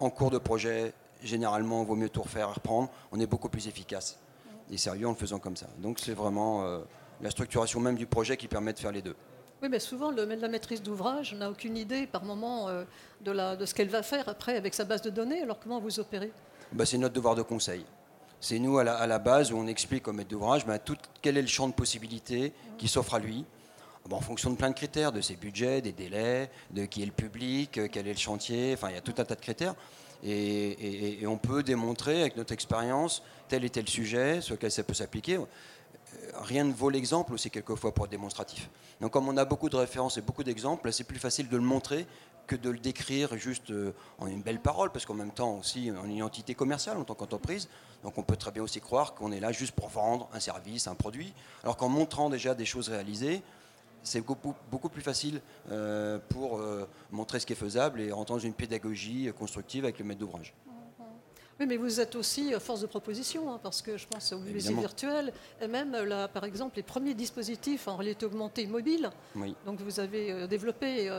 En 0.00 0.10
cours 0.10 0.30
de 0.30 0.38
projet, 0.38 0.92
généralement, 1.22 1.82
il 1.82 1.86
vaut 1.86 1.96
mieux 1.96 2.10
tout 2.10 2.22
refaire 2.22 2.48
et 2.48 2.52
reprendre. 2.52 2.90
On 3.10 3.20
est 3.20 3.26
beaucoup 3.26 3.48
plus 3.48 3.68
efficace 3.68 4.18
et 4.70 4.76
sérieux 4.76 5.06
en 5.06 5.10
le 5.10 5.16
faisant 5.16 5.38
comme 5.38 5.56
ça. 5.56 5.66
Donc 5.78 5.98
c'est 5.98 6.14
vraiment 6.14 6.64
euh, 6.64 6.80
la 7.20 7.30
structuration 7.30 7.80
même 7.80 7.96
du 7.96 8.06
projet 8.06 8.36
qui 8.36 8.48
permet 8.48 8.72
de 8.72 8.78
faire 8.78 8.92
les 8.92 9.02
deux. 9.02 9.16
Oui, 9.62 9.68
mais 9.70 9.78
souvent, 9.78 10.10
la 10.10 10.48
maîtrise 10.48 10.82
d'ouvrage 10.82 11.34
n'a 11.34 11.50
aucune 11.50 11.76
idée 11.76 12.06
par 12.06 12.24
moment 12.24 12.68
euh, 12.68 12.84
de, 13.22 13.64
ce 13.64 13.74
qu'elle 13.74 13.88
va 13.88 14.02
faire 14.02 14.28
après 14.28 14.56
avec 14.56 14.74
sa 14.74 14.84
base 14.84 15.02
de 15.02 15.10
données. 15.10 15.42
Alors 15.42 15.58
comment 15.58 15.80
vous 15.80 16.00
opérez? 16.00 16.30
Bah, 16.72 16.84
C'est 16.84 16.98
notre 16.98 17.14
devoir 17.14 17.34
de 17.34 17.42
conseil. 17.42 17.84
C'est 18.40 18.58
nous, 18.58 18.78
à 18.78 18.84
la, 18.84 19.18
base, 19.18 19.52
où 19.52 19.56
on 19.56 19.66
explique 19.66 20.06
au 20.06 20.12
maître 20.12 20.28
d'ouvrage 20.28 20.66
bah, 20.66 20.78
quel 21.22 21.38
est 21.38 21.42
le 21.42 21.48
champ 21.48 21.66
de 21.66 21.72
possibilités 21.72 22.52
qui 22.76 22.88
s'offre 22.88 23.14
à 23.14 23.18
lui. 23.18 23.46
Bah, 24.08 24.16
en 24.16 24.20
fonction 24.20 24.50
de 24.50 24.56
plein 24.56 24.68
de 24.68 24.74
critères, 24.74 25.12
de 25.12 25.22
ses 25.22 25.36
budgets, 25.36 25.80
des 25.80 25.92
délais, 25.92 26.50
de 26.70 26.84
qui 26.84 27.02
est 27.02 27.06
le 27.06 27.12
public, 27.12 27.78
euh, 27.78 27.88
quel 27.90 28.06
est 28.06 28.12
le 28.12 28.18
chantier, 28.18 28.74
enfin 28.74 28.90
il 28.90 28.96
y 28.96 28.98
a 28.98 29.00
tout 29.00 29.14
un 29.16 29.24
tas 29.24 29.34
de 29.34 29.40
critères. 29.40 29.74
Et, 30.22 31.20
et 31.20 31.26
on 31.26 31.36
peut 31.36 31.62
démontrer 31.62 32.22
avec 32.22 32.36
notre 32.36 32.52
expérience 32.52 33.22
tel 33.48 33.64
et 33.64 33.70
tel 33.70 33.86
sujet 33.88 34.40
sur 34.40 34.54
lequel 34.54 34.70
ça 34.70 34.82
peut 34.82 34.94
s'appliquer 34.94 35.38
rien 36.42 36.64
ne 36.64 36.72
vaut 36.72 36.90
l'exemple 36.90 37.32
aussi 37.32 37.50
quelquefois 37.50 37.92
pour 37.92 38.04
être 38.04 38.10
démonstratif. 38.10 38.68
Donc 39.00 39.12
comme 39.12 39.28
on 39.28 39.36
a 39.36 39.44
beaucoup 39.44 39.68
de 39.68 39.76
références 39.76 40.18
et 40.18 40.22
beaucoup 40.22 40.44
d'exemples, 40.44 40.92
c'est 40.92 41.04
plus 41.04 41.18
facile 41.18 41.48
de 41.48 41.56
le 41.56 41.62
montrer 41.62 42.06
que 42.46 42.56
de 42.56 42.70
le 42.70 42.78
décrire 42.78 43.36
juste 43.36 43.70
euh, 43.70 43.94
en 44.18 44.26
une 44.26 44.42
belle 44.42 44.60
parole, 44.60 44.90
parce 44.90 45.06
qu'en 45.06 45.14
même 45.14 45.30
temps 45.30 45.58
aussi 45.58 45.90
on 45.96 46.08
est 46.08 46.14
une 46.14 46.22
entité 46.22 46.54
commerciale 46.54 46.98
en 46.98 47.04
tant 47.04 47.14
qu'entreprise, 47.14 47.68
donc 48.02 48.18
on 48.18 48.22
peut 48.22 48.36
très 48.36 48.50
bien 48.50 48.62
aussi 48.62 48.80
croire 48.80 49.14
qu'on 49.14 49.32
est 49.32 49.40
là 49.40 49.52
juste 49.52 49.72
pour 49.72 49.88
vendre 49.88 50.28
un 50.32 50.40
service, 50.40 50.86
un 50.86 50.94
produit, 50.94 51.32
alors 51.62 51.76
qu'en 51.76 51.88
montrant 51.88 52.28
déjà 52.28 52.54
des 52.54 52.66
choses 52.66 52.88
réalisées, 52.88 53.42
c'est 54.02 54.20
beaucoup, 54.20 54.54
beaucoup, 54.70 54.90
plus 54.90 55.00
facile 55.00 55.40
euh, 55.70 56.18
pour 56.28 56.58
euh, 56.58 56.86
montrer 57.10 57.40
ce 57.40 57.46
qui 57.46 57.54
est 57.54 57.56
faisable 57.56 58.02
et 58.02 58.12
rentrer 58.12 58.34
dans 58.34 58.40
une 58.40 58.52
pédagogie 58.52 59.30
constructive 59.38 59.84
avec 59.84 59.98
le 59.98 60.04
maître 60.04 60.20
d'ouvrage. 60.20 60.52
Oui, 61.60 61.66
mais 61.66 61.76
vous 61.76 62.00
êtes 62.00 62.16
aussi 62.16 62.52
force 62.58 62.80
de 62.80 62.86
proposition, 62.86 63.52
hein, 63.52 63.60
parce 63.62 63.80
que 63.80 63.96
je 63.96 64.06
pense 64.08 64.32
au 64.32 64.38
musée 64.38 64.74
virtuel, 64.74 65.32
et 65.60 65.68
même 65.68 65.92
là, 65.92 66.26
par 66.26 66.44
exemple, 66.44 66.76
les 66.76 66.82
premiers 66.82 67.14
dispositifs 67.14 67.86
en 67.86 67.96
réalité 67.96 68.26
augmentée 68.26 68.66
mobile, 68.66 69.10
oui. 69.36 69.54
donc 69.64 69.80
vous 69.80 70.00
avez 70.00 70.48
développé 70.48 71.10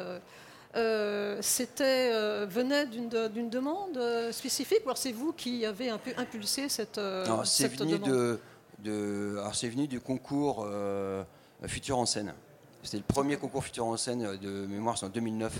euh, 0.75 1.37
c'était 1.39 2.11
euh, 2.11 2.45
venait 2.49 2.85
d'une 2.85 3.49
demande 3.49 3.95
euh, 3.95 4.33
spécifique 4.33 4.79
ou 4.83 4.89
alors 4.89 4.97
c'est 4.97 5.13
vous 5.13 5.31
qui 5.31 5.65
avez 5.65 5.89
un 5.89 5.97
peu 5.97 6.11
impulsé 6.17 6.67
cette, 6.67 6.99
c'est 7.45 7.67
venu 7.69 7.97
De, 7.97 8.39
de 8.79 9.39
c'est 9.53 9.69
venu 9.69 9.87
du 9.87 10.01
concours 10.01 10.67
Futur 11.63 11.97
en 11.97 12.05
scène. 12.05 12.33
C'était 12.83 12.97
le 12.97 13.03
premier 13.03 13.37
concours 13.37 13.63
Futur 13.63 13.85
en 13.85 13.95
scène 13.95 14.37
de 14.37 14.65
mémoire, 14.65 14.97
c'est 14.97 15.05
en 15.05 15.09
2009 15.09 15.53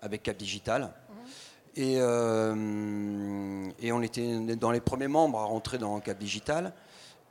avec 0.00 0.22
Cap 0.22 0.36
Digital. 0.38 0.90
Mhm. 1.76 3.72
Et, 3.80 3.92
on 3.92 4.02
était 4.02 4.56
dans 4.56 4.70
les 4.70 4.80
premiers 4.80 5.08
membres 5.08 5.38
à 5.38 5.44
rentrer 5.44 5.78
dans 5.78 6.00
Cap 6.00 6.18
Digital. 6.18 6.72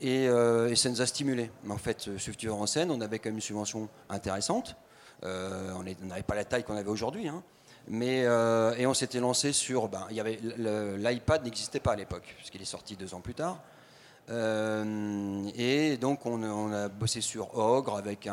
Et, 0.02 0.26
et 0.26 0.76
ça 0.76 0.90
nous 0.90 1.02
a 1.02 1.06
stimulé. 1.06 1.50
En 1.70 1.78
fait, 1.78 2.02
ce 2.02 2.18
Futur 2.18 2.56
en 2.56 2.68
scène, 2.68 2.92
on 2.92 3.02
avait 3.02 3.20
quand 3.20 3.30
même 3.30 3.36
une 3.36 3.42
subvention 3.42 3.88
intéressante. 4.10 4.76
Euh, 5.24 5.72
on 5.76 5.84
n'avait 6.06 6.24
pas 6.24 6.36
la 6.36 6.46
taille 6.46 6.64
qu'on 6.64 6.78
avait 6.78 6.90
aujourd'hui. 6.90 7.28
Hein. 7.28 7.44
Mais, 7.88 8.24
euh, 8.26 8.76
et 8.76 8.86
on 8.88 8.94
s'était 8.94 9.20
lancé 9.20 9.52
sur. 9.54 9.88
Ben, 9.88 10.08
L'iPad 10.10 11.44
n'existait 11.44 11.80
pas 11.80 11.94
à 11.94 11.96
l'époque, 11.96 12.34
puisqu'il 12.38 12.62
est 12.62 12.66
sorti 12.66 12.96
deux 12.96 13.14
ans 13.14 13.22
plus 13.22 13.36
tard. 13.36 13.60
Euh, 14.30 15.48
et 15.56 15.98
donc 15.98 16.26
on, 16.26 16.72
a 16.74 16.88
bossé 16.88 17.22
sur 17.22 17.56
Ogre 17.58 17.98
avec 17.98 18.28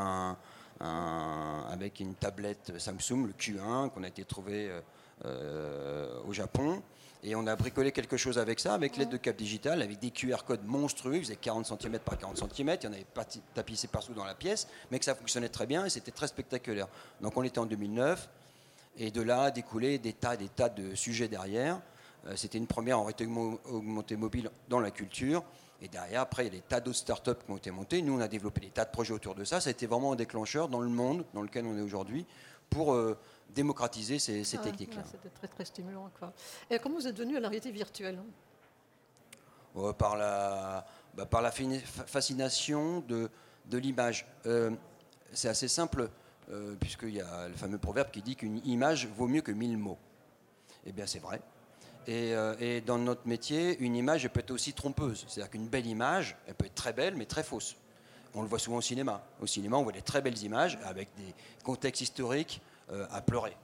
une 2.00 2.14
tablette 2.14 2.72
Samsung, 2.78 3.26
le 3.26 3.34
Q1, 3.38 3.90
qu'on 3.90 4.02
a 4.02 4.08
été 4.08 4.24
trouvé 4.24 4.70
au 5.24 6.32
Japon. 6.32 6.82
Et 7.24 7.36
on 7.36 7.46
a 7.46 7.54
bricolé 7.54 7.92
quelque 7.92 8.16
chose 8.16 8.36
avec 8.38 8.58
ça, 8.58 8.74
avec 8.74 8.96
l'aide 8.96 9.08
de 9.08 9.16
Cap 9.16 9.36
Digital, 9.36 9.80
avec 9.80 10.00
des 10.00 10.10
QR 10.10 10.38
codes 10.44 10.64
monstrueux, 10.64 11.16
ils 11.16 11.22
faisaient 11.22 11.36
40 11.36 11.66
cm 11.66 12.00
par 12.00 12.18
40 12.18 12.36
cm, 12.36 12.76
il 12.80 12.84
y 12.84 12.88
en 12.88 12.92
avait 12.92 13.06
tapissé 13.54 13.86
partout 13.86 14.12
dans 14.12 14.24
la 14.24 14.34
pièce, 14.34 14.66
mais 14.90 14.98
que 14.98 15.04
ça 15.04 15.14
fonctionnait 15.14 15.48
très 15.48 15.66
bien 15.66 15.84
et 15.84 15.90
c'était 15.90 16.10
très 16.10 16.26
spectaculaire. 16.26 16.88
Donc 17.20 17.36
on 17.36 17.44
était 17.44 17.60
en 17.60 17.66
2009, 17.66 18.28
et 18.98 19.10
de 19.10 19.22
là 19.22 19.50
découlé 19.50 19.98
des 19.98 20.12
tas, 20.12 20.36
des 20.36 20.48
tas 20.48 20.68
de 20.68 20.94
sujets 20.94 21.28
derrière. 21.28 21.80
Euh, 22.26 22.34
c'était 22.36 22.58
une 22.58 22.66
première 22.66 22.98
en 22.98 23.04
réalité 23.04 23.26
augmentée 23.26 24.16
mobile 24.16 24.50
dans 24.68 24.80
la 24.80 24.90
culture. 24.90 25.42
Et 25.80 25.88
derrière, 25.88 26.20
après, 26.20 26.44
il 26.44 26.46
y 26.46 26.56
a 26.56 26.60
des 26.60 26.60
tas 26.60 26.80
d'autres 26.80 26.98
startups 26.98 27.30
qui 27.44 27.50
ont 27.50 27.56
été 27.56 27.70
montées. 27.70 28.02
Nous, 28.02 28.16
on 28.16 28.20
a 28.20 28.28
développé 28.28 28.60
des 28.60 28.70
tas 28.70 28.84
de 28.84 28.90
projets 28.90 29.12
autour 29.12 29.34
de 29.34 29.44
ça. 29.44 29.60
Ça 29.60 29.68
a 29.68 29.72
été 29.72 29.86
vraiment 29.86 30.12
un 30.12 30.16
déclencheur 30.16 30.68
dans 30.68 30.80
le 30.80 30.88
monde 30.88 31.24
dans 31.34 31.42
lequel 31.42 31.66
on 31.66 31.76
est 31.76 31.80
aujourd'hui 31.80 32.24
pour 32.70 32.94
euh, 32.94 33.18
démocratiser 33.54 34.18
ces, 34.18 34.42
ah 34.54 34.58
techniques-là. 34.58 35.02
C'était 35.10 35.28
très 35.28 35.48
très 35.48 35.64
stimulant. 35.64 36.10
Quoi. 36.18 36.32
Et 36.70 36.78
comment 36.78 36.96
vous 36.96 37.06
êtes 37.06 37.18
venu 37.18 37.36
à 37.36 37.40
la 37.40 37.48
réalité 37.48 37.70
virtuelle? 37.70 38.18
Par 39.98 40.16
la, 40.16 40.84
bah, 41.14 41.24
par 41.24 41.40
la 41.40 41.50
fascination 41.50 43.00
de, 43.00 43.30
de 43.66 43.78
l'image. 43.78 44.26
Euh, 44.46 44.70
c'est 45.32 45.48
assez 45.48 45.68
simple, 45.68 46.10
euh, 46.50 46.74
puisqu'il 46.78 47.14
y 47.14 47.20
a 47.20 47.48
le 47.48 47.54
fameux 47.54 47.78
proverbe 47.78 48.10
qui 48.10 48.20
dit 48.20 48.36
qu'une 48.36 48.60
image 48.66 49.06
vaut 49.06 49.28
mieux 49.28 49.40
que 49.40 49.52
mille 49.52 49.78
mots. 49.78 49.98
Eh 50.84 50.92
bien, 50.92 51.06
c'est 51.06 51.20
vrai. 51.20 51.40
Et, 52.06 52.34
euh, 52.34 52.54
et, 52.58 52.80
dans 52.80 52.98
notre 52.98 53.26
métier, 53.26 53.78
une 53.78 53.96
image 53.96 54.28
peut 54.28 54.40
être 54.40 54.50
aussi 54.50 54.72
trompeuse. 54.72 55.24
C'est-à-dire 55.28 55.50
qu'une 55.50 55.68
belle 55.68 55.86
image, 55.86 56.36
elle 56.46 56.54
peut 56.54 56.66
être 56.66 56.74
très 56.74 56.92
belle, 56.92 57.14
mais 57.14 57.26
très 57.26 57.44
fausse. 57.44 57.76
On 58.34 58.42
le 58.42 58.48
voit 58.48 58.58
souvent 58.58 58.78
au 58.78 58.82
cinéma. 58.82 59.22
Au 59.40 59.46
cinéma, 59.46 59.76
on 59.76 59.82
voit 59.82 59.92
des 59.92 60.02
très 60.02 60.20
belles 60.20 60.42
images 60.42 60.78
avec 60.84 61.08
des 61.16 61.34
contextes 61.62 62.00
historiques 62.00 62.60
euh, 62.60 62.71
à 63.10 63.20
pleurer. 63.22 63.56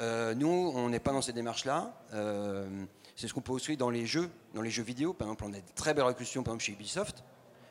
Euh, 0.00 0.34
nous, 0.34 0.48
on 0.48 0.88
n'est 0.88 1.00
pas 1.00 1.12
dans 1.12 1.22
ces 1.22 1.32
démarches-là. 1.32 1.92
Euh, 2.14 2.84
c'est 3.16 3.28
ce 3.28 3.34
qu'on 3.34 3.42
peut 3.42 3.52
aussi 3.52 3.76
dans 3.76 3.90
les 3.90 4.06
jeux, 4.06 4.30
dans 4.54 4.62
les 4.62 4.70
jeux 4.70 4.82
vidéo. 4.82 5.12
Par 5.12 5.28
exemple, 5.28 5.44
on 5.44 5.52
a 5.52 5.56
des 5.56 5.74
très 5.74 5.92
belles 5.92 6.04
récussions, 6.04 6.42
par 6.42 6.54
exemple 6.54 6.64
chez 6.64 6.72
Ubisoft, 6.72 7.22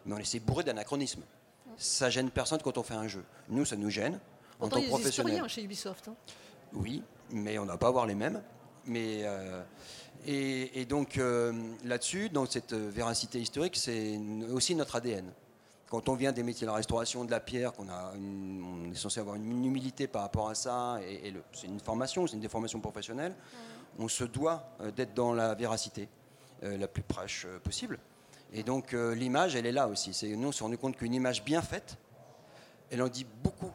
mais 0.05 0.13
on 0.13 0.17
essaie 0.17 0.39
bourré 0.39 0.63
d'anachronisme. 0.63 1.21
Ça 1.77 2.09
gêne 2.09 2.29
personne 2.29 2.61
quand 2.61 2.77
on 2.77 2.83
fait 2.83 2.93
un 2.93 3.07
jeu. 3.07 3.23
Nous, 3.49 3.65
ça 3.65 3.75
nous 3.75 3.89
gêne 3.89 4.19
en 4.59 4.67
tant 4.67 4.81
que 4.81 4.87
professionnel. 4.87 5.47
chez 5.47 5.63
Ubisoft. 5.63 6.09
Hein. 6.09 6.15
Oui, 6.73 7.01
mais 7.31 7.57
on 7.57 7.65
n'a 7.65 7.77
pas 7.77 7.87
à 7.87 7.91
voir 7.91 8.05
les 8.05 8.15
mêmes. 8.15 8.43
Mais 8.85 9.23
et, 10.27 10.85
donc 10.85 11.19
là-dessus, 11.83 12.29
dans 12.29 12.45
cette 12.45 12.73
véracité 12.73 13.39
historique, 13.39 13.75
c'est 13.75 14.19
aussi 14.51 14.75
notre 14.75 14.97
ADN 14.97 15.31
quand 15.89 16.07
on 16.07 16.13
vient 16.13 16.31
des 16.31 16.43
métiers 16.43 16.65
de 16.65 16.71
la 16.71 16.75
restauration, 16.77 17.25
de 17.25 17.31
la 17.31 17.39
pierre, 17.39 17.73
qu'on 17.73 17.89
a 17.89 18.13
on 18.15 18.91
est 18.91 18.95
censé 18.95 19.19
avoir 19.19 19.35
une 19.35 19.65
humilité 19.65 20.07
par 20.07 20.21
rapport 20.21 20.49
à 20.49 20.55
ça, 20.55 20.99
et, 21.01 21.33
c'est 21.51 21.67
une 21.67 21.79
formation, 21.79 22.27
c'est 22.27 22.35
une 22.35 22.41
déformation 22.41 22.79
professionnelle, 22.79 23.35
on 23.97 24.07
se 24.07 24.23
doit 24.23 24.63
euh, 24.81 24.91
d'être 24.91 25.13
dans 25.13 25.33
la 25.33 25.55
véracité 25.55 26.07
euh, 26.63 26.77
la 26.77 26.87
plus 26.87 27.01
prêche 27.01 27.45
euh, 27.47 27.59
possible. 27.59 27.99
Et 28.53 28.63
donc 28.63 28.93
l'image, 28.93 29.55
elle 29.55 29.67
est 29.67 29.71
là 29.71 29.87
aussi. 29.87 30.09
Nous, 30.35 30.47
on 30.47 30.51
s'est 30.51 30.63
rendu 30.63 30.79
compte 30.79 30.97
qu'une 30.97 31.13
image 31.13 31.43
bien 31.43 31.61
faite, 31.61 31.97
elle 32.89 33.03
en 33.03 33.07
dit 33.07 33.23
beaucoup. 33.43 33.71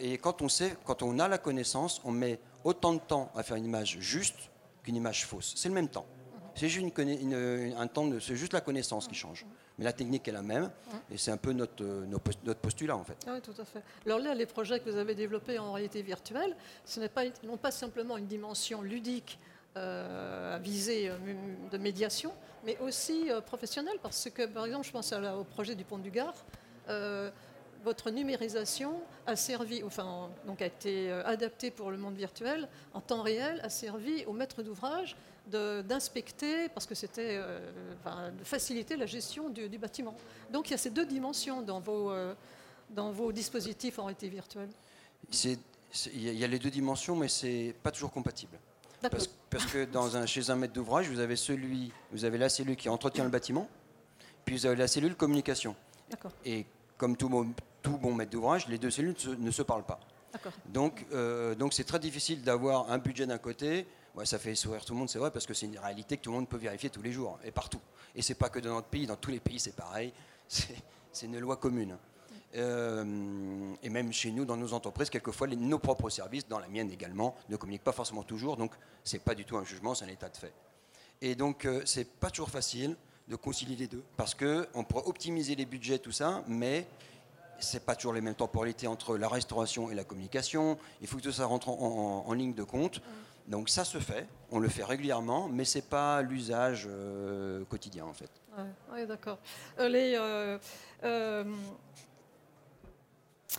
et 0.00 0.16
quand 0.16 0.40
on 0.40 0.48
sait, 0.48 0.78
quand 0.86 1.02
on 1.02 1.18
a 1.18 1.28
la 1.28 1.36
connaissance, 1.36 2.00
on 2.06 2.10
met 2.10 2.40
autant 2.64 2.94
de 2.94 3.00
temps 3.00 3.30
à 3.36 3.42
faire 3.42 3.58
une 3.58 3.66
image 3.66 3.98
juste 4.00 4.50
qu'une 4.82 4.96
image 4.96 5.26
fausse. 5.26 5.52
C'est 5.56 5.68
le 5.68 5.74
même 5.74 5.90
temps. 5.90 6.06
C'est 6.54 6.68
juste, 6.68 6.98
une, 6.98 7.74
un 7.76 7.86
temps 7.86 8.06
de, 8.06 8.20
c'est 8.20 8.36
juste 8.36 8.52
la 8.52 8.60
connaissance 8.60 9.08
qui 9.08 9.14
change 9.14 9.44
mais 9.78 9.84
la 9.84 9.92
technique 9.92 10.26
est 10.28 10.32
la 10.32 10.42
même. 10.42 10.70
Et 11.10 11.18
c'est 11.18 11.30
un 11.30 11.36
peu 11.36 11.52
notre, 11.52 11.82
euh, 11.82 12.06
notre 12.06 12.60
postulat, 12.60 12.96
en 12.96 13.04
fait. 13.04 13.16
Oui, 13.26 13.40
tout 13.40 13.54
à 13.60 13.64
fait. 13.64 13.82
Alors 14.06 14.18
là, 14.18 14.34
les 14.34 14.46
projets 14.46 14.80
que 14.80 14.90
vous 14.90 14.96
avez 14.96 15.14
développés 15.14 15.58
en 15.58 15.72
réalité 15.72 16.02
virtuelle, 16.02 16.54
ce 16.84 17.00
n'est 17.00 17.08
pas, 17.08 17.24
non 17.44 17.56
pas 17.56 17.70
simplement 17.70 18.16
une 18.16 18.26
dimension 18.26 18.82
ludique 18.82 19.38
euh, 19.76 20.56
à 20.56 20.58
viser 20.58 21.10
euh, 21.10 21.16
de 21.70 21.78
médiation, 21.78 22.32
mais 22.64 22.78
aussi 22.78 23.28
professionnelle, 23.46 23.98
parce 24.02 24.30
que, 24.30 24.46
par 24.46 24.64
exemple, 24.64 24.86
je 24.86 24.92
pense 24.92 25.12
au 25.12 25.44
projet 25.44 25.74
du 25.74 25.84
Pont 25.84 25.98
du 25.98 26.10
Gard. 26.10 26.34
votre 27.82 28.10
numérisation 28.10 29.02
a 29.26 29.36
servi, 29.36 29.82
enfin, 29.82 30.30
donc 30.46 30.62
a 30.62 30.66
été 30.66 31.12
adaptée 31.12 31.70
pour 31.70 31.90
le 31.90 31.98
monde 31.98 32.16
virtuel 32.16 32.66
en 32.94 33.02
temps 33.02 33.20
réel, 33.20 33.60
a 33.62 33.68
servi 33.68 34.24
aux 34.24 34.32
maîtres 34.32 34.62
d'ouvrage 34.62 35.14
d'inspecter, 35.46 36.68
parce 36.70 36.86
que 36.86 36.94
c'était 36.94 37.36
euh, 37.38 38.30
de 38.30 38.44
faciliter 38.44 38.96
la 38.96 39.06
gestion 39.06 39.50
du, 39.50 39.78
bâtiment. 39.78 40.14
Donc 40.50 40.68
il 40.68 40.72
y 40.72 40.74
a 40.74 40.78
ces 40.78 40.90
deux 40.90 41.06
dimensions 41.06 41.62
dans 41.62 41.80
vos, 41.80 42.10
euh, 42.10 42.34
dans 42.90 43.12
vos 43.12 43.32
dispositifs 43.32 43.98
en 43.98 44.04
réalité 44.04 44.28
virtuelle. 44.28 44.70
Il 46.12 46.38
y 46.38 46.44
a 46.44 46.46
les 46.46 46.58
deux 46.58 46.70
dimensions, 46.70 47.14
mais 47.14 47.28
c'est 47.28 47.74
pas 47.82 47.90
toujours 47.90 48.10
compatible. 48.10 48.58
Parce, 49.00 49.28
parce, 49.50 49.66
que 49.66 49.84
dans 49.84 50.16
un, 50.16 50.24
chez 50.24 50.48
un 50.48 50.56
maître 50.56 50.72
d'ouvrage, 50.72 51.08
vous 51.10 51.20
avez 51.20 51.36
celui, 51.36 51.92
vous 52.10 52.24
avez 52.24 52.38
la 52.38 52.48
cellule 52.48 52.76
qui 52.76 52.88
entretient 52.88 53.24
le 53.24 53.30
bâtiment, 53.30 53.68
puis 54.46 54.56
vous 54.56 54.66
avez 54.66 54.76
la 54.76 54.88
cellule 54.88 55.14
communication. 55.14 55.76
Et 56.44 56.64
comme 56.96 57.16
tout 57.16 57.28
bon, 57.28 57.52
tout 57.82 57.98
bon 57.98 58.14
maître 58.14 58.30
d'ouvrage, 58.30 58.66
les 58.68 58.78
deux 58.78 58.90
cellules 58.90 59.14
ne 59.38 59.50
se 59.50 59.62
parlent 59.62 59.84
pas. 59.84 60.00
Donc, 60.66 61.06
euh, 61.12 61.54
donc 61.54 61.74
c'est 61.74 61.84
très 61.84 61.98
difficile 61.98 62.42
d'avoir 62.42 62.90
un 62.90 62.98
budget 62.98 63.26
d'un 63.26 63.38
côté, 63.38 63.86
ça 64.24 64.38
fait 64.38 64.54
sourire 64.54 64.84
tout 64.84 64.92
le 64.92 64.98
monde, 65.00 65.10
c'est 65.10 65.18
vrai, 65.18 65.30
parce 65.30 65.46
que 65.46 65.54
c'est 65.54 65.66
une 65.66 65.78
réalité 65.78 66.16
que 66.16 66.22
tout 66.22 66.30
le 66.30 66.36
monde 66.36 66.48
peut 66.48 66.56
vérifier 66.56 66.90
tous 66.90 67.02
les 67.02 67.12
jours 67.12 67.38
et 67.44 67.50
partout. 67.50 67.80
Et 68.14 68.22
c'est 68.22 68.34
pas 68.36 68.48
que 68.48 68.60
dans 68.60 68.74
notre 68.74 68.86
pays, 68.86 69.06
dans 69.06 69.16
tous 69.16 69.30
les 69.30 69.40
pays 69.40 69.58
c'est 69.58 69.74
pareil. 69.74 70.12
C'est 71.12 71.26
une 71.26 71.38
loi 71.38 71.56
commune. 71.56 71.96
Euh, 72.56 73.74
et 73.82 73.88
même 73.88 74.12
chez 74.12 74.32
nous, 74.32 74.44
dans 74.44 74.56
nos 74.56 74.72
entreprises, 74.74 75.10
quelquefois, 75.10 75.46
nos 75.46 75.78
propres 75.78 76.10
services, 76.10 76.46
dans 76.48 76.58
la 76.58 76.68
mienne 76.68 76.90
également, 76.90 77.36
ne 77.48 77.56
communiquent 77.56 77.84
pas 77.84 77.92
forcément 77.92 78.24
toujours. 78.24 78.56
Donc, 78.56 78.72
c'est 79.04 79.20
pas 79.20 79.36
du 79.36 79.44
tout 79.44 79.56
un 79.56 79.64
jugement, 79.64 79.94
c'est 79.94 80.04
un 80.04 80.08
état 80.08 80.28
de 80.28 80.36
fait. 80.36 80.52
Et 81.20 81.34
donc, 81.34 81.64
euh, 81.64 81.82
c'est 81.84 82.04
pas 82.04 82.30
toujours 82.30 82.50
facile 82.50 82.96
de 83.28 83.36
concilier 83.36 83.76
les 83.76 83.86
deux, 83.86 84.04
parce 84.16 84.34
que 84.34 84.68
on 84.74 84.84
pourrait 84.84 85.06
optimiser 85.06 85.54
les 85.54 85.64
budgets, 85.64 85.98
tout 85.98 86.12
ça, 86.12 86.44
mais 86.46 86.86
c'est 87.58 87.84
pas 87.84 87.96
toujours 87.96 88.12
les 88.12 88.20
mêmes 88.20 88.34
temporalités 88.34 88.86
entre 88.86 89.16
la 89.16 89.28
restauration 89.28 89.90
et 89.90 89.94
la 89.94 90.04
communication. 90.04 90.78
Il 91.00 91.06
faut 91.06 91.16
que 91.16 91.22
tout 91.22 91.32
ça 91.32 91.46
rentre 91.46 91.70
en, 91.70 92.32
ligne 92.34 92.54
de 92.54 92.64
compte. 92.64 93.00
Donc 93.46 93.68
ça 93.68 93.84
se 93.84 93.98
fait, 93.98 94.26
on 94.50 94.58
le 94.58 94.68
fait 94.68 94.84
régulièrement, 94.84 95.48
mais 95.48 95.64
ce 95.64 95.78
n'est 95.78 95.82
pas 95.82 96.22
l'usage 96.22 96.86
euh, 96.88 97.64
quotidien 97.66 98.06
en 98.06 98.14
fait. 98.14 98.30
Oui, 98.92 99.06
d'accord. 99.06 99.38
Euh, 99.80 100.58
euh, 101.04 101.44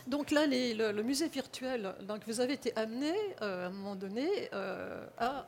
donc 0.08 0.32
là, 0.32 0.48
le, 0.48 1.02
musée 1.04 1.28
virtuel, 1.28 1.94
donc 2.04 2.22
vous 2.26 2.40
avez 2.40 2.54
été 2.54 2.76
amené 2.76 3.14
à 3.40 3.68
un 3.68 3.70
moment 3.70 3.96
donné 3.96 4.50
à 5.20 5.48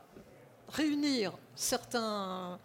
réunir 0.68 1.32
certains 1.54 2.58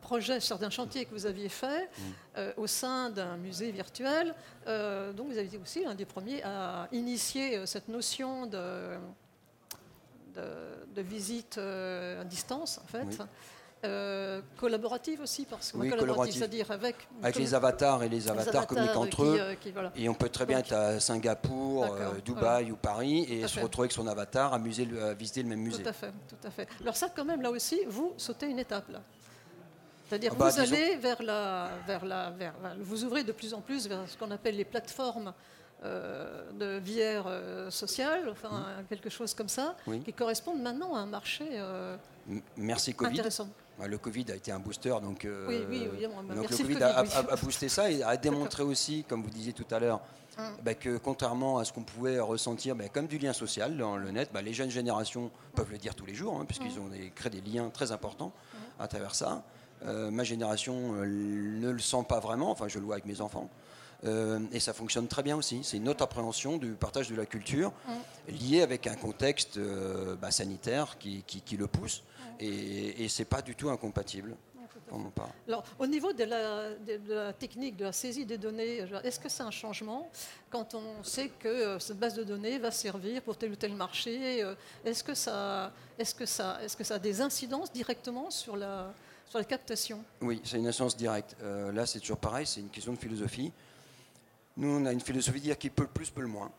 projets, 0.00 0.40
certains 0.40 0.70
chantiers 0.70 1.04
que 1.04 1.10
vous 1.10 1.26
aviez 1.26 1.50
faits 1.50 1.90
mm. 1.98 2.40
au 2.56 2.66
sein 2.66 3.10
d'un 3.10 3.36
musée 3.36 3.70
virtuel. 3.72 4.34
donc 4.66 5.26
vous 5.26 5.38
avez 5.38 5.46
été 5.46 5.58
aussi 5.58 5.84
l'un 5.84 5.94
des 5.94 6.06
premiers 6.06 6.42
à 6.44 6.88
initier 6.92 7.66
cette 7.66 7.88
notion 7.88 8.46
de 8.46 8.96
de 10.34 11.02
visite 11.02 11.58
à 11.58 12.24
distance, 12.24 12.80
en 12.82 12.86
fait. 12.86 13.22
collaborative 14.56 15.20
aussi, 15.22 15.46
parce 15.46 15.72
que 15.72 15.78
oui, 15.78 15.90
collaborative, 15.90 16.34
c'est-à-dire 16.34 16.70
avec, 16.70 16.96
avec 17.22 17.36
les 17.36 17.54
avatars 17.54 18.02
et 18.02 18.08
les 18.08 18.28
avatars, 18.28 18.66
communiquent 18.66 18.96
entre 18.96 19.24
eux. 19.24 19.40
Et 19.96 20.08
on 20.08 20.14
peut 20.14 20.28
très 20.28 20.46
bien 20.46 20.58
être 20.58 20.72
à 20.72 21.00
Singapour, 21.00 21.96
Dubaï 22.24 22.70
ou 22.70 22.76
Paris 22.76 23.24
et 23.30 23.46
se 23.48 23.60
retrouver 23.60 23.86
avec 23.86 23.92
son 23.92 24.06
avatar, 24.06 24.54
à 24.54 24.58
visiter 24.58 25.42
le 25.42 25.48
même 25.48 25.60
musée. 25.60 25.82
Tout 25.82 25.88
à 25.88 25.92
fait, 25.92 26.12
tout 26.28 26.46
à 26.46 26.50
fait. 26.50 26.68
Alors 26.80 26.96
ça, 26.96 27.08
quand 27.14 27.24
même, 27.24 27.42
là 27.42 27.50
aussi, 27.50 27.80
vous 27.88 28.12
sautez 28.16 28.46
une 28.46 28.58
étape 28.58 28.88
là. 28.90 29.00
C'est-à-dire 30.10 30.32
ah 30.34 30.38
bah, 30.40 30.50
vous 30.50 30.58
allez 30.58 30.96
vers 30.96 31.22
la, 31.22 31.70
vers 31.86 32.04
la, 32.04 32.30
vers, 32.30 32.52
vous 32.80 33.04
ouvrez 33.04 33.22
de 33.22 33.30
plus 33.30 33.54
en 33.54 33.60
plus 33.60 33.86
vers 33.86 34.08
ce 34.08 34.18
qu'on 34.18 34.32
appelle 34.32 34.56
les 34.56 34.64
plateformes 34.64 35.32
euh, 35.84 36.50
de 36.52 36.78
VR 36.78 37.26
euh, 37.26 37.70
sociale, 37.70 38.28
enfin 38.30 38.50
mmh. 38.50 38.84
quelque 38.88 39.08
chose 39.08 39.32
comme 39.34 39.48
ça, 39.48 39.76
qui 40.04 40.12
correspondent 40.12 40.60
maintenant 40.60 40.94
à 40.94 41.00
un 41.00 41.06
marché 41.06 41.44
euh, 41.52 41.96
Merci 42.56 42.94
COVID. 42.94 43.12
intéressant. 43.12 43.48
Bah, 43.78 43.86
le 43.86 43.96
Covid 43.96 44.26
a 44.30 44.34
été 44.34 44.52
un 44.52 44.58
booster, 44.58 44.94
donc, 45.02 45.26
oui, 45.48 45.64
oui, 45.68 45.88
évidemment. 45.90 46.22
donc 46.22 46.50
le 46.50 46.56
Covid, 46.56 46.82
a, 46.82 46.98
a, 46.98 47.36
boosté 47.36 47.70
ça 47.70 47.90
et 47.90 48.02
a 48.02 48.14
démontré 48.18 48.62
aussi, 48.62 49.04
comme 49.08 49.22
vous 49.22 49.30
disiez 49.30 49.54
tout 49.54 49.64
à 49.70 49.78
l'heure, 49.78 50.00
mmh. 50.36 50.42
bah, 50.62 50.74
que 50.74 50.98
contrairement 50.98 51.58
à 51.58 51.64
ce 51.64 51.72
qu'on 51.72 51.82
pouvait 51.82 52.20
ressentir 52.20 52.76
comme 52.92 53.06
du 53.06 53.16
lien 53.16 53.32
social 53.32 53.76
dans 53.78 53.96
le 53.96 54.10
net, 54.10 54.28
les 54.44 54.52
jeunes 54.52 54.70
générations 54.70 55.30
peuvent 55.54 55.70
le 55.70 55.78
dire 55.78 55.94
tous 55.94 56.04
les 56.04 56.14
jours, 56.14 56.38
hein, 56.38 56.44
puisqu'ils 56.46 56.78
ont 56.78 56.90
créé 57.14 57.30
des 57.30 57.40
liens 57.40 57.70
très 57.70 57.90
importants 57.90 58.32
à 58.78 58.86
travers 58.86 59.14
ça. 59.14 59.42
Euh, 59.86 60.10
ma 60.10 60.24
génération 60.24 60.94
euh, 60.96 61.06
ne 61.06 61.70
le 61.70 61.78
sent 61.78 62.04
pas 62.06 62.20
vraiment, 62.20 62.50
enfin 62.50 62.68
je 62.68 62.78
le 62.78 62.84
vois 62.84 62.96
avec 62.96 63.06
mes 63.06 63.20
enfants. 63.20 63.48
Euh, 64.04 64.40
et 64.52 64.60
ça 64.60 64.72
fonctionne 64.72 65.08
très 65.08 65.22
bien 65.22 65.36
aussi. 65.36 65.60
C'est 65.62 65.76
une 65.76 65.88
autre 65.88 66.02
appréhension 66.02 66.56
du 66.56 66.72
partage 66.72 67.08
de 67.08 67.16
la 67.16 67.26
culture 67.26 67.72
liée 68.28 68.62
avec 68.62 68.86
un 68.86 68.94
contexte 68.94 69.58
bah, 70.20 70.30
sanitaire 70.30 70.96
qui, 70.98 71.56
le 71.58 71.66
pousse. 71.66 72.02
Et, 72.38 73.04
et 73.04 73.08
c'est 73.08 73.26
pas 73.26 73.42
du 73.42 73.54
tout 73.54 73.68
incompatible. 73.68 74.36
Alors, 75.46 75.64
au 75.78 75.86
niveau 75.86 76.12
de 76.12 76.24
la, 76.24 77.32
technique 77.32 77.76
de 77.76 77.84
la 77.84 77.92
saisie 77.92 78.24
des 78.24 78.38
données, 78.38 78.84
est-ce 79.04 79.20
que 79.20 79.28
c'est 79.28 79.42
un 79.42 79.50
changement 79.50 80.10
quand 80.50 80.74
on 80.74 81.02
sait 81.04 81.28
que 81.28 81.78
cette 81.78 81.98
base 81.98 82.14
de 82.14 82.24
données 82.24 82.58
va 82.58 82.70
servir 82.70 83.22
pour 83.22 83.36
tel 83.36 83.52
ou 83.52 83.56
tel 83.56 83.74
marché 83.74 84.44
Est-ce 84.84 85.04
que, 85.04 85.14
ça, 85.14 85.72
est 85.98 86.16
que, 86.16 86.26
ça, 86.26 86.58
est 86.62 86.76
que 86.76 86.84
ça 86.84 86.94
a 86.94 86.98
des 86.98 87.20
incidences 87.20 87.72
directement 87.72 88.30
sur 88.30 88.56
la, 88.56 88.92
sur 89.28 89.38
la 89.38 89.44
captation? 89.44 90.02
Oui, 90.20 90.40
c'est 90.44 90.58
une 90.58 90.66
incidence 90.66 90.96
directe. 90.96 91.36
Euh, 91.42 91.72
là, 91.72 91.86
c'est 91.86 92.00
toujours 92.00 92.18
pareil, 92.18 92.46
c'est 92.46 92.60
une 92.60 92.70
question 92.70 92.92
de 92.92 92.98
philosophie. 92.98 93.52
Nous, 94.60 94.68
on 94.68 94.84
a 94.84 94.92
une 94.92 95.00
philosophie 95.00 95.38
de 95.38 95.44
dire 95.44 95.58
qui 95.58 95.70
peut 95.70 95.84
le 95.84 95.88
plus, 95.88 96.10
peut 96.10 96.20
le 96.20 96.26
moins. 96.28 96.52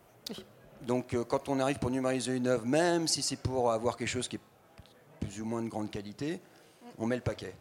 Donc, 0.82 1.14
euh, 1.14 1.24
quand 1.24 1.50
on 1.50 1.60
arrive 1.60 1.78
pour 1.78 1.92
numériser 1.92 2.36
une 2.36 2.48
œuvre, 2.48 2.66
même 2.66 3.08
si 3.08 3.22
c'est 3.22 3.36
pour 3.36 3.72
avoir 3.72 3.96
quelque 3.96 4.08
chose 4.08 4.28
qui 4.28 4.38
est 4.38 4.42
plus 5.20 5.40
ou 5.40 5.46
moins 5.46 5.62
de 5.62 5.70
grande 5.70 5.92
qualité, 5.92 6.40
on 6.98 7.06
met 7.06 7.16
le 7.16 7.22
paquet. 7.22 7.54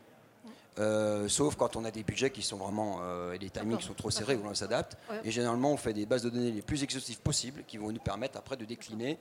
Euh, 0.78 1.28
sauf 1.28 1.56
quand 1.56 1.76
on 1.76 1.84
a 1.84 1.90
des 1.90 2.02
budgets 2.02 2.30
qui 2.30 2.40
sont 2.40 2.56
vraiment 2.56 3.00
et 3.34 3.38
des 3.38 3.50
timings 3.50 3.76
qui 3.76 3.84
sont 3.84 3.92
trop 3.92 4.10
serrés 4.10 4.34
où 4.36 4.46
on 4.46 4.54
s'adapte. 4.54 4.96
Et 5.24 5.30
généralement, 5.30 5.72
on 5.72 5.76
fait 5.76 5.92
des 5.92 6.06
bases 6.06 6.22
de 6.22 6.30
données 6.30 6.52
les 6.52 6.62
plus 6.62 6.82
exhaustives 6.82 7.20
possibles 7.20 7.64
qui 7.66 7.76
vont 7.76 7.92
nous 7.92 8.00
permettre 8.00 8.38
après 8.38 8.56
de 8.56 8.64
décliner 8.64 9.18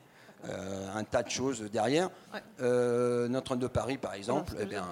euh, 0.48 0.88
un 0.96 1.04
tas 1.04 1.24
de 1.24 1.30
choses 1.30 1.62
derrière. 1.72 2.10
Euh, 2.62 3.28
Notre-Dame 3.28 3.60
de 3.60 3.68
Paris, 3.68 3.98
par 3.98 4.14
exemple, 4.14 4.54
eh 4.60 4.66
bien, 4.66 4.86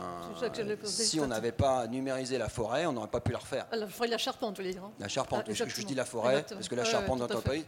si 0.84 1.20
on 1.20 1.28
n'avait 1.28 1.52
pas 1.52 1.88
numérisé 1.88 2.38
la 2.38 2.50
forêt, 2.50 2.86
on 2.86 2.93
n'aurait 2.93 3.08
pas 3.08 3.22
pu 3.22 3.32
la 3.32 3.39
refaire. 3.39 3.66
Ah, 3.72 3.78
la 3.78 3.88
forêt 3.88 4.10
la 4.10 4.18
charpente, 4.18 4.58
vous 4.58 4.64
voulez 4.64 4.74
dire 4.74 4.84
hein? 4.84 4.91
La 5.00 5.08
charpente, 5.08 5.45
ah, 5.48 5.54
je, 5.54 5.86
dis 5.86 5.95
la 5.95 6.06
forêt, 6.06 6.45
parce 6.50 6.68
que 6.68 6.76
la 6.76 6.84
charpente 6.84 7.20
dans 7.20 7.28
notre 7.28 7.41
pays, 7.41 7.66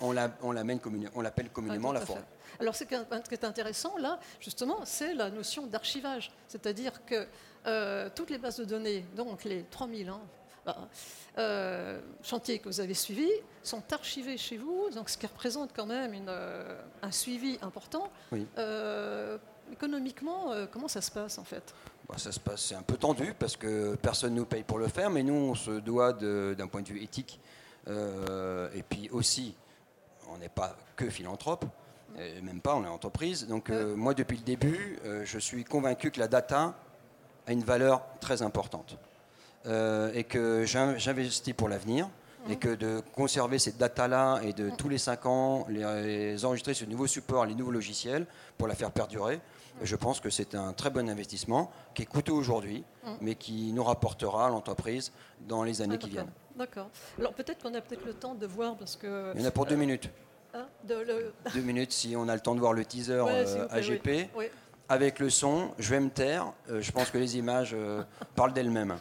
on 0.00 0.12
l'appelle 0.12 1.50
communément 1.50 1.92
la 1.92 2.00
forêt. 2.00 2.24
Alors, 2.60 2.74
ce 2.76 2.84
qui 2.84 2.94
est 2.94 3.44
intéressant, 3.44 3.96
là, 3.98 4.18
justement, 4.40 4.80
c'est 4.84 5.14
la 5.14 5.30
notion 5.30 5.66
d'archivage. 5.66 6.30
C'est-à-dire 6.48 7.04
que 7.04 7.26
euh, 7.66 8.08
toutes 8.14 8.30
les 8.30 8.38
bases 8.38 8.58
de 8.58 8.64
données, 8.64 9.04
donc 9.16 9.44
les 9.44 9.64
3000, 9.64 10.08
hein, 10.08 10.20
bah, 10.64 10.76
euh, 11.38 12.00
chantiers 12.22 12.58
que 12.58 12.68
vous 12.68 12.80
avez 12.80 12.94
suivis 12.94 13.30
sont 13.62 13.82
archivés 13.92 14.36
chez 14.36 14.56
vous, 14.56 14.88
donc 14.94 15.10
ce 15.10 15.18
qui 15.18 15.26
représente 15.26 15.70
quand 15.74 15.86
même 15.86 16.14
une, 16.14 16.28
euh, 16.28 16.80
un 17.02 17.10
suivi 17.10 17.58
important. 17.60 18.10
Euh, 18.58 19.38
économiquement, 19.72 20.52
comment 20.72 20.88
ça 20.88 21.00
se 21.00 21.10
passe 21.10 21.38
en 21.38 21.44
fait? 21.44 21.74
Bah, 22.08 22.16
Ça 22.18 22.30
se 22.32 22.40
passe, 22.40 22.62
c'est 22.62 22.74
un 22.74 22.82
peu 22.82 22.96
tendu 22.96 23.34
parce 23.38 23.56
que 23.56 23.94
personne 23.96 24.34
ne 24.34 24.40
nous 24.40 24.44
paye 24.44 24.62
pour 24.62 24.78
le 24.78 24.88
faire, 24.88 25.10
mais 25.10 25.22
nous, 25.22 25.34
on 25.34 25.54
se 25.54 25.70
doit 25.70 26.12
d'un 26.12 26.66
point 26.66 26.82
de 26.82 26.88
vue 26.88 27.02
éthique. 27.02 27.40
et 27.88 28.82
puis 28.88 29.08
aussi, 29.10 29.54
on 30.30 30.38
n'est 30.38 30.48
pas 30.50 30.76
que 30.96 31.08
philanthrope, 31.08 31.64
et 32.18 32.40
même 32.42 32.60
pas, 32.60 32.74
on 32.76 32.84
est 32.84 32.88
entreprise. 32.88 33.46
Donc 33.46 33.70
moi, 33.70 34.14
depuis 34.14 34.36
le 34.36 34.44
début, 34.44 34.98
je 35.24 35.38
suis 35.38 35.64
convaincu 35.64 36.10
que 36.10 36.20
la 36.20 36.28
data 36.28 36.74
a 37.46 37.52
une 37.52 37.64
valeur 37.64 38.02
très 38.20 38.42
importante. 38.42 38.98
Euh, 39.66 40.12
et 40.12 40.24
que 40.24 40.66
j'investis 40.66 41.54
pour 41.54 41.70
l'avenir 41.70 42.10
et 42.50 42.56
que 42.56 42.74
de 42.74 43.00
conserver 43.14 43.58
cette 43.58 43.78
data-là 43.78 44.40
et 44.42 44.52
de 44.52 44.68
tous 44.68 44.90
les 44.90 44.98
5 44.98 45.24
ans 45.24 45.66
les, 45.70 46.44
enregistrer 46.44 46.74
sur 46.74 46.86
de 46.86 46.92
nouveaux 46.92 47.06
supports, 47.06 47.46
les 47.46 47.54
nouveaux 47.54 47.70
logiciels 47.70 48.26
pour 48.58 48.68
la 48.68 48.74
faire 48.74 48.90
perdurer, 48.90 49.40
je 49.80 49.96
pense 49.96 50.20
que 50.20 50.28
c'est 50.28 50.54
un 50.54 50.74
très 50.74 50.90
bon 50.90 51.08
investissement 51.08 51.70
qui 51.94 52.02
est 52.02 52.06
coûteux 52.06 52.34
aujourd'hui, 52.34 52.84
mais 53.22 53.34
qui 53.36 53.72
nous 53.72 53.82
rapportera 53.82 54.48
à 54.48 54.50
l'entreprise 54.50 55.12
dans 55.48 55.62
les 55.62 55.80
années 55.80 55.96
qui 55.96 56.10
viennent. 56.10 56.30
D'accord. 56.56 56.90
Alors 57.18 57.32
peut-être 57.32 57.62
qu'on 57.62 57.74
a 57.74 57.80
peut-être 57.80 58.04
le 58.04 58.12
temps 58.12 58.34
de 58.34 58.46
voir 58.46 58.76
parce 58.76 58.96
que... 58.96 59.32
Il 59.34 59.40
y 59.40 59.44
en 59.44 59.48
a 59.48 59.50
pour 59.50 59.64
deux 59.64 59.76
euh, 59.76 59.78
minutes. 59.78 60.10
Hein, 60.52 60.66
deux 60.84 61.60
minutes 61.62 61.92
si 61.92 62.14
on 62.14 62.28
a 62.28 62.34
le 62.34 62.40
temps 62.40 62.54
de 62.54 62.60
voir 62.60 62.74
le 62.74 62.84
teaser 62.84 63.24
euh, 63.26 63.66
AGP. 63.70 64.28
Avec 64.90 65.18
le 65.18 65.30
son, 65.30 65.70
je 65.78 65.88
vais 65.88 66.00
me 66.00 66.10
taire. 66.10 66.52
je 66.68 66.92
pense 66.92 67.10
que 67.10 67.16
les 67.16 67.38
images 67.38 67.74
parlent 68.36 68.52
d'elles-mêmes. 68.52 68.98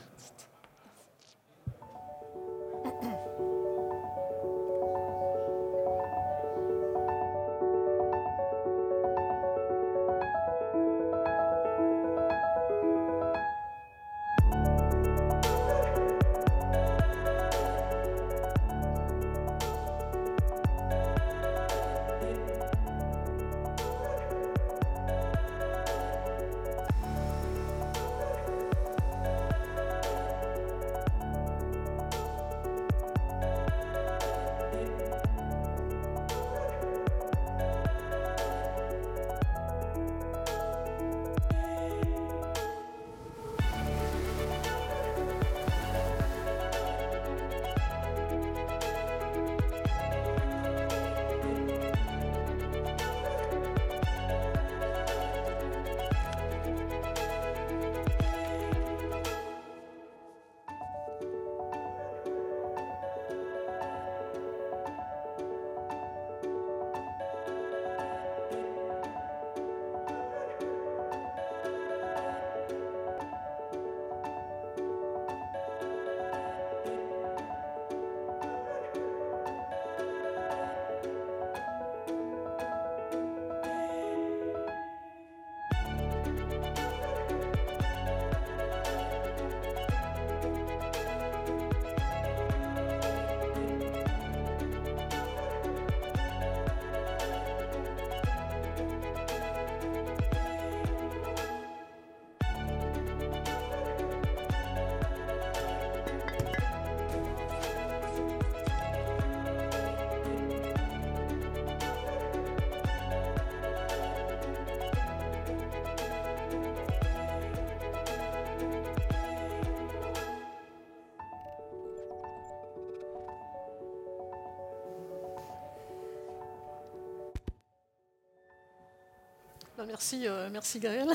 Ben, 129.78 129.86
merci, 129.88 130.28
euh, 130.28 130.50
merci 130.52 130.80
Gaël. 130.80 131.10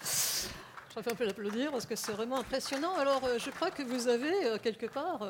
Je 0.00 0.94
préfère 0.94 1.12
un 1.12 1.16
peu 1.16 1.24
l'applaudir 1.24 1.72
parce 1.72 1.86
que 1.86 1.96
c'est 1.96 2.12
vraiment 2.12 2.38
impressionnant. 2.38 2.94
Alors, 2.96 3.24
euh, 3.24 3.38
je 3.38 3.50
crois 3.50 3.70
que 3.70 3.82
vous 3.82 4.06
avez 4.06 4.46
euh, 4.46 4.58
quelque 4.58 4.86
part, 4.86 5.26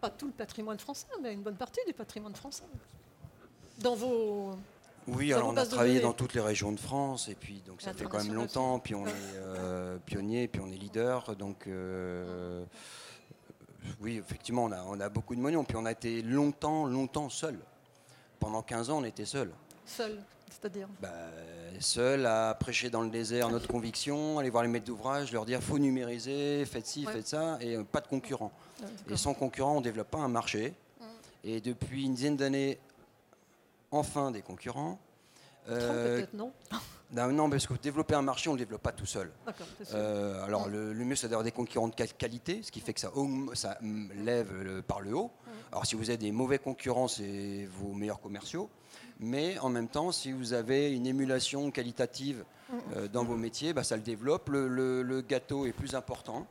pas 0.00 0.08
tout 0.08 0.26
le 0.26 0.32
patrimoine 0.32 0.78
français, 0.78 1.06
mais 1.22 1.34
une 1.34 1.42
bonne 1.42 1.56
partie 1.56 1.80
du 1.86 1.92
patrimoine 1.92 2.34
français. 2.34 2.64
Dans 3.78 3.94
vos. 3.94 4.52
Oui, 5.08 5.32
alors 5.32 5.48
on 5.48 5.56
a 5.56 5.66
travaillé 5.66 6.00
dans 6.00 6.12
toutes 6.12 6.32
les 6.32 6.40
régions 6.40 6.70
de 6.70 6.78
France 6.78 7.28
et 7.28 7.34
puis 7.34 7.60
donc 7.66 7.82
ça 7.82 7.92
fait 7.92 8.04
quand 8.04 8.22
même 8.22 8.34
longtemps, 8.34 8.78
puis 8.78 8.94
on 8.94 9.06
est 9.06 9.98
pionnier, 10.06 10.46
puis 10.48 10.62
on 10.64 10.68
est 10.68 10.76
leader, 10.76 11.34
donc 11.36 11.68
oui, 14.00 14.18
effectivement, 14.18 14.64
on 14.64 14.72
a, 14.72 14.82
on 14.84 15.00
a 15.00 15.08
beaucoup 15.08 15.34
de 15.34 15.40
moyens, 15.40 15.64
puis 15.66 15.76
on 15.76 15.84
a 15.84 15.92
été 15.92 16.22
longtemps, 16.22 16.86
longtemps 16.86 17.28
seul. 17.28 17.58
Pendant 18.38 18.62
15 18.62 18.90
ans, 18.90 18.98
on 18.98 19.04
était 19.04 19.24
seul. 19.24 19.50
Seul, 19.84 20.22
c'est-à-dire. 20.60 20.88
Bah, 21.00 21.08
seul 21.80 22.26
à 22.26 22.54
prêcher 22.54 22.90
dans 22.90 23.00
le 23.02 23.10
désert 23.10 23.48
notre 23.50 23.66
conviction, 23.68 24.38
aller 24.38 24.50
voir 24.50 24.62
les 24.62 24.68
maîtres 24.68 24.86
d'ouvrage, 24.86 25.32
leur 25.32 25.44
dire 25.44 25.60
faut 25.62 25.78
numériser, 25.78 26.64
faites 26.66 26.86
ci, 26.86 27.06
Ouais. 27.06 27.12
faites 27.12 27.26
ça, 27.28 27.58
et 27.60 27.76
euh, 27.76 27.82
pas 27.84 28.00
de 28.00 28.06
concurrents. 28.08 28.52
Et 29.08 29.16
sans 29.16 29.34
concurrent, 29.34 29.74
on 29.76 29.78
ne 29.80 29.84
développe 29.84 30.10
pas 30.10 30.18
un 30.18 30.28
marché. 30.28 30.74
Et 31.44 31.60
depuis 31.60 32.04
une 32.04 32.14
dizaine 32.14 32.36
d'années, 32.36 32.78
enfin 33.90 34.30
des 34.30 34.42
concurrents. 34.42 34.98
Euh, 35.68 36.18
peut-être, 36.18 36.34
non? 36.34 36.52
Non, 37.12 37.28
non, 37.32 37.50
parce 37.50 37.66
que 37.66 37.74
développer 37.74 38.14
un 38.14 38.22
marché, 38.22 38.48
on 38.48 38.52
ne 38.54 38.58
le 38.58 38.64
développe 38.64 38.82
pas 38.82 38.92
tout 38.92 39.06
seul. 39.06 39.30
Euh, 39.94 40.44
alors 40.44 40.68
le, 40.68 40.92
le 40.92 41.04
mieux, 41.04 41.14
c'est 41.16 41.28
d'avoir 41.28 41.44
des 41.44 41.52
concurrents 41.52 41.88
de 41.88 41.94
quali- 41.94 42.12
qualité, 42.16 42.60
ce 42.62 42.70
qui 42.72 42.80
fait 42.80 42.94
que 42.94 43.00
ça, 43.00 43.10
mm, 43.80 44.10
lève 44.24 44.52
le- 44.62 44.82
par 44.82 45.00
le 45.00 45.14
haut. 45.14 45.30
Alors 45.70 45.86
si 45.86 45.94
vous 45.94 46.10
avez 46.10 46.16
des 46.18 46.32
mauvais 46.32 46.58
concurrents, 46.58 47.08
c'est 47.08 47.66
vos 47.78 47.92
meilleurs 47.92 48.20
commerciaux. 48.20 48.68
Mais 49.20 49.58
en 49.60 49.68
même 49.68 49.88
temps, 49.88 50.10
si 50.12 50.32
vous 50.32 50.52
avez 50.52 50.92
une 50.92 51.06
émulation 51.06 51.70
qualitative 51.70 52.44
euh, 52.96 53.06
dans 53.08 53.24
vos 53.24 53.36
métiers, 53.36 53.72
bah, 53.72 53.84
ça 53.84 53.96
le 53.96 54.02
développe. 54.02 54.48
Le, 54.48 55.20
gâteau 55.20 55.66
est 55.66 55.72
plus 55.72 55.94
important. 55.94 56.46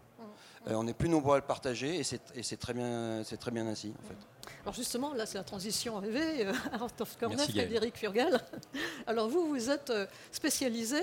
Euh, 0.67 0.73
on 0.75 0.85
est 0.87 0.93
plus 0.93 1.09
nombreux 1.09 1.33
à 1.33 1.37
le 1.39 1.43
partager 1.45 1.97
et 1.99 2.03
c'est 2.03 2.57
très 2.57 2.73
bien, 2.73 3.23
c'est 3.25 3.37
très 3.37 3.49
bien 3.51 3.65
ainsi 3.67 3.93
en 4.03 4.07
fait. 4.07 4.15
Alors 4.63 4.73
justement, 4.75 5.13
là, 5.13 5.25
c'est 5.25 5.37
la 5.37 5.43
transition 5.43 5.97
arrivée. 5.97 6.45
euh, 6.45 6.53
Art 6.73 6.89
of 6.99 7.17
Corner. 7.17 7.39
Frédéric 7.39 7.97
Furgal. 7.97 8.39
Alors 9.07 9.27
vous, 9.29 9.47
vous 9.47 9.69
êtes 9.69 9.89
euh, 9.89 10.05
spécialisé 10.31 11.01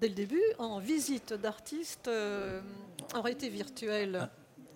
dès 0.00 0.08
le 0.08 0.14
début 0.14 0.42
en 0.58 0.78
visite 0.78 1.34
d'artistes 1.34 2.08
euh, 2.08 2.60
en 3.14 3.20
réalité 3.22 3.48
virtuelle. 3.48 4.28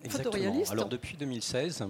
Exactement. 0.03 0.31
Photoréaliste. 0.33 0.71
Alors 0.71 0.87
depuis 0.87 1.17
2016, 1.17 1.85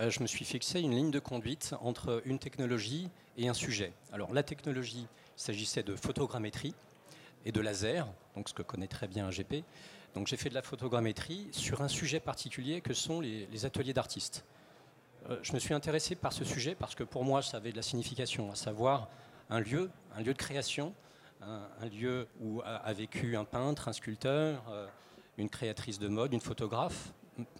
euh, 0.00 0.10
je 0.10 0.20
me 0.20 0.26
suis 0.26 0.44
fixé 0.44 0.80
une 0.80 0.92
ligne 0.96 1.10
de 1.10 1.20
conduite 1.20 1.74
entre 1.80 2.22
une 2.24 2.38
technologie 2.38 3.08
et 3.36 3.48
un 3.48 3.54
sujet. 3.54 3.92
Alors 4.12 4.32
la 4.32 4.42
technologie, 4.42 5.06
il 5.36 5.40
s'agissait 5.40 5.82
de 5.82 5.94
photogrammétrie 5.94 6.74
et 7.44 7.52
de 7.52 7.60
laser, 7.60 8.06
donc 8.34 8.48
ce 8.48 8.54
que 8.54 8.62
connaît 8.62 8.88
très 8.88 9.06
bien 9.06 9.28
AGP. 9.28 9.62
Donc 10.14 10.26
j'ai 10.26 10.36
fait 10.36 10.48
de 10.48 10.54
la 10.54 10.62
photogrammétrie 10.62 11.48
sur 11.52 11.82
un 11.82 11.88
sujet 11.88 12.18
particulier 12.18 12.80
que 12.80 12.94
sont 12.94 13.20
les, 13.20 13.46
les 13.52 13.64
ateliers 13.64 13.92
d'artistes. 13.92 14.44
Euh, 15.28 15.38
je 15.42 15.52
me 15.52 15.58
suis 15.58 15.74
intéressé 15.74 16.14
par 16.14 16.32
ce 16.32 16.44
sujet 16.44 16.74
parce 16.74 16.94
que 16.94 17.04
pour 17.04 17.24
moi 17.24 17.42
ça 17.42 17.58
avait 17.58 17.72
de 17.72 17.76
la 17.76 17.82
signification, 17.82 18.50
à 18.50 18.54
savoir 18.54 19.08
un 19.50 19.60
lieu, 19.60 19.90
un 20.16 20.20
lieu 20.20 20.32
de 20.32 20.38
création, 20.38 20.94
un, 21.42 21.86
lieu 21.86 22.28
où 22.40 22.60
a, 22.64 22.92
vécu 22.92 23.36
un 23.36 23.44
peintre, 23.44 23.88
un 23.88 23.92
sculpteur, 23.92 24.62
euh, 24.70 24.86
une 25.38 25.48
créatrice 25.48 25.98
de 25.98 26.08
mode, 26.08 26.32
une 26.32 26.40
photographe. 26.40 27.12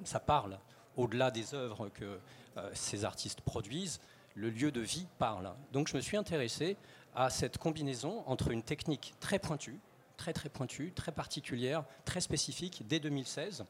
Ça 0.05 0.21
parle 0.21 0.59
au-delà 0.97 1.31
des 1.31 1.55
œuvres 1.55 1.89
que 1.89 2.19
euh, 2.57 2.71
ces 2.75 3.05
artistes 3.05 3.41
produisent. 3.41 4.01
Le 4.35 4.51
lieu 4.51 4.71
de 4.71 4.81
vie 4.81 5.07
parle. 5.19 5.51
Donc 5.73 5.89
je 5.89 5.97
me 5.97 6.01
suis 6.01 6.17
intéressé 6.17 6.77
à 7.15 7.31
cette 7.31 7.59
combinaison 7.59 8.23
entre 8.27 8.51
une 8.51 8.63
technique 8.63 9.15
très 9.19 9.39
pointue, 9.39 9.81
très 10.17 10.33
très 10.33 10.49
pointue, 10.49 10.93
très 10.95 11.13
particulière, 11.13 11.85
très 12.05 12.21
spécifique 12.21 12.85
dès 12.87 13.01
2016, 13.01 13.65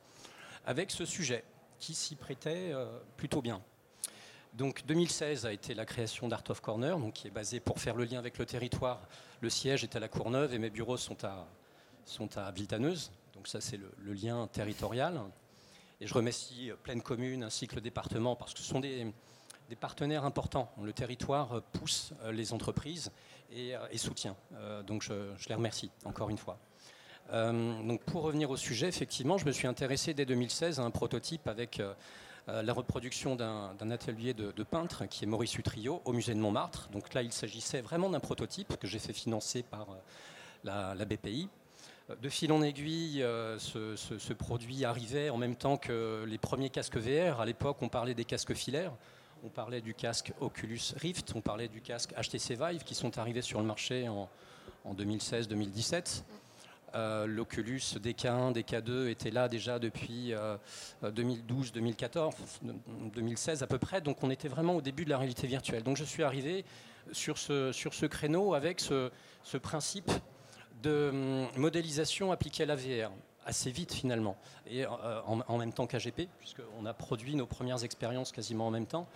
avec 0.66 0.90
ce 0.90 1.04
sujet 1.04 1.44
qui 1.78 1.94
s'y 1.94 2.14
prêtait 2.14 2.74
plutôt 3.16 3.40
bien. 3.40 3.62
Donc 4.54 4.84
2016 4.86 5.46
a 5.46 5.52
été 5.52 5.74
la 5.74 5.86
création 5.86 6.28
d'Art 6.28 6.42
of 6.48 6.60
Corner, 6.60 6.98
donc 6.98 7.14
qui 7.14 7.28
est 7.28 7.30
basé 7.30 7.60
pour 7.60 7.78
faire 7.80 7.94
le 7.94 8.04
lien 8.04 8.18
avec 8.18 8.38
le 8.38 8.46
territoire. 8.46 9.00
Le 9.40 9.48
siège 9.48 9.84
est 9.84 9.94
à 9.96 10.00
la 10.00 10.08
Courneuve 10.08 10.52
et 10.54 10.58
mes 10.58 10.70
bureaux 10.70 10.96
sont 10.96 11.24
à, 11.24 11.46
sont 12.04 12.36
à 12.36 12.50
Villetaneuse. 12.50 13.12
Donc 13.34 13.46
ça 13.46 13.60
c'est 13.60 13.76
le, 13.76 14.12
lien 14.12 14.48
territorial. 14.48 15.20
Et 16.00 16.06
je 16.06 16.14
remercie 16.14 16.70
Pleine 16.82 17.02
Commune 17.02 17.44
ainsi 17.44 17.68
que 17.68 17.76
le 17.76 17.80
département 17.80 18.34
parce 18.34 18.54
que 18.54 18.60
ce 18.60 18.66
sont 18.66 18.80
des, 18.80 19.12
partenaires 19.78 20.24
importants. 20.24 20.72
Le 20.82 20.92
territoire 20.92 21.58
euh, 21.58 21.60
pousse 21.72 22.12
euh, 22.22 22.32
les 22.32 22.52
entreprises 22.52 23.12
et, 23.52 23.76
euh, 23.76 23.96
soutient. 23.96 24.36
Euh, 24.54 24.82
donc 24.82 25.02
je, 25.02 25.14
les 25.48 25.54
remercie 25.54 25.90
encore 26.04 26.28
une 26.28 26.38
fois. 26.38 26.58
Euh, 27.32 27.82
donc 27.82 28.02
pour 28.02 28.22
revenir 28.22 28.50
au 28.50 28.56
sujet, 28.56 28.88
effectivement, 28.88 29.38
je 29.38 29.46
me 29.46 29.52
suis 29.52 29.66
intéressé 29.66 30.14
dès 30.14 30.26
2016 30.26 30.80
à 30.80 30.82
un 30.82 30.90
prototype 30.90 31.46
avec 31.46 31.78
euh, 31.78 31.90
euh, 31.90 31.94
la 32.46 32.72
reproduction 32.72 33.36
d'un 33.36 33.90
atelier 33.90 34.34
de, 34.34 34.62
peintre 34.62 35.06
qui 35.06 35.24
est 35.24 35.26
Maurice 35.26 35.56
Utrio 35.56 36.02
au 36.04 36.12
musée 36.12 36.34
de 36.34 36.40
Montmartre. 36.40 36.88
Donc 36.90 37.14
là, 37.14 37.22
il 37.22 37.32
s'agissait 37.32 37.80
vraiment 37.80 38.10
d'un 38.10 38.20
prototype 38.20 38.76
que 38.76 38.86
j'ai 38.86 38.98
fait 38.98 39.12
financer 39.12 39.62
par 39.62 39.88
euh, 39.90 40.94
la, 40.94 41.04
BPI. 41.04 41.48
Euh, 42.10 42.16
De 42.16 42.28
fil 42.28 42.52
en 42.52 42.62
aiguille, 42.62 43.22
euh, 43.22 43.58
ce 43.58 44.32
produit 44.32 44.84
arrivait 44.84 45.30
en 45.30 45.36
même 45.36 45.56
temps 45.56 45.76
que 45.76 46.24
les 46.26 46.38
premiers 46.38 46.70
casques 46.70 46.96
VR. 46.96 47.40
À 47.40 47.46
l'époque, 47.46 47.78
on 47.80 47.88
parlait 47.88 48.14
des 48.14 48.24
casques 48.24 48.54
filaires. 48.54 48.92
On 49.42 49.48
parlait 49.48 49.80
du 49.80 49.94
casque 49.94 50.34
Oculus 50.40 50.92
Rift, 50.96 51.32
on 51.34 51.40
parlait 51.40 51.68
du 51.68 51.80
casque 51.80 52.12
HTC 52.12 52.56
Vive 52.56 52.84
qui 52.84 52.94
sont 52.94 53.18
arrivés 53.18 53.40
sur 53.40 53.58
le 53.58 53.66
marché 53.66 54.06
en, 54.06 54.28
en 54.84 54.94
2016-2017. 54.94 56.24
Euh, 56.94 57.26
L'Oculus 57.26 57.78
DK1, 57.78 58.52
DK2 58.52 59.08
était 59.08 59.30
là 59.30 59.48
déjà 59.48 59.78
depuis 59.78 60.32
euh, 60.32 60.56
2012, 61.02 61.72
2014, 61.72 62.34
2016 63.14 63.62
à 63.62 63.66
peu 63.66 63.78
près. 63.78 64.00
Donc 64.00 64.22
on 64.22 64.30
était 64.30 64.48
vraiment 64.48 64.76
au 64.76 64.80
début 64.80 65.04
de 65.04 65.10
la 65.10 65.18
réalité 65.18 65.46
virtuelle. 65.46 65.82
Donc 65.82 65.96
je 65.96 66.04
suis 66.04 66.22
arrivé 66.22 66.64
sur 67.12 67.38
ce, 67.38 67.72
sur 67.72 67.94
ce 67.94 68.06
créneau 68.06 68.54
avec 68.54 68.80
ce, 68.80 69.10
principe 69.62 70.10
de 70.82 71.10
hum, 71.12 71.48
modélisation 71.56 72.32
appliquée 72.32 72.64
à 72.64 72.66
la 72.66 72.76
VR 72.76 73.10
assez 73.46 73.70
vite 73.70 73.94
finalement 73.94 74.36
et 74.66 74.84
euh, 74.84 74.88
en, 75.26 75.40
en 75.46 75.58
même 75.58 75.72
temps 75.72 75.86
qu'AGP 75.86 76.28
puisqu'on 76.38 76.84
a 76.84 76.92
produit 76.92 77.34
nos 77.34 77.46
premières 77.46 77.84
expériences 77.84 78.32
quasiment 78.32 78.66
en 78.66 78.70
même 78.70 78.86
temps. 78.86 79.06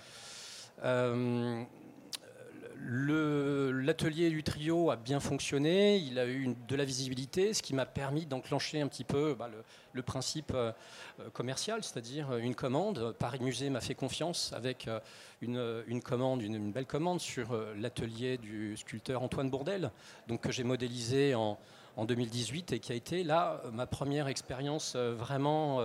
L'atelier 2.77 4.31
du 4.31 4.43
trio 4.43 4.91
a 4.91 4.97
bien 4.97 5.21
fonctionné, 5.21 5.97
il 5.97 6.19
a 6.19 6.27
eu 6.27 6.55
de 6.69 6.77
la 6.77 6.85
visibilité, 6.85 7.55
ce 7.55 7.63
qui 7.63 7.75
m'a 7.75 7.87
permis 7.87 8.27
d'enclencher 8.27 8.81
un 8.81 8.89
petit 8.89 9.05
peu 9.05 9.35
bah, 9.39 9.49
le, 9.93 10.03
principe 10.03 10.53
euh, 10.55 10.73
euh, 11.21 11.31
commercial, 11.31 11.83
c'est-à-dire 11.83 12.31
euh, 12.33 12.39
une 12.39 12.55
commande. 12.55 13.15
Paris 13.19 13.39
Musée 13.41 13.71
m'a 13.71 13.81
fait 13.81 13.95
confiance 13.95 14.53
avec 14.53 14.89
une, 15.41 16.03
commande, 16.03 16.43
une, 16.43 16.73
belle 16.73 16.87
commande 16.87 17.21
sur 17.21 17.57
l'atelier 17.77 18.39
du 18.39 18.77
sculpteur 18.77 19.23
Antoine 19.23 19.51
Bourdel, 19.51 19.91
donc 20.27 20.41
que 20.41 20.53
j'ai 20.53 20.65
modélisé 20.65 21.35
en, 21.35 21.59
en 21.97 22.05
2018 22.05 22.73
et 22.73 22.81
qui 22.81 22.93
a 22.93 22.95
été 22.95 23.25
là 23.25 23.63
ma 23.73 23.87
première 23.87 24.29
expérience 24.29 24.97
vraiment 24.97 25.81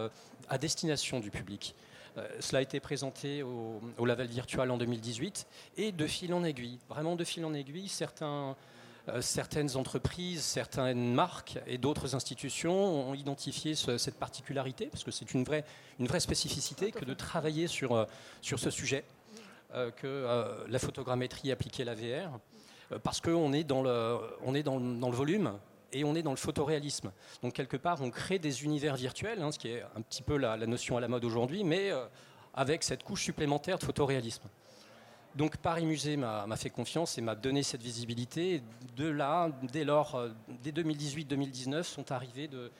à 0.49 0.57
destination 0.57 1.19
du 1.19 1.29
public. 1.29 1.75
Euh, 2.19 2.27
Cela 2.39 2.59
a 2.59 2.61
été 2.61 2.79
présenté 2.79 3.43
au, 3.43 3.79
au 3.97 4.05
Laval 4.05 4.27
Virtual 4.27 4.69
en 4.71 4.77
2018 4.77 5.47
et 5.77 5.91
de 5.91 6.07
fil 6.07 6.33
en 6.33 6.43
aiguille, 6.43 6.79
vraiment 6.89 7.15
de 7.15 7.23
fil 7.23 7.45
en 7.45 7.53
aiguille, 7.53 7.87
certains, 7.87 8.55
euh, 9.09 9.21
certaines 9.21 9.75
entreprises, 9.77 10.41
certaines 10.43 11.13
marques 11.13 11.57
et 11.67 11.77
d'autres 11.77 12.15
institutions 12.15 13.09
ont 13.09 13.13
identifié 13.13 13.75
ce- 13.75 13.97
cette 13.97 14.17
particularité 14.19 14.87
parce 14.87 15.03
que 15.03 15.11
c'est 15.11 15.33
une 15.33 15.43
vraie, 15.43 15.63
une 15.99 16.07
vraie 16.07 16.19
spécificité 16.19 16.91
que 16.91 17.05
de 17.05 17.13
travailler 17.13 17.67
sur, 17.67 17.95
euh, 17.95 18.05
sur 18.41 18.59
ce 18.59 18.69
sujet, 18.69 19.03
euh, 19.73 19.91
que 19.91 20.07
euh, 20.07 20.65
la 20.67 20.79
photogrammétrie 20.79 21.51
appliquée 21.51 21.83
à 21.83 21.85
la 21.85 21.95
VR, 21.95 22.39
euh, 22.91 22.99
parce 22.99 23.21
qu'on 23.21 23.53
est, 23.53 23.63
dans 23.63 23.81
le, 23.83 24.17
on 24.43 24.55
est 24.55 24.63
dans 24.63 24.77
le 24.79 25.15
volume 25.15 25.53
et 25.93 26.03
on 26.03 26.15
est 26.15 26.21
dans 26.21 26.31
le 26.31 26.37
photoréalisme. 26.37 27.11
Donc 27.41 27.53
quelque 27.53 27.77
part, 27.77 28.01
on 28.01 28.09
crée 28.09 28.39
des 28.39 28.63
univers 28.63 28.95
virtuels, 28.95 29.41
hein, 29.41 29.51
ce 29.51 29.59
qui 29.59 29.69
est 29.69 29.83
un 29.95 30.01
petit 30.01 30.21
peu 30.21 30.37
la, 30.37 30.57
notion 30.57 30.97
à 30.97 30.99
la 30.99 31.07
mode 31.07 31.25
aujourd'hui, 31.25 31.63
mais 31.63 31.91
euh, 31.91 32.05
avec 32.53 32.83
cette 32.83 33.03
couche 33.03 33.23
supplémentaire 33.23 33.77
de 33.77 33.83
photoréalisme. 33.83 34.47
Donc 35.35 35.57
Paris 35.57 35.85
Musée 35.85 36.17
m'a 36.17 36.55
fait 36.55 36.71
confiance 36.71 37.17
et 37.17 37.21
m'a 37.21 37.35
donné 37.35 37.63
cette 37.63 37.83
visibilité. 37.83 38.63
De 38.97 39.07
là, 39.07 39.51
dès 39.71 39.83
lors, 39.83 40.15
euh, 40.15 40.29
dès 40.63 40.71
2018-2019, 40.71 41.83
sont 41.83 42.11
arrivées 42.11 42.47
de, 42.47 42.71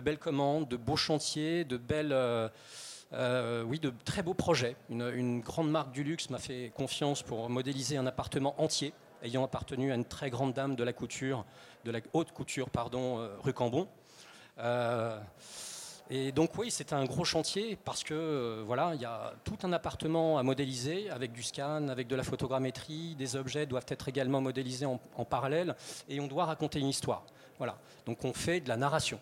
belles 0.00 0.18
commandes, 0.18 0.68
de 0.68 0.76
beaux 0.76 0.96
chantiers, 0.96 1.64
de 1.64 1.76
belles, 1.76 2.12
euh, 2.12 3.62
oui, 3.64 3.80
de 3.80 3.92
très 4.04 4.22
beaux 4.22 4.34
projets. 4.34 4.76
Une, 4.88 5.10
une 5.14 5.40
grande 5.40 5.70
marque 5.70 5.92
du 5.92 6.04
luxe 6.04 6.30
m'a 6.30 6.38
fait 6.38 6.72
confiance 6.76 7.22
pour 7.22 7.50
modéliser 7.50 7.96
un 7.96 8.06
appartement 8.06 8.54
entier, 8.62 8.92
ayant 9.22 9.44
appartenu 9.44 9.92
à 9.92 9.94
une 9.94 10.04
très 10.04 10.30
grande 10.30 10.52
dame 10.52 10.76
de 10.76 10.84
la 10.84 10.92
couture, 10.92 11.44
de 11.84 11.90
la 11.90 12.00
haute 12.12 12.32
couture, 12.32 12.70
pardon, 12.70 13.18
euh, 13.18 13.36
rue 13.42 13.52
Cambon. 13.52 13.88
Euh, 14.58 15.18
Et 16.08 16.30
donc 16.30 16.56
oui, 16.56 16.70
c'est 16.70 16.92
un 16.92 17.04
gros 17.04 17.24
chantier 17.24 17.76
parce 17.84 18.04
que 18.04 18.14
euh, 18.14 18.62
voilà, 18.64 18.92
il 18.94 19.00
y 19.00 19.04
a 19.04 19.34
tout 19.42 19.58
un 19.64 19.72
appartement 19.72 20.38
à 20.38 20.44
modéliser 20.44 21.10
avec 21.10 21.32
du 21.32 21.42
scan, 21.42 21.88
avec 21.88 22.06
de 22.06 22.14
la 22.14 22.22
photogrammétrie, 22.22 23.16
des 23.16 23.34
objets 23.34 23.66
doivent 23.66 23.86
être 23.88 24.08
également 24.08 24.40
modélisés 24.40 24.86
en, 24.86 25.24
parallèle 25.24 25.74
et 26.08 26.20
on 26.20 26.28
doit 26.28 26.44
raconter 26.44 26.78
une 26.78 26.88
histoire. 26.88 27.24
Voilà. 27.58 27.76
Donc 28.06 28.24
on 28.24 28.32
fait 28.32 28.60
de 28.60 28.68
la 28.68 28.76
narration 28.76 29.18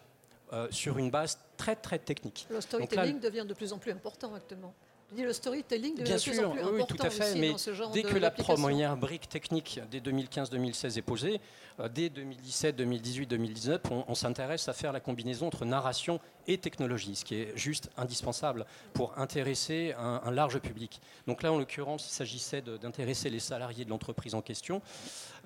euh, 0.52 0.68
sur 0.70 0.98
une 0.98 1.10
base 1.10 1.38
très 1.56 1.74
très 1.74 1.98
technique. 1.98 2.46
Le 2.50 2.60
storytelling 2.60 3.18
devient 3.18 3.46
de 3.48 3.54
plus 3.54 3.72
en 3.72 3.78
plus 3.78 3.92
important 3.92 4.34
actuellement 4.34 4.74
le 5.22 5.32
storytelling 5.32 6.02
Bien 6.02 6.18
sûr, 6.18 6.54
oui, 6.72 6.82
tout 6.88 6.96
à 7.00 7.10
fait. 7.10 7.34
Mais 7.36 7.54
dès 7.92 8.02
que 8.02 8.16
la 8.16 8.30
première 8.30 8.96
brique 8.96 9.28
technique 9.28 9.80
dès 9.90 10.00
2015-2016 10.00 10.98
est 10.98 11.02
posée, 11.02 11.40
euh, 11.80 11.88
dès 11.88 12.08
2017, 12.08 12.76
2018, 12.76 13.26
2019, 13.26 13.80
on, 14.06 14.14
s'intéresse 14.14 14.68
à 14.68 14.72
faire 14.72 14.92
la 14.92 15.00
combinaison 15.00 15.48
entre 15.48 15.64
narration 15.64 16.20
et 16.46 16.58
technologie, 16.58 17.16
ce 17.16 17.24
qui 17.24 17.36
est 17.36 17.56
juste 17.56 17.90
indispensable 17.96 18.66
pour 18.92 19.18
intéresser 19.18 19.94
un, 19.98 20.30
large 20.30 20.58
public. 20.58 21.00
Donc 21.26 21.42
là, 21.42 21.52
en 21.52 21.58
l'occurrence, 21.58 22.06
il 22.08 22.12
s'agissait 22.12 22.62
d'intéresser 22.62 23.30
les 23.30 23.40
salariés 23.40 23.84
de 23.84 23.90
l'entreprise 23.90 24.34
en 24.34 24.42
question. 24.42 24.82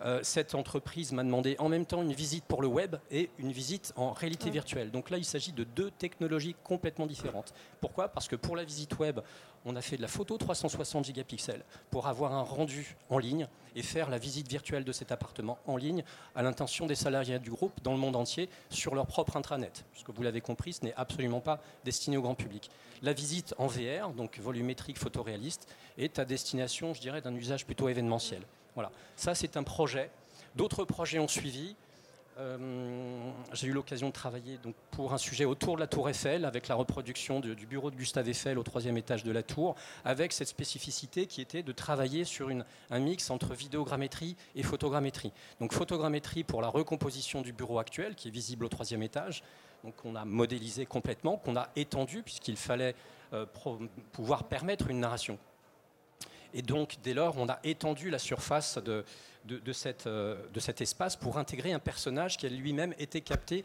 Euh, 0.05 0.21
cette 0.23 0.55
entreprise 0.55 1.13
m'a 1.13 1.25
demandé 1.25 1.57
en 1.59 1.69
même 1.69 1.87
temps 1.87 2.03
une 2.03 2.13
visite 2.13 2.45
pour 2.45 2.63
le 2.63 2.69
web 2.69 2.97
et 3.11 3.31
une 3.39 3.53
visite 3.53 3.93
en 3.97 4.13
réalité 4.13 4.51
virtuelle. 4.51 4.91
Donc 4.91 5.11
là, 5.11 5.19
il 5.19 5.25
s'agit 5.25 5.53
de 5.53 5.65
deux 5.65 5.91
technologies 5.91 6.55
complètement 6.63 7.07
différentes. 7.07 7.53
Pourquoi? 7.81 8.09
Parce 8.09 8.29
que 8.29 8.37
pour 8.37 8.57
la 8.57 8.65
visite 8.65 8.99
web, 8.99 9.21
on 9.65 9.77
a 9.77 9.81
fait 9.81 9.97
de 9.97 10.03
la 10.03 10.09
photo 10.09 10.37
360 10.37 11.05
gigapixels 11.05 11.65
pour 11.91 12.07
avoir 12.07 12.33
un 12.33 12.43
rendu 12.43 12.97
en 13.11 13.19
ligne 13.19 13.47
et 13.77 13.83
faire 13.83 14.11
la 14.11 14.19
visite 14.19 14.49
virtuelle 14.49 14.85
de 14.85 14.93
cet 14.93 15.13
appartement 15.13 15.59
en 15.67 15.77
ligne 15.77 16.05
à 16.35 16.43
l'intention 16.43 16.87
des 16.87 16.95
salariés 16.95 17.39
du 17.39 17.51
groupe 17.51 17.81
dans 17.83 17.93
le 17.93 17.99
monde 17.99 18.17
entier 18.17 18.49
sur 18.71 18.95
leur 18.95 19.07
propre 19.07 19.37
intranet. 19.37 19.85
Puisque 19.93 20.11
vous 20.11 20.23
l'avez 20.23 20.41
compris, 20.41 20.73
ce 20.73 20.85
n'est 20.85 20.95
absolument 20.95 21.41
pas 21.41 21.61
destiné 21.85 22.17
au 22.17 22.23
grand 22.23 22.35
public. 22.35 22.71
La 23.03 23.13
visite 23.13 23.55
en 23.59 23.67
VR, 23.67 24.11
donc 24.11 24.39
volumétrique 24.39 24.99
photoréaliste, 24.99 25.69
est 25.97 26.19
à 26.19 26.25
destination, 26.25 26.95
je 26.95 27.01
dirais, 27.01 27.21
d'un 27.21 27.35
usage 27.35 27.67
plutôt 27.67 27.89
événementiel. 27.89 28.43
Voilà, 28.75 28.91
ça 29.17 29.35
c'est 29.35 29.57
un 29.57 29.63
projet. 29.63 30.11
D'autres 30.55 30.85
projets 30.85 31.19
ont 31.19 31.29
suivi. 31.29 31.77
Euh, 32.39 33.33
j'ai 33.53 33.67
eu 33.67 33.73
l'occasion 33.73 34.09
de 34.09 34.13
travailler 34.13 34.59
donc, 34.59 34.77
pour 34.93 35.13
un 35.13 35.19
sujet 35.19 35.45
autour 35.45 35.75
de 35.75 35.81
la 35.81 35.89
tour 35.89 36.09
Eiffel, 36.09 36.45
avec 36.45 36.69
la 36.69 36.77
reproduction 36.77 37.41
du 37.41 37.67
bureau 37.67 37.91
de 37.91 37.97
Gustave 37.97 38.29
Eiffel 38.29 38.59
au 38.59 38.63
troisième 38.63 38.97
étage 38.97 39.25
de 39.25 39.33
la 39.33 39.43
tour, 39.43 39.75
avec 40.05 40.33
cette 40.33 40.47
spécificité 40.47 41.27
qui 41.27 41.41
était 41.41 41.65
de 41.65 41.73
travailler 41.73 42.25
sur 42.25 42.49
un 42.91 42.99
mix 43.01 43.31
entre 43.31 43.55
vidéogrammétrie 43.55 44.37
et 44.55 44.63
photogrammétrie. 44.63 45.33
Donc 45.61 45.73
photogrammétrie 45.73 46.45
pour 46.45 46.63
la 46.63 46.69
recomposition 46.69 47.43
du 47.43 47.53
bureau 47.53 47.81
actuel, 47.81 48.15
qui 48.15 48.29
est 48.29 48.33
visible 48.33 48.65
au 48.65 48.69
troisième 48.69 49.03
étage, 49.03 49.43
donc 49.83 49.95
on 50.05 50.15
a 50.15 50.25
modélisé 50.25 50.87
complètement, 50.87 51.39
qu'on 51.39 51.57
a 51.57 51.71
étendu, 51.75 52.23
puisqu'il 52.23 52.57
fallait 52.57 52.95
euh, 53.33 53.47
pouvoir 54.13 54.45
permettre 54.45 54.91
une 54.91 55.01
narration. 55.01 55.39
Et 56.55 56.63
donc, 56.63 56.97
dès 57.03 57.15
lors, 57.15 57.37
on 57.37 57.49
a 57.49 57.59
étendu 57.65 58.11
la 58.11 58.19
surface 58.19 58.79
de, 58.79 59.05
euh, 60.07 60.37
de 60.53 60.61
cet 60.61 60.81
espace 60.81 61.17
pour 61.17 61.39
intégrer 61.39 61.73
un 61.73 61.79
personnage 61.79 62.37
qui 62.37 62.47
a 62.47 62.49
lui-même 62.49 62.95
été 62.99 63.21
capté 63.21 63.65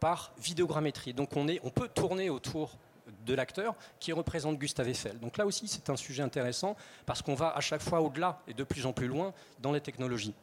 par 0.00 0.32
vidéogrammétrie. 0.38 1.14
Donc 1.14 1.36
on, 1.36 1.48
est, 1.48 1.60
on 1.62 1.70
peut 1.70 1.88
tourner 1.88 2.30
autour 2.30 2.76
de 3.24 3.34
l'acteur 3.34 3.74
qui 4.00 4.12
représente 4.12 4.58
Gustave 4.58 4.88
Eiffel. 4.88 5.18
Donc 5.20 5.36
là 5.38 5.46
aussi, 5.46 5.68
c'est 5.68 5.90
un 5.90 5.96
sujet 5.96 6.22
intéressant 6.22 6.76
parce 7.04 7.22
qu'on 7.22 7.34
va 7.34 7.50
à 7.56 7.60
chaque 7.60 7.82
fois 7.82 8.00
au-delà 8.00 8.40
et 8.48 8.54
de 8.54 8.64
plus 8.64 8.86
en 8.86 8.92
plus 8.92 9.06
loin 9.06 9.32
dans 9.60 9.72
les 9.72 9.80
technologies. 9.80 10.34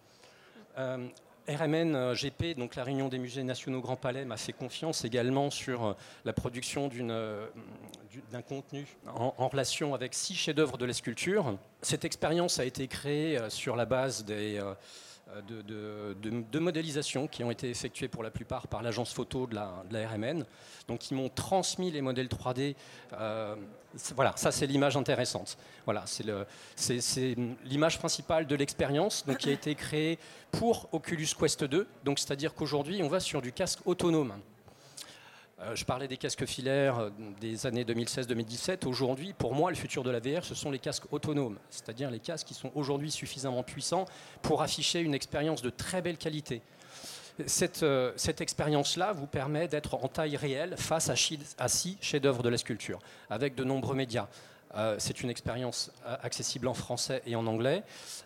Euh, 0.77 1.07
RMN 1.47 1.95
euh, 1.95 2.15
GP, 2.15 2.57
donc 2.57 2.75
la 2.75 2.83
Réunion 2.83 3.09
des 3.09 3.17
musées 3.17 3.43
nationaux 3.43 3.81
Grand 3.81 3.95
Palais, 3.95 4.25
m'a 4.25 4.37
fait 4.37 4.53
confiance 4.53 5.05
également 5.05 5.49
sur 5.49 5.95
la 6.25 6.33
production 6.33 6.89
d'un 8.31 8.41
contenu 8.41 8.85
en, 9.07 9.33
en, 9.37 9.47
relation 9.47 9.93
avec 9.93 10.13
six 10.13 10.35
chefs-d'œuvre 10.35 10.77
de 10.77 10.85
la 10.85 10.93
sculpture. 10.93 11.57
Cette 11.81 12.05
expérience 12.05 12.59
a 12.59 12.65
été 12.65 12.87
créée 12.87 13.39
sur 13.49 13.75
la 13.75 13.85
base 13.85 14.25
des 14.25 14.61
euh, 15.29 16.13
de, 16.13 16.59
modélisation 16.59 17.27
qui 17.27 17.43
ont 17.43 17.51
été 17.51 17.69
effectuées 17.69 18.07
pour 18.07 18.23
la 18.23 18.29
plupart 18.29 18.67
par 18.67 18.83
l'agence 18.83 19.13
photo 19.13 19.47
de 19.47 19.55
la, 19.55 19.83
RMN. 20.09 20.43
Donc, 20.87 21.09
ils 21.09 21.15
m'ont 21.15 21.29
transmis 21.29 21.91
les 21.91 22.01
modèles 22.01 22.27
3D. 22.27 22.75
Euh, 23.13 23.55
voilà, 24.15 24.33
ça 24.35 24.51
c'est 24.51 24.67
l'image 24.67 24.97
intéressante. 24.97 25.57
Voilà, 25.85 26.03
c'est 26.05 27.35
l'image 27.65 27.99
principale 27.99 28.47
de 28.47 28.55
l'expérience, 28.55 29.25
qui 29.39 29.49
a 29.49 29.53
été 29.53 29.75
créée 29.75 30.19
pour 30.51 30.89
Oculus 30.91 31.29
Quest 31.39 31.63
2. 31.63 31.87
Donc, 32.03 32.19
c'est-à-dire 32.19 32.53
qu'aujourd'hui, 32.53 33.01
on 33.01 33.07
va 33.07 33.19
sur 33.19 33.41
du 33.41 33.51
casque 33.51 33.79
autonome. 33.85 34.33
Euh, 35.63 35.75
je 35.75 35.85
parlais 35.85 36.07
des 36.07 36.17
casques 36.17 36.45
filaires 36.45 36.99
euh, 36.99 37.09
des 37.39 37.65
années 37.65 37.83
2016-2017. 37.83 38.85
Aujourd'hui, 38.87 39.33
pour 39.33 39.53
moi, 39.53 39.69
le 39.69 39.75
futur 39.75 40.03
de 40.03 40.11
la 40.11 40.19
VR, 40.19 40.43
ce 40.43 40.55
sont 40.55 40.71
les 40.71 40.79
casques 40.79 41.11
autonomes, 41.11 41.57
c'est-à-dire 41.69 42.09
les 42.11 42.19
casques 42.19 42.47
qui 42.47 42.53
sont 42.53 42.71
aujourd'hui 42.75 43.11
suffisamment 43.11 43.63
puissants 43.63 44.05
pour 44.41 44.61
afficher 44.61 44.99
une 44.99 45.13
expérience 45.13 45.61
de 45.61 45.69
très 45.69 46.01
belle 46.01 46.17
qualité. 46.17 46.61
Cette, 47.47 47.83
euh, 47.83 48.13
expérience-là 48.39 49.13
vous 49.13 49.25
permet 49.25 49.67
d'être 49.67 49.95
en 49.95 50.07
taille 50.07 50.37
réelle 50.37 50.75
face 50.77 51.09
à, 51.09 51.15
à 51.57 51.67
six 51.67 51.97
chefs-d'œuvre 52.01 52.43
de 52.43 52.49
la 52.49 52.57
sculpture, 52.57 52.99
avec 53.29 53.55
de 53.55 53.63
nombreux 53.63 53.95
médias. 53.95 54.27
Euh, 54.75 54.95
c'est 54.97 55.21
une 55.21 55.29
expérience 55.29 55.91
euh, 56.05 56.15
accessible 56.23 56.67
en 56.67 56.73
français 56.73 57.21
et 57.25 57.35
en 57.35 57.45
anglais, 57.45 57.83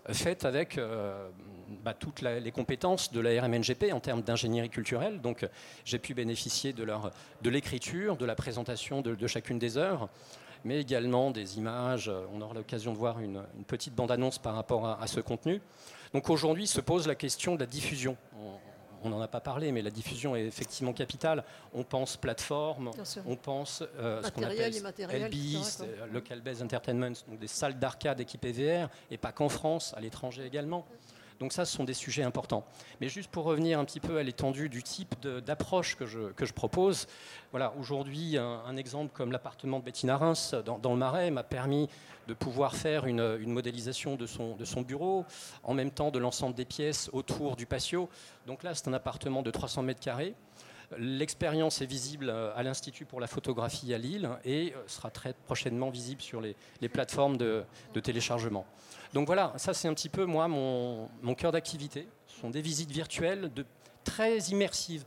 euh, 0.09 0.13
faite 0.13 0.45
avec 0.45 0.79
bah, 1.83 1.93
toutes 1.93 2.21
les 2.21 2.51
compétences 2.51 3.11
de 3.11 3.19
la 3.19 3.41
RMNGP 3.41 3.91
en 3.91 3.99
termes 3.99 4.21
d'ingénierie 4.21 4.69
culturelle. 4.69 5.19
Donc 5.21 5.47
j'ai 5.83 5.99
pu 5.99 6.13
bénéficier 6.13 6.73
de, 6.73 6.87
de 7.41 7.49
l'écriture, 7.49 8.15
de 8.15 8.25
la 8.25 8.35
présentation 8.35 9.01
de, 9.01 9.27
chacune 9.27 9.59
des 9.59 9.77
œuvres, 9.77 10.09
mais 10.63 10.79
également 10.79 11.31
des 11.31 11.57
images. 11.57 12.11
On 12.33 12.41
aura 12.41 12.53
l'occasion 12.53 12.93
de 12.93 12.97
voir 12.97 13.19
une, 13.19 13.43
petite 13.67 13.93
bande-annonce 13.93 14.37
par 14.37 14.55
rapport 14.55 14.87
à, 14.87 15.07
ce 15.07 15.19
contenu. 15.19 15.61
Donc 16.13 16.29
aujourd'hui 16.29 16.67
se 16.67 16.79
pose 16.79 17.07
la 17.07 17.15
question 17.15 17.55
de 17.55 17.59
la 17.59 17.65
diffusion 17.65 18.15
on 18.39 18.66
n'en 19.05 19.21
a 19.21 19.27
pas 19.27 19.39
parlé, 19.39 19.71
mais 19.71 19.81
la 19.81 19.89
diffusion 19.89 20.35
est 20.35 20.45
effectivement 20.45 20.93
capitale. 20.93 21.43
On 21.73 21.83
pense 21.83 22.17
plateforme, 22.17 22.91
on 23.25 23.35
pense 23.35 23.83
euh, 23.97 24.21
ce 24.23 24.31
qu'on 24.31 24.43
appelle 24.43 24.73
LBIS, 25.25 25.81
euh, 25.81 26.05
Local 26.11 26.41
Based 26.41 26.61
Entertainment, 26.63 27.13
donc 27.27 27.39
des 27.39 27.47
salles 27.47 27.77
d'arcade 27.79 28.19
équipées 28.19 28.51
VR, 28.51 28.89
et 29.11 29.17
pas 29.17 29.31
qu'en 29.31 29.49
France, 29.49 29.93
à 29.95 30.01
l'étranger 30.01 30.45
également. 30.45 30.85
Donc 31.39 31.53
ça, 31.53 31.65
ce 31.65 31.75
sont 31.75 31.83
des 31.83 31.93
sujets 31.93 32.23
importants. 32.23 32.65
Mais 32.99 33.09
juste 33.09 33.29
pour 33.29 33.45
revenir 33.45 33.79
un 33.79 33.85
petit 33.85 33.99
peu 33.99 34.17
à 34.17 34.23
l'étendue 34.23 34.69
du 34.69 34.83
type 34.83 35.15
d'approche 35.45 35.95
que 35.95 36.05
je, 36.05 36.53
propose, 36.53 37.07
voilà, 37.51 37.73
aujourd'hui, 37.79 38.37
un, 38.37 38.75
exemple 38.77 39.11
comme 39.13 39.31
l'appartement 39.31 39.79
de 39.79 39.83
Bettina 39.83 40.17
Reims 40.17 40.55
dans, 40.65 40.91
le 40.91 40.97
Marais 40.97 41.31
m'a 41.31 41.43
permis 41.43 41.89
de 42.27 42.33
pouvoir 42.33 42.75
faire 42.75 43.05
une, 43.05 43.37
une, 43.39 43.51
modélisation 43.51 44.15
de 44.15 44.25
son, 44.25 44.55
de 44.55 44.65
son 44.65 44.81
bureau, 44.81 45.25
en 45.63 45.73
même 45.73 45.91
temps 45.91 46.11
de 46.11 46.19
l'ensemble 46.19 46.55
des 46.55 46.65
pièces 46.65 47.09
autour 47.13 47.55
du 47.55 47.65
patio. 47.65 48.09
Donc 48.45 48.63
là, 48.63 48.73
c'est 48.73 48.87
un 48.87 48.93
appartement 48.93 49.43
de 49.43 49.51
300 49.51 49.83
mètres 49.83 50.01
carrés. 50.01 50.35
L'expérience 50.97 51.81
est 51.81 51.85
visible 51.85 52.29
à 52.29 52.63
l'Institut 52.63 53.05
pour 53.05 53.19
la 53.19 53.27
photographie 53.27 53.93
à 53.93 53.97
Lille 53.97 54.29
et 54.45 54.73
sera 54.87 55.09
très 55.11 55.33
prochainement 55.33 55.89
visible 55.89 56.21
sur 56.21 56.39
les, 56.39 56.55
plateformes 56.89 57.35
de, 57.35 57.63
de 57.93 57.99
téléchargement. 57.99 58.65
Donc 59.13 59.27
voilà, 59.27 59.53
ça 59.57 59.73
c'est 59.73 59.87
un 59.87 59.93
petit 59.93 60.09
peu 60.09 60.25
moi 60.25 60.47
mon, 60.47 61.35
cœur 61.35 61.51
d'activité. 61.51 62.07
Ce 62.27 62.39
sont 62.39 62.49
des 62.49 62.61
visites 62.61 62.91
virtuelles 62.91 63.51
de, 63.53 63.65
très 64.03 64.37
immersives, 64.37 65.05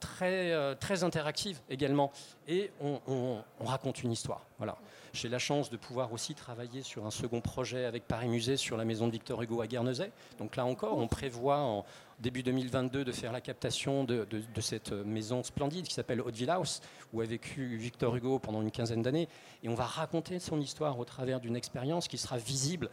très, 0.00 0.52
euh, 0.52 0.74
très 0.74 1.04
interactives 1.04 1.60
également. 1.68 2.12
Et 2.48 2.70
on, 2.80 3.42
raconte 3.60 4.02
une 4.02 4.12
histoire. 4.12 4.46
Voilà. 4.58 4.76
J'ai 5.12 5.28
la 5.28 5.38
chance 5.38 5.70
de 5.70 5.76
pouvoir 5.76 6.12
aussi 6.12 6.34
travailler 6.34 6.82
sur 6.82 7.04
un 7.04 7.10
second 7.10 7.40
projet 7.40 7.84
avec 7.84 8.06
Paris 8.06 8.28
Musée 8.28 8.56
sur 8.56 8.76
la 8.76 8.84
maison 8.84 9.06
de 9.06 9.12
Victor 9.12 9.42
Hugo 9.42 9.60
à 9.60 9.66
Guernesey. 9.66 10.10
Donc 10.38 10.56
là 10.56 10.64
encore, 10.64 10.96
on 10.98 11.08
prévoit 11.08 11.58
en 11.58 11.84
début 12.22 12.44
2022 12.44 13.04
de 13.04 13.10
faire 13.10 13.32
la 13.32 13.40
captation 13.40 14.04
de, 14.04 14.26
cette 14.60 14.92
maison 14.92 15.42
splendide 15.42 15.86
qui 15.86 15.94
s'appelle 15.94 16.20
Hauteville 16.20 16.50
House, 16.50 16.80
où 17.12 17.20
a 17.20 17.24
vécu 17.24 17.76
Victor 17.76 18.14
Hugo 18.14 18.38
pendant 18.38 18.62
une 18.62 18.70
quinzaine 18.70 19.02
d'années. 19.02 19.28
Et 19.64 19.68
on 19.68 19.74
va 19.74 19.84
raconter 19.84 20.38
son 20.38 20.60
histoire 20.60 20.98
au 21.00 21.04
travers 21.04 21.40
d'une 21.40 21.56
expérience 21.56 22.06
qui 22.06 22.18
sera 22.18 22.38
visible 22.38 22.90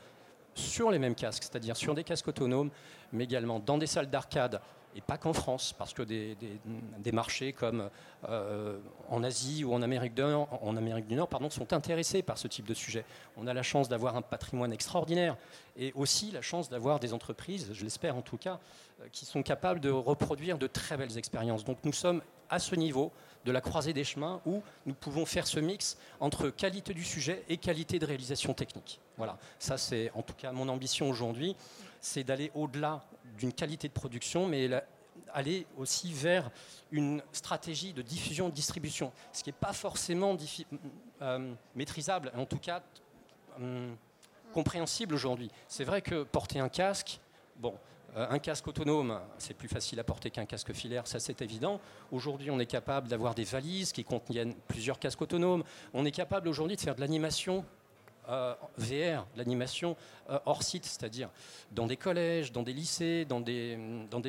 sur 0.56 0.90
les 0.90 0.98
mêmes 0.98 1.14
casques, 1.14 1.44
c'est-à-dire 1.44 1.78
sur 1.78 1.94
des 1.94 2.04
casques 2.04 2.28
autonomes, 2.28 2.72
mais 3.14 3.26
également 3.26 3.60
dans 3.60 3.78
des 3.78 3.86
salles 3.86 4.10
d'arcade, 4.10 4.62
et 4.96 5.02
pas 5.02 5.18
qu'en 5.18 5.34
France, 5.34 5.74
parce 5.78 5.94
que 5.94 6.02
des, 6.02 7.12
marchés 7.12 7.54
comme 7.54 7.90
euh, 8.28 8.78
en 9.10 9.24
Asie 9.24 9.64
ou 9.64 9.74
en 9.74 9.82
Amérique 9.82 10.16
du 10.16 11.16
Nord, 11.16 11.30
sont 11.50 11.74
intéressés 11.74 12.22
par 12.22 12.38
ce 12.38 12.48
type 12.48 12.68
de 12.68 12.74
sujet. 12.74 13.06
On 13.38 13.48
a 13.48 13.54
la 13.54 13.64
chance 13.64 13.90
d'avoir 13.90 14.16
un 14.16 14.22
patrimoine 14.22 14.74
extraordinaire 14.74 15.38
et 15.78 15.92
aussi 15.96 16.32
la 16.32 16.42
chance 16.42 16.70
d'avoir 16.70 17.00
des 17.00 17.14
entreprises, 17.14 17.70
je 17.74 17.84
l'espère 17.84 18.16
en 18.16 18.22
tout 18.22 18.38
cas, 18.38 18.60
euh, 19.02 19.08
qui 19.12 19.26
sont 19.26 19.44
capables 19.44 19.80
de 19.80 19.90
reproduire 19.90 20.58
de 20.58 20.68
très 20.68 20.98
belles 20.98 21.18
expériences. 21.18 21.64
Donc 21.64 21.78
nous 21.84 21.94
sommes 21.94 22.22
à 22.50 22.60
ce 22.60 22.76
niveau 22.76 23.12
de 23.46 23.52
la 23.52 23.62
croisée 23.62 23.94
des 23.94 24.04
chemins 24.04 24.42
où 24.46 24.62
nous 24.86 24.94
pouvons 24.94 25.26
faire 25.26 25.48
ce 25.48 25.60
mix 25.60 25.98
entre 26.20 26.50
qualité 26.50 26.94
du 26.94 27.04
sujet 27.04 27.44
et 27.48 27.58
qualité 27.58 28.00
de 28.00 28.06
réalisation 28.06 28.54
technique. 28.54 29.00
Voilà, 29.18 29.38
ça 29.60 29.78
c'est 29.78 30.12
en 30.14 30.22
tout 30.22 30.34
cas 30.34 30.52
mon 30.52 30.68
ambition 30.68 31.10
aujourd'hui, 31.10 31.56
c'est 32.02 32.24
d'aller 32.24 32.52
au-delà 32.56 33.04
d'une 33.40 33.54
qualité 33.54 33.88
de 33.88 33.94
production, 33.94 34.48
mais 34.48 34.70
aller 35.34 35.66
aussi 35.78 36.14
vers 36.14 36.52
une 36.92 37.24
stratégie 37.32 37.94
de 37.94 38.02
diffusion 38.02 38.50
de 38.50 38.54
distribution, 38.54 39.12
ce 39.34 39.44
qui 39.44 39.50
n'est 39.50 39.54
pas 39.60 39.74
forcément 39.74 40.38
euh, 41.22 41.54
maîtrisable, 41.76 42.32
en 42.36 42.46
tout 42.46 42.60
cas 42.60 42.84
hum, 43.58 43.96
compréhensible 44.54 45.16
aujourd'hui. 45.16 45.50
C'est 45.68 45.84
vrai 45.84 46.02
que 46.02 46.24
porter 46.24 46.60
un 46.60 46.70
casque, 46.70 47.20
bon, 47.58 47.76
euh, 48.16 48.28
un 48.30 48.40
casque 48.40 48.68
autonome, 48.68 49.20
c'est 49.38 49.54
plus 49.54 49.68
facile 49.68 50.00
à 50.00 50.04
porter 50.04 50.32
qu'un 50.32 50.46
casque 50.46 50.74
filaire, 50.74 51.08
ça 51.08 51.20
c'est 51.20 51.42
évident. 51.42 51.80
Aujourd'hui, 52.12 52.52
on 52.52 52.60
est 52.60 52.66
capable 52.66 53.08
d'avoir 53.08 53.36
des 53.36 53.44
valises 53.44 53.92
qui 53.92 54.04
contiennent 54.04 54.56
plusieurs 54.68 55.00
casques 55.00 55.22
autonomes. 55.22 55.64
On 55.94 56.06
est 56.06 56.12
capable 56.12 56.48
aujourd'hui 56.48 56.76
de 56.76 56.82
faire 56.82 56.96
de 56.96 57.02
l'animation 57.02 57.64
euh, 58.30 58.54
VR, 58.78 59.26
l'animation 59.36 59.96
euh, 60.30 60.40
hors 60.46 60.64
site, 60.64 60.86
c'est-à-dire 60.86 61.30
dans 61.72 61.88
des 61.88 61.98
collèges, 61.98 62.52
dans 62.52 62.64
des 62.64 62.74
lycées, 62.74 63.26
dans 63.26 63.42
des, 63.42 63.78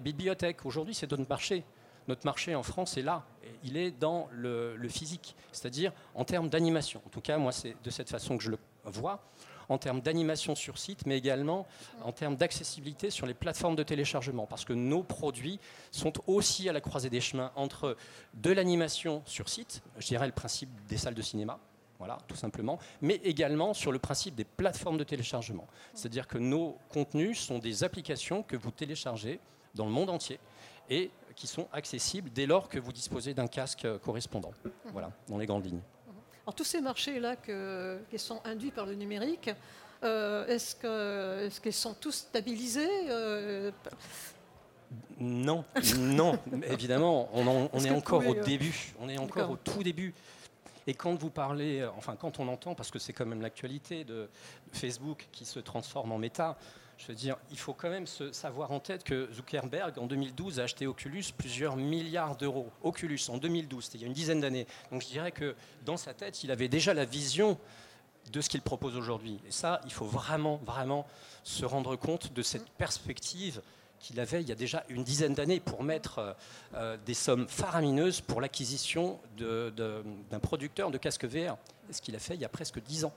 bibliothèques. 0.03 0.65
Aujourd'hui, 0.65 0.95
c'est 0.95 1.11
notre 1.11 1.29
marché. 1.29 1.65
Notre 2.09 2.25
marché 2.25 2.55
en 2.55 2.63
France 2.63 2.97
est 2.97 3.03
là. 3.03 3.25
Il 3.63 3.77
est 3.77 3.91
dans 3.91 4.29
le, 4.33 4.75
le 4.75 4.89
physique, 4.89 5.37
c'est-à-dire 5.53 5.93
en 6.15 6.25
termes 6.25 6.49
d'animation. 6.49 7.03
En 7.07 7.11
tout 7.11 7.21
cas, 7.21 7.37
moi, 7.39 7.53
c'est 7.53 7.77
de 7.85 7.91
cette 7.91 8.09
façon 8.09 8.37
que 8.39 8.43
je 8.43 8.51
le 8.51 8.59
vois 8.85 9.23
en 9.71 9.79
termes 9.79 10.01
d'animation 10.01 10.55
sur 10.55 10.79
site, 10.79 11.07
mais 11.07 11.17
également 11.17 11.67
en 12.03 12.13
termes 12.13 12.37
d'accessibilité 12.37 13.09
sur 13.09 13.27
les 13.27 13.35
plateformes 13.35 13.77
de 13.77 13.85
téléchargement, 13.85 14.47
parce 14.47 14.65
que 14.65 14.73
nos 14.73 15.03
produits 15.03 15.61
sont 15.93 16.13
aussi 16.27 16.69
à 16.69 16.73
la 16.73 16.81
croisée 16.81 17.09
des 17.09 17.21
chemins 17.21 17.53
entre 17.55 17.97
de 18.35 18.51
l'animation 18.51 19.23
sur 19.27 19.49
site, 19.49 19.83
je 19.99 20.07
dirais 20.09 20.27
le 20.27 20.33
principe 20.33 20.69
des 20.89 20.97
salles 20.97 21.15
de 21.15 21.23
cinéma, 21.23 21.61
voilà, 22.01 22.17
tout 22.27 22.35
simplement, 22.35 22.79
mais 23.03 23.21
également 23.25 23.75
sur 23.75 23.93
le 23.93 23.99
principe 23.99 24.35
des 24.35 24.45
plateformes 24.45 24.97
de 24.97 25.05
téléchargement. 25.05 25.67
C'est-à-dire 25.93 26.27
que 26.27 26.39
nos 26.39 26.79
contenus 26.89 27.39
sont 27.39 27.59
des 27.59 27.85
applications 27.85 28.43
que 28.43 28.57
vous 28.57 28.71
téléchargez 28.71 29.39
dans 29.75 29.85
le 29.85 29.93
monde 29.93 30.09
entier 30.09 30.41
et 30.89 31.11
qui 31.37 31.47
sont 31.47 31.69
accessibles 31.75 32.31
dès 32.31 32.47
lors 32.47 32.71
que 32.71 32.79
vous 32.79 32.93
disposez 32.93 33.35
d'un 33.35 33.47
casque 33.47 33.87
correspondant. 33.99 34.53
Voilà, 34.93 35.13
dans 35.29 35.37
les 35.37 35.45
grandes 35.45 35.67
lignes. 35.67 35.83
Alors, 36.47 36.55
tous 36.55 36.65
ces 36.65 36.81
marchés-là 36.81 37.37
qui 37.37 38.19
sont 38.19 38.41
induits 38.47 38.71
par 38.71 38.87
le 38.87 38.95
numérique, 38.95 39.51
euh, 40.03 40.47
est-ce 40.47 41.61
qu'ils 41.61 41.73
sont 41.75 41.93
tous 41.93 42.13
stabilisés 42.13 42.89
euh, 43.11 43.71
Non, 45.19 45.67
non, 45.99 46.39
évidemment, 46.67 47.29
on, 47.35 47.85
est, 47.85 47.91
encore 47.91 48.27
au 48.27 48.35
début, 48.35 48.95
on 49.01 49.09
est 49.11 49.19
encore 49.19 49.51
au 49.51 49.57
tout 49.57 49.83
début. 49.83 50.15
Et 50.87 50.95
quand 50.95 51.14
vous 51.14 51.31
parlez, 51.31 51.81
euh, 51.81 51.91
enfin 51.97 52.16
quand 52.16 52.39
on 52.41 52.49
entend, 52.49 52.74
parce 52.74 52.91
que 52.91 52.99
c'est 52.99 53.12
quand 53.12 53.26
même 53.26 53.43
l'actualité 53.43 54.05
de 54.05 54.28
Facebook 54.72 55.28
qui 55.33 55.45
se 55.45 55.61
transforme 55.61 56.12
en 56.12 56.18
méta, 56.18 56.57
je 57.01 57.07
veux 57.07 57.14
dire, 57.14 57.37
il 57.51 57.59
faut 57.59 57.72
quand 57.72 57.89
même 57.89 58.07
se 58.07 58.31
savoir 58.33 58.72
en 58.72 58.81
tête 58.81 59.05
que 59.05 59.33
Zuckerberg, 59.33 59.99
en 59.99 60.07
2012, 60.07 60.61
a 60.61 60.64
acheté 60.64 60.87
Oculus 60.87 61.24
plusieurs 61.37 61.76
milliards 61.76 62.37
d'euros. 62.37 62.70
Oculus, 62.83 63.20
en 63.28 63.39
2012, 63.39 63.85
c'était 63.85 63.99
il 63.99 64.01
y 64.03 64.05
a 64.05 64.07
une 64.07 64.12
dizaine 64.12 64.41
d'années. 64.41 64.66
Donc 64.91 65.01
je 65.01 65.07
dirais 65.09 65.33
que 65.33 65.55
dans 65.87 65.97
sa 65.97 66.12
tête, 66.12 66.45
il 66.45 66.51
avait 66.51 66.68
déjà 66.68 66.93
la 66.93 67.07
vision 67.07 67.59
de 68.31 68.41
ce 68.43 68.51
qu'il 68.51 68.61
propose 68.61 68.97
aujourd'hui. 68.97 69.41
Et 69.49 69.51
ça, 69.51 69.81
il 69.87 69.93
faut 69.93 70.05
vraiment, 70.05 70.61
vraiment 70.66 71.07
se 71.43 71.64
rendre 71.64 71.97
compte 71.97 72.35
de 72.35 72.43
cette 72.43 72.68
perspective 72.70 73.62
qu'il 74.01 74.19
avait 74.19 74.43
il 74.43 74.49
y 74.49 74.53
a 74.53 74.57
déjà 74.57 74.85
une 74.89 75.05
dizaine 75.05 75.35
d'années 75.35 75.61
pour 75.61 75.85
mettre 75.85 76.19
euh, 76.19 76.33
euh, 76.75 76.97
des 77.07 77.15
sommes 77.15 77.47
faramineuses 77.47 78.21
pour 78.21 78.41
l'acquisition 78.41 79.21
d'un 79.37 80.41
producteur 80.41 80.91
de 80.91 80.99
casques 80.99 81.27
VR. 81.27 81.57
Ce 81.91 82.01
qu'il 82.01 82.17
a 82.17 82.19
fait 82.19 82.35
il 82.35 82.41
y 82.41 82.45
a 82.45 82.49
presque 82.49 82.83
dix 82.83 83.05
ans. 83.05 83.13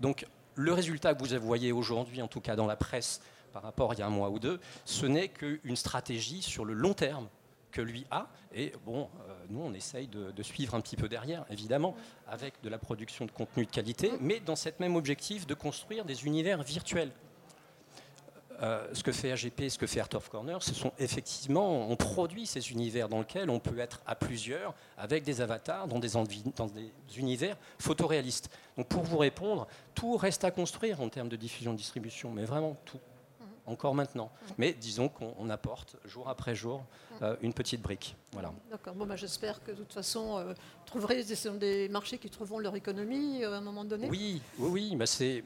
Donc 0.00 0.26
le 0.54 0.72
résultat 0.72 1.14
que 1.14 1.22
vous 1.22 1.46
voyez 1.46 1.72
aujourd'hui, 1.72 2.22
en 2.22 2.28
tout 2.28 2.40
cas 2.40 2.56
dans 2.56 2.66
la 2.66 2.76
presse, 2.76 3.20
par 3.52 3.62
rapport 3.62 3.90
à 3.90 3.94
il 3.94 4.00
y 4.00 4.02
a 4.02 4.06
un 4.06 4.10
mois 4.10 4.30
ou 4.30 4.38
deux, 4.38 4.60
ce 4.84 5.06
n'est 5.06 5.28
qu'une 5.28 5.76
stratégie 5.76 6.42
sur 6.42 6.64
le 6.64 6.72
long 6.72 6.94
terme 6.94 7.28
que 7.70 7.80
lui 7.80 8.06
a. 8.10 8.28
Et 8.54 8.72
bon, 8.84 9.08
euh, 9.28 9.34
nous, 9.48 9.60
on 9.60 9.74
essaye 9.74 10.06
de, 10.06 10.42
suivre 10.42 10.74
un 10.74 10.80
petit 10.80 10.96
peu 10.96 11.08
derrière, 11.08 11.44
évidemment, 11.50 11.96
avec 12.28 12.54
de 12.62 12.68
la 12.68 12.78
production 12.78 13.24
de 13.24 13.30
contenu 13.30 13.66
de 13.66 13.70
qualité, 13.70 14.12
mais 14.20 14.40
dans 14.40 14.56
cet 14.56 14.78
même 14.78 14.94
objectif 14.96 15.46
de 15.46 15.54
construire 15.54 16.04
des 16.04 16.26
univers 16.26 16.62
virtuels. 16.62 17.10
Euh, 18.62 18.86
ce 18.92 19.02
que 19.02 19.10
fait 19.10 19.32
AGP, 19.32 19.68
ce 19.68 19.76
que 19.76 19.88
fait 19.88 19.98
Art 19.98 20.14
of 20.14 20.28
Corner, 20.28 20.62
ce 20.62 20.72
sont 20.72 20.92
effectivement, 20.98 21.90
on 21.90 21.96
produit 21.96 22.46
ces 22.46 22.70
univers 22.70 23.08
dans 23.08 23.18
lesquels 23.18 23.50
on 23.50 23.58
peut 23.58 23.78
être 23.78 24.02
à 24.06 24.14
plusieurs 24.14 24.72
avec 24.96 25.24
des 25.24 25.40
avatars 25.40 25.88
dans 25.88 25.98
des, 25.98 26.10
dans 26.56 26.66
des 26.66 26.92
univers 27.16 27.56
photoréalistes. 27.80 28.50
Donc 28.76 28.86
pour 28.86 29.02
vous 29.02 29.18
répondre, 29.18 29.66
tout 29.96 30.16
reste 30.16 30.44
à 30.44 30.52
construire 30.52 31.00
en 31.00 31.08
termes 31.08 31.28
de 31.28 31.34
diffusion-distribution, 31.34 32.30
mais 32.30 32.44
vraiment 32.44 32.76
tout 32.84 33.00
encore 33.66 33.94
maintenant. 33.94 34.30
Mais 34.58 34.72
disons 34.72 35.08
qu'on 35.08 35.50
apporte 35.50 35.96
jour 36.04 36.28
après 36.28 36.54
jour 36.54 36.84
euh, 37.22 37.36
une 37.42 37.54
petite 37.54 37.82
brique. 37.82 38.16
Voilà. 38.32 38.52
D'accord. 38.70 38.94
Bon, 38.94 39.06
bah, 39.06 39.16
j'espère 39.16 39.62
que 39.62 39.72
de 39.72 39.76
toute 39.76 39.92
façon, 39.92 40.38
euh, 40.38 40.54
trouverez, 40.86 41.22
ce 41.24 41.34
sont 41.34 41.54
des 41.54 41.88
marchés 41.88 42.18
qui 42.18 42.30
trouveront 42.30 42.58
leur 42.58 42.76
économie 42.76 43.44
à 43.44 43.56
un 43.56 43.60
moment 43.60 43.84
donné. 43.84 44.08
Oui, 44.08 44.40
oui, 44.58 44.68
oui. 44.70 44.96
Bah, 44.96 45.06
c'est, 45.06 45.44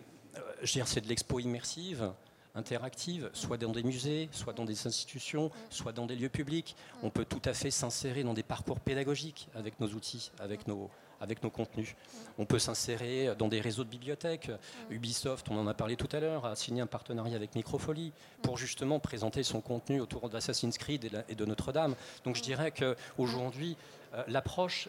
c'est 0.64 1.00
de 1.00 1.08
l'expo 1.08 1.40
immersive 1.40 2.10
interactive, 2.56 3.30
soit 3.32 3.56
dans 3.58 3.72
des 3.72 3.82
musées, 3.82 4.28
soit 4.32 4.52
dans 4.52 4.64
des 4.64 4.86
institutions, 4.86 5.50
soit 5.70 5.92
dans 5.92 6.06
des 6.06 6.16
lieux 6.16 6.28
publics. 6.28 6.74
On 7.02 7.10
peut 7.10 7.24
tout 7.24 7.42
à 7.44 7.54
fait 7.54 7.70
s'insérer 7.70 8.22
dans 8.22 8.34
des 8.34 8.42
parcours 8.42 8.80
pédagogiques 8.80 9.48
avec 9.54 9.78
nos 9.80 9.88
outils, 9.88 10.32
avec 10.40 10.66
nos, 10.66 10.90
avec 11.20 11.42
nos 11.42 11.50
contenus. 11.50 11.94
On 12.38 12.44
peut 12.44 12.58
s'insérer 12.58 13.34
dans 13.38 13.48
des 13.48 13.60
réseaux 13.60 13.84
de 13.84 13.88
bibliothèques. 13.88 14.50
Ubisoft, 14.90 15.48
on 15.50 15.58
en 15.58 15.66
a 15.66 15.74
parlé 15.74 15.96
tout 15.96 16.08
à 16.12 16.20
l'heure, 16.20 16.46
a 16.46 16.56
signé 16.56 16.80
un 16.82 16.86
partenariat 16.86 17.36
avec 17.36 17.54
Microfolie 17.54 18.12
pour 18.42 18.58
justement 18.58 18.98
présenter 18.98 19.42
son 19.42 19.60
contenu 19.60 20.00
autour 20.00 20.28
d'Assassin's 20.28 20.78
Creed 20.78 21.10
et 21.28 21.34
de 21.34 21.44
Notre-Dame. 21.44 21.94
Donc 22.24 22.36
je 22.36 22.42
dirais 22.42 22.72
qu'aujourd'hui, 22.72 23.76
euh, 24.14 24.22
l'approche 24.28 24.88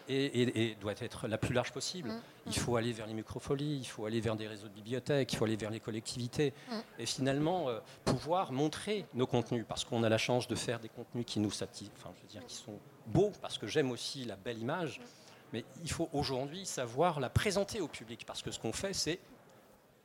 doit 0.80 0.94
être 1.00 1.28
la 1.28 1.38
plus 1.38 1.54
large 1.54 1.72
possible. 1.72 2.10
Mm. 2.10 2.20
Il 2.46 2.58
faut 2.58 2.76
aller 2.76 2.92
vers 2.92 3.06
les 3.06 3.14
microfolies, 3.14 3.78
il 3.78 3.84
faut 3.84 4.06
aller 4.06 4.20
vers 4.20 4.36
des 4.36 4.46
réseaux 4.46 4.68
de 4.68 4.72
bibliothèques, 4.72 5.32
il 5.32 5.36
faut 5.36 5.44
aller 5.44 5.56
vers 5.56 5.70
les 5.70 5.80
collectivités 5.80 6.54
mm. 6.70 6.74
et 7.00 7.06
finalement 7.06 7.68
euh, 7.68 7.80
pouvoir 8.04 8.52
montrer 8.52 9.04
nos 9.14 9.26
contenus 9.26 9.64
parce 9.68 9.84
qu'on 9.84 10.02
a 10.02 10.08
la 10.08 10.18
chance 10.18 10.48
de 10.48 10.54
faire 10.54 10.80
des 10.80 10.88
contenus 10.88 11.26
qui 11.26 11.40
nous 11.40 11.50
satisfont, 11.50 11.92
enfin, 11.96 12.10
je 12.16 12.22
veux 12.22 12.28
dire, 12.28 12.46
qui 12.46 12.56
sont 12.56 12.78
beaux 13.06 13.32
parce 13.42 13.58
que 13.58 13.66
j'aime 13.66 13.90
aussi 13.90 14.24
la 14.24 14.36
belle 14.36 14.58
image. 14.58 15.00
Mais 15.52 15.64
il 15.82 15.90
faut 15.90 16.08
aujourd'hui 16.12 16.66
savoir 16.66 17.20
la 17.20 17.30
présenter 17.30 17.80
au 17.80 17.88
public 17.88 18.24
parce 18.26 18.42
que 18.42 18.50
ce 18.50 18.58
qu'on 18.58 18.72
fait, 18.72 18.92
c'est 18.92 19.18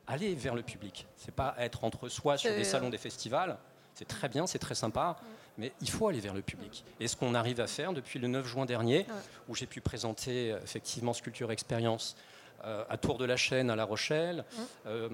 aller 0.06 0.34
vers 0.34 0.54
le 0.54 0.62
public. 0.62 1.06
C'est 1.16 1.34
pas 1.34 1.54
être 1.58 1.84
entre 1.84 2.08
soi 2.08 2.36
sur 2.36 2.54
des 2.54 2.64
salons 2.64 2.90
des 2.90 2.98
festivals. 2.98 3.58
C'est 3.94 4.08
très 4.08 4.28
bien, 4.28 4.46
c'est 4.46 4.58
très 4.58 4.74
sympa. 4.74 5.16
Mais 5.56 5.72
il 5.80 5.88
faut 5.88 6.08
aller 6.08 6.20
vers 6.20 6.34
le 6.34 6.42
public. 6.42 6.84
Et 6.98 7.06
ce 7.06 7.16
qu'on 7.16 7.34
arrive 7.34 7.60
à 7.60 7.66
faire 7.66 7.92
depuis 7.92 8.18
le 8.18 8.26
9 8.26 8.46
juin 8.46 8.66
dernier, 8.66 9.06
où 9.48 9.54
j'ai 9.54 9.66
pu 9.66 9.80
présenter 9.80 10.52
euh, 10.52 10.58
effectivement 10.62 11.12
Sculpture 11.12 11.52
Expérience 11.52 12.16
euh, 12.64 12.84
à 12.88 12.96
Tour 12.96 13.18
de 13.18 13.24
la 13.24 13.36
Chaîne 13.36 13.70
à 13.70 13.76
La 13.76 13.84
Rochelle, 13.84 14.44
euh, 14.86 15.08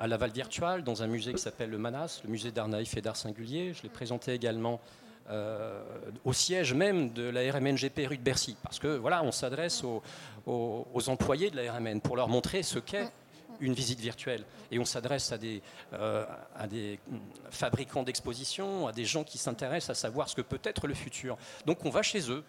à 0.00 0.08
Laval 0.08 0.32
Virtual, 0.32 0.82
dans 0.82 1.04
un 1.04 1.06
musée 1.06 1.32
qui 1.34 1.40
s'appelle 1.40 1.70
le 1.70 1.78
Manas, 1.78 2.20
le 2.24 2.30
musée 2.30 2.50
d'art 2.50 2.66
naïf 2.66 2.96
et 2.96 3.00
d'art 3.00 3.16
singulier. 3.16 3.74
Je 3.74 3.82
l'ai 3.84 3.88
présenté 3.88 4.32
également 4.32 4.80
au 6.24 6.32
siège 6.32 6.74
même 6.74 7.12
de 7.12 7.28
la 7.28 7.52
RMNGP 7.52 8.06
rue 8.08 8.18
de 8.18 8.22
Bercy, 8.22 8.56
parce 8.62 8.78
que 8.78 8.96
voilà, 8.96 9.22
on 9.22 9.32
s'adresse 9.32 9.82
aux, 9.84 10.02
employés 11.08 11.50
de 11.50 11.56
la 11.56 11.72
RMN 11.72 12.00
pour 12.00 12.16
leur 12.16 12.28
montrer 12.28 12.62
ce 12.62 12.78
qu'est 12.78 13.10
une 13.60 13.72
visite 13.72 14.00
virtuelle. 14.00 14.44
Et 14.70 14.78
on 14.78 14.84
s'adresse 14.84 15.32
à 15.32 15.38
des, 15.38 15.62
euh, 15.94 16.24
fabricants 17.50 18.02
d'expositions, 18.02 18.86
à 18.86 18.92
des 18.92 19.04
gens 19.04 19.24
qui 19.24 19.38
s'intéressent 19.38 19.90
à 19.90 20.00
savoir 20.00 20.28
ce 20.28 20.36
que 20.36 20.42
peut 20.42 20.60
être 20.64 20.86
le 20.86 20.94
futur. 20.94 21.36
Donc 21.66 21.84
on 21.84 21.90
va 21.90 22.02
chez 22.02 22.30
eux, 22.30 22.44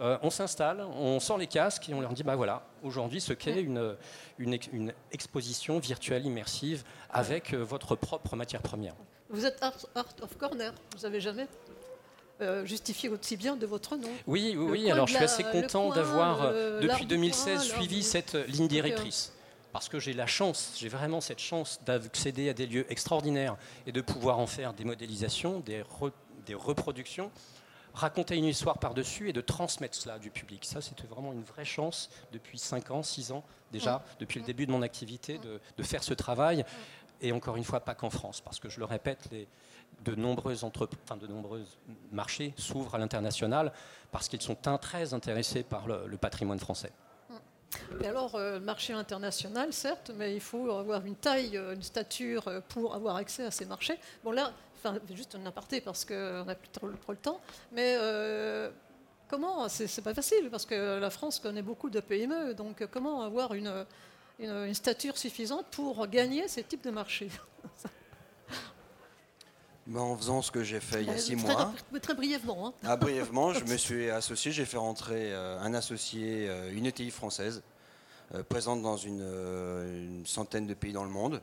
euh, 0.00 0.18
on 0.22 0.30
s'installe, 0.30 0.80
on 0.80 1.20
sort 1.20 1.38
les 1.38 1.46
casques 1.46 1.88
et 1.88 1.94
on 1.94 2.00
leur 2.00 2.12
dit, 2.12 2.22
bah 2.22 2.36
voilà, 2.36 2.62
aujourd'hui 2.82 3.20
ce 3.20 3.32
qu'est 3.32 3.60
une, 3.60 4.92
exposition 5.12 5.78
virtuelle 5.78 6.26
immersive 6.26 6.84
avec 7.10 7.54
euh, 7.54 7.58
votre 7.58 7.96
propre 7.96 8.36
matière 8.36 8.62
première. 8.62 8.94
Vous 9.28 9.46
êtes 9.46 9.62
Art, 9.62 9.76
of 9.94 10.36
Corner, 10.38 10.74
vous 10.96 11.02
n'avez 11.02 11.20
jamais 11.20 11.46
justifié 12.64 13.08
aussi 13.08 13.36
bien 13.36 13.56
de 13.56 13.66
votre 13.66 13.96
nom. 13.96 14.08
Oui, 14.26 14.54
oui, 14.56 14.66
oui. 14.70 14.90
alors 14.90 15.06
je 15.06 15.14
suis 15.14 15.24
assez 15.24 15.44
content 15.44 15.90
d'avoir, 15.90 16.52
depuis 16.80 17.06
2016, 17.06 17.62
suivi 17.62 18.02
cette 18.02 18.34
ligne 18.48 18.68
directrice 18.68 19.32
parce 19.72 19.88
que 19.88 19.98
j'ai 19.98 20.12
la 20.12 20.26
chance, 20.26 20.72
j'ai 20.76 20.88
vraiment 20.88 21.20
cette 21.20 21.38
chance 21.38 21.80
d'accéder 21.84 22.48
à 22.48 22.54
des 22.54 22.66
lieux 22.66 22.86
extraordinaires 22.90 23.56
et 23.86 23.92
de 23.92 24.00
pouvoir 24.00 24.38
en 24.38 24.46
faire 24.46 24.72
des 24.72 24.84
modélisations, 24.84 25.60
des, 25.60 25.84
des 26.46 26.54
reproductions, 26.54 27.30
raconter 27.94 28.36
une 28.36 28.44
histoire 28.44 28.78
par-dessus 28.78 29.28
et 29.28 29.32
de 29.32 29.40
transmettre 29.40 29.96
cela 29.96 30.18
du 30.18 30.30
public. 30.30 30.64
Ça, 30.64 30.80
c'était 30.80 31.06
vraiment 31.06 31.32
une 31.32 31.42
vraie 31.42 31.64
chance 31.64 32.10
depuis 32.32 32.58
5 32.58 32.90
ans, 32.90 33.02
6 33.02 33.32
ans 33.32 33.44
déjà, 33.72 34.04
depuis 34.18 34.40
le 34.40 34.46
début 34.46 34.66
de 34.66 34.72
mon 34.72 34.82
activité, 34.82 35.38
de, 35.38 35.60
de, 35.76 35.82
faire 35.82 36.02
ce 36.02 36.14
travail. 36.14 36.64
Et 37.20 37.32
encore 37.32 37.56
une 37.56 37.64
fois, 37.64 37.80
pas 37.80 37.94
qu'en 37.94 38.10
France, 38.10 38.40
parce 38.40 38.58
que 38.58 38.68
je 38.68 38.78
le 38.78 38.86
répète, 38.86 39.28
les, 39.30 39.46
de, 40.04 40.14
nombreux 40.14 40.54
marchés 42.12 42.54
s'ouvrent 42.56 42.94
à 42.94 42.98
l'international 42.98 43.72
parce 44.10 44.28
qu'ils 44.28 44.42
sont 44.42 44.56
très 44.80 45.14
intéressés 45.14 45.62
par 45.62 45.86
le 45.86 46.16
patrimoine 46.16 46.58
français. 46.58 46.92
Et 48.02 48.06
alors, 48.06 48.34
euh, 48.34 48.60
marché 48.60 48.92
international, 48.92 49.72
certes, 49.72 50.10
mais 50.16 50.34
il 50.34 50.40
faut 50.40 50.70
avoir 50.70 51.04
une 51.04 51.16
taille, 51.16 51.56
euh, 51.56 51.74
une 51.74 51.82
stature 51.82 52.48
euh, 52.48 52.60
pour 52.68 52.94
avoir 52.94 53.16
accès 53.16 53.44
à 53.44 53.50
ces 53.50 53.64
marchés. 53.64 53.98
Bon, 54.24 54.32
là, 54.32 54.52
juste 55.14 55.34
un 55.34 55.46
aparté 55.46 55.80
parce 55.80 56.04
qu'on 56.04 56.44
n'a 56.44 56.54
plus 56.54 56.68
trop, 56.68 56.88
le 56.88 57.16
temps, 57.16 57.40
mais 57.72 57.96
euh, 57.98 58.70
comment 59.28 59.68
C'est 59.68 60.02
pas 60.02 60.14
facile 60.14 60.48
parce 60.50 60.66
que 60.66 60.98
la 60.98 61.10
France 61.10 61.38
connaît 61.38 61.62
beaucoup 61.62 61.90
de 61.90 62.00
PME, 62.00 62.54
donc 62.54 62.86
comment 62.90 63.22
avoir 63.22 63.54
une, 63.54 63.86
une 64.38 64.74
stature 64.74 65.18
suffisante 65.18 65.66
pour 65.70 66.06
gagner 66.06 66.48
ces 66.48 66.64
types 66.64 66.84
de 66.84 66.90
marchés? 66.90 67.30
ben, 69.90 70.00
En 70.00 70.16
faisant 70.16 70.40
ce 70.40 70.52
que 70.52 70.62
j'ai 70.62 70.78
fait 70.78 71.02
il 71.02 71.08
y 71.08 71.10
a 71.10 71.18
six 71.18 71.36
très, 71.36 71.52
mois. 71.52 71.72
Très 72.00 72.14
brièvement. 72.14 72.68
Hein. 72.68 72.72
Ah, 72.84 72.96
brièvement, 72.96 73.52
je 73.54 73.64
me 73.64 73.76
suis 73.76 74.08
associé, 74.08 74.52
j'ai 74.52 74.64
fait 74.64 74.76
rentrer 74.76 75.32
euh, 75.32 75.60
un 75.60 75.74
associé, 75.74 76.48
euh, 76.48 76.72
une 76.72 76.86
ETI 76.86 77.10
française, 77.10 77.62
euh, 78.34 78.44
présente 78.44 78.82
dans 78.82 78.96
une, 78.96 79.20
une, 79.20 80.24
centaine 80.26 80.68
de 80.68 80.74
pays 80.74 80.92
dans 80.92 81.02
le 81.02 81.10
monde, 81.10 81.42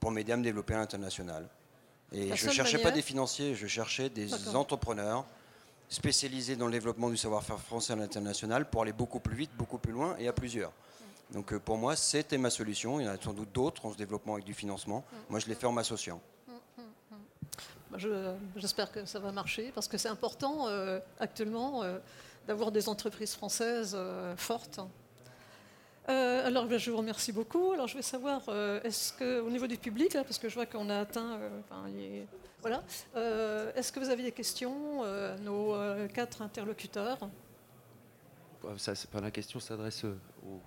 pour 0.00 0.10
m'aider 0.10 0.32
à 0.32 0.36
me 0.36 0.42
développer 0.42 0.74
à 0.74 0.78
l'international. 0.78 1.48
Et 2.12 2.30
La 2.30 2.34
je 2.34 2.48
ne 2.48 2.52
cherchais 2.52 2.78
manière... 2.78 2.90
pas 2.90 2.94
des 2.94 3.02
financiers, 3.02 3.54
je 3.54 3.66
cherchais 3.68 4.08
des 4.08 4.56
entrepreneurs 4.56 5.24
spécialisés 5.88 6.56
dans 6.56 6.66
le 6.66 6.72
développement 6.72 7.10
du 7.10 7.16
savoir-faire 7.16 7.60
français 7.60 7.92
à 7.92 7.96
l'international 7.96 8.68
pour 8.68 8.82
aller 8.82 8.92
beaucoup 8.92 9.20
plus 9.20 9.36
vite, 9.36 9.50
beaucoup 9.56 9.78
plus 9.78 9.92
loin 9.92 10.16
et 10.18 10.26
à 10.26 10.32
plusieurs. 10.32 10.72
Donc 11.32 11.56
pour 11.58 11.78
moi, 11.78 11.94
c'était 11.94 12.38
ma 12.38 12.50
solution. 12.50 12.98
Il 12.98 13.06
y 13.06 13.08
en 13.08 13.12
a 13.12 13.20
sans 13.20 13.32
doute 13.32 13.52
d'autres 13.52 13.86
en 13.86 13.92
se 13.92 13.96
développement 13.96 14.34
avec 14.34 14.44
du 14.44 14.54
financement. 14.54 15.04
Moi, 15.30 15.38
je 15.38 15.46
l'ai 15.46 15.54
fait 15.54 15.66
en 15.66 15.72
m'associant. 15.72 16.20
J'espère 17.96 18.90
que 18.90 19.04
ça 19.04 19.18
va 19.18 19.32
marcher 19.32 19.70
parce 19.74 19.88
que 19.88 19.98
c'est 19.98 20.08
important 20.08 20.68
euh, 20.68 20.98
actuellement 21.20 21.82
euh, 21.82 21.98
d'avoir 22.46 22.72
des 22.72 22.88
entreprises 22.88 23.34
françaises 23.34 23.94
euh, 23.96 24.36
fortes. 24.36 24.80
alors 26.08 26.66
je 26.76 26.90
vous 26.90 26.96
remercie 26.96 27.32
beaucoup. 27.32 27.72
Alors 27.72 27.86
je 27.86 27.96
vais 27.96 28.02
savoir, 28.02 28.42
est-ce 28.84 29.12
que 29.12 29.40
au 29.40 29.50
niveau 29.50 29.66
du 29.66 29.78
public, 29.78 30.14
là, 30.14 30.24
parce 30.24 30.38
que 30.38 30.48
je 30.48 30.54
vois 30.54 30.66
qu'on 30.66 30.90
a 30.90 30.98
atteint, 30.98 31.38
voilà, 32.60 32.82
est-ce 33.76 33.92
que 33.92 34.00
vous 34.00 34.10
avez 34.10 34.22
des 34.22 34.32
questions 34.32 35.04
à 35.04 35.36
nos 35.38 35.76
quatre 36.08 36.42
interlocuteurs? 36.42 37.18
Ça, 38.78 38.94
La 39.20 39.30
question 39.30 39.60
s'adresse 39.60 40.04
aux, 40.04 40.16
aux 40.48 40.60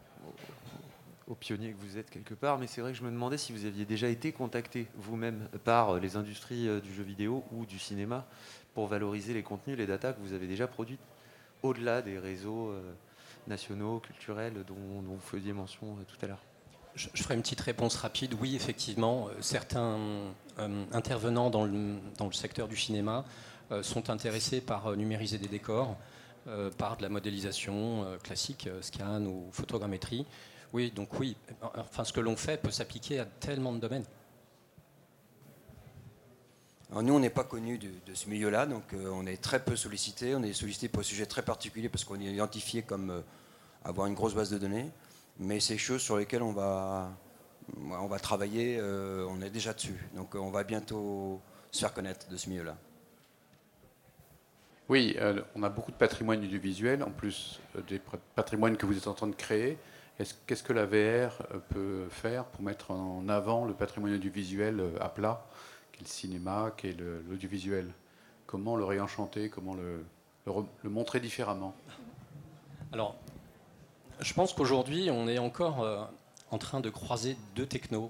pionniers 1.35 1.73
que 1.73 1.79
vous 1.79 1.97
êtes 1.97 2.09
quelque 2.09 2.33
part, 2.33 2.57
mais 2.57 2.67
c'est 2.67 2.81
vrai 2.81 2.91
que 2.91 2.97
je 2.97 3.03
me 3.03 3.11
demandais 3.11 3.37
si 3.37 3.51
vous 3.51 3.65
aviez 3.65 3.85
déjà 3.85 4.07
été 4.07 4.31
contacté 4.31 4.87
vous-même 4.95 5.49
par 5.63 5.99
les 5.99 6.15
industries 6.15 6.67
du 6.81 6.93
jeu 6.93 7.03
vidéo 7.03 7.43
ou 7.51 7.65
du 7.65 7.79
cinéma 7.79 8.25
pour 8.73 8.87
valoriser 8.87 9.33
les 9.33 9.43
contenus, 9.43 9.77
les 9.77 9.87
datas 9.87 10.13
que 10.13 10.21
vous 10.21 10.33
avez 10.33 10.47
déjà 10.47 10.67
produits, 10.67 10.99
au-delà 11.63 12.01
des 12.01 12.17
réseaux 12.19 12.73
nationaux, 13.47 13.99
culturels 13.99 14.63
dont, 14.67 14.75
vous 14.75 15.19
faisiez 15.19 15.53
mention 15.53 15.97
tout 16.07 16.17
à 16.25 16.27
l'heure. 16.27 16.41
Je, 16.95 17.07
ferai 17.21 17.35
une 17.35 17.41
petite 17.41 17.61
réponse 17.61 17.95
rapide. 17.95 18.33
Oui, 18.41 18.55
effectivement, 18.55 19.29
certains 19.39 19.97
euh, 20.57 20.85
intervenants 20.91 21.49
dans 21.49 21.65
le, 21.65 21.99
secteur 22.31 22.67
du 22.67 22.75
cinéma 22.75 23.23
euh, 23.71 23.83
sont 23.83 24.09
intéressés 24.09 24.61
par 24.61 24.87
euh, 24.87 24.95
numériser 24.95 25.37
des 25.37 25.47
décors, 25.47 25.95
par 26.77 26.95
de 26.95 27.03
la 27.03 27.09
modélisation 27.09 28.05
classique, 28.23 28.69
scan 28.79 29.25
ou 29.25 29.49
photogrammétrie. 29.51 30.25
Oui, 30.73 30.91
donc 30.91 31.19
oui, 31.19 31.35
enfin, 31.61 32.03
ce 32.03 32.11
que 32.11 32.19
l'on 32.19 32.35
fait 32.35 32.61
peut 32.61 32.71
s'appliquer 32.71 33.19
à 33.19 33.25
tellement 33.25 33.73
de 33.73 33.79
domaines. 33.79 34.05
Alors 36.89 37.03
nous, 37.03 37.13
on 37.13 37.19
n'est 37.19 37.29
pas 37.29 37.43
connus 37.43 37.77
de, 37.77 37.89
de, 38.05 38.13
ce 38.13 38.29
milieu-là, 38.29 38.65
donc 38.65 38.93
euh, 38.93 39.09
on 39.11 39.25
est 39.25 39.41
très 39.41 39.63
peu 39.63 39.75
sollicité. 39.75 40.35
On 40.35 40.43
est 40.43 40.53
sollicité 40.53 40.87
pour 40.87 41.01
un 41.01 41.03
sujet 41.03 41.25
très 41.25 41.41
particulier 41.41 41.89
parce 41.89 42.05
qu'on 42.05 42.19
est 42.19 42.25
identifié 42.25 42.81
comme 42.81 43.09
euh, 43.09 43.21
avoir 43.83 44.07
une 44.07 44.13
grosse 44.13 44.33
base 44.33 44.49
de 44.49 44.57
données. 44.57 44.89
Mais 45.39 45.59
c'est 45.59 45.77
choses 45.77 46.01
sur 46.01 46.17
lesquelles 46.17 46.41
on 46.41 46.53
va, 46.53 47.11
on 47.77 48.07
va 48.07 48.19
travailler, 48.19 48.77
euh, 48.79 49.27
on 49.29 49.41
est 49.41 49.49
déjà 49.49 49.73
dessus. 49.73 49.97
Donc 50.15 50.35
on 50.35 50.49
va 50.49 50.63
bientôt 50.63 51.41
se 51.71 51.79
faire 51.79 51.93
connaître 51.93 52.27
de 52.29 52.37
ce 52.37 52.49
milieu-là. 52.49 52.77
Oui, 54.89 55.17
on 55.53 55.63
a 55.63 55.69
beaucoup 55.69 55.91
de 55.91 55.97
patrimoine 55.97 56.41
audiovisuel, 56.41 57.03
en 57.03 57.11
plus 57.11 57.59
des 57.89 57.99
patrimoines 58.35 58.77
que 58.77 58.85
vous 58.85 58.97
êtes 58.97 59.07
en 59.07 59.13
train 59.13 59.27
de 59.27 59.35
créer. 59.35 59.77
Qu'est-ce 60.17 60.63
que 60.63 60.73
la 60.73 60.85
VR 60.85 61.43
peut 61.69 62.07
faire 62.09 62.45
pour 62.45 62.63
mettre 62.63 62.89
en 62.89 63.29
avant 63.29 63.65
le 63.65 63.73
patrimoine 63.73 64.15
audiovisuel 64.15 64.81
à 64.99 65.09
plat, 65.09 65.45
qu'est 65.91 66.01
le 66.01 66.07
cinéma, 66.07 66.73
qu'est 66.75 66.95
l'audiovisuel? 67.29 67.91
Comment 68.47 68.75
le 68.75 68.83
réenchanter? 68.83 69.49
Comment 69.49 69.75
le, 69.75 70.03
le, 70.47 70.53
le, 70.81 70.89
montrer 70.89 71.19
différemment? 71.19 71.75
Alors, 72.91 73.15
je 74.19 74.33
pense 74.33 74.53
qu'aujourd'hui, 74.53 75.09
on 75.11 75.27
est 75.27 75.37
encore 75.37 75.83
euh, 75.83 76.03
en 76.49 76.57
train 76.57 76.79
de 76.79 76.89
croiser 76.89 77.37
deux 77.55 77.67
technos, 77.67 78.09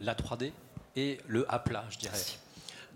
la 0.00 0.14
3D 0.14 0.52
et 0.94 1.18
le 1.26 1.50
à 1.52 1.58
plat, 1.58 1.84
je 1.90 1.98
dirais. 1.98 2.18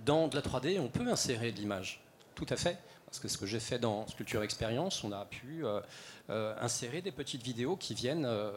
Dans 0.06 0.28
de 0.28 0.36
la 0.36 0.42
3D, 0.42 0.80
on 0.80 0.88
peut 0.88 1.06
insérer 1.08 1.52
de 1.52 1.58
l'image, 1.58 2.00
tout 2.34 2.46
à 2.48 2.56
fait. 2.56 2.78
Parce 3.10 3.20
que 3.20 3.28
ce 3.28 3.38
que 3.38 3.46
j'ai 3.46 3.60
fait 3.60 3.78
dans 3.78 4.06
Sculpture 4.06 4.42
Experience, 4.42 5.02
on 5.02 5.12
a 5.12 5.24
pu 5.24 5.64
euh, 5.64 5.80
euh, 6.30 6.54
insérer 6.60 7.02
des 7.02 7.10
petites 7.10 7.42
vidéos 7.42 7.76
qui 7.76 7.94
viennent 7.94 8.24
euh, 8.24 8.52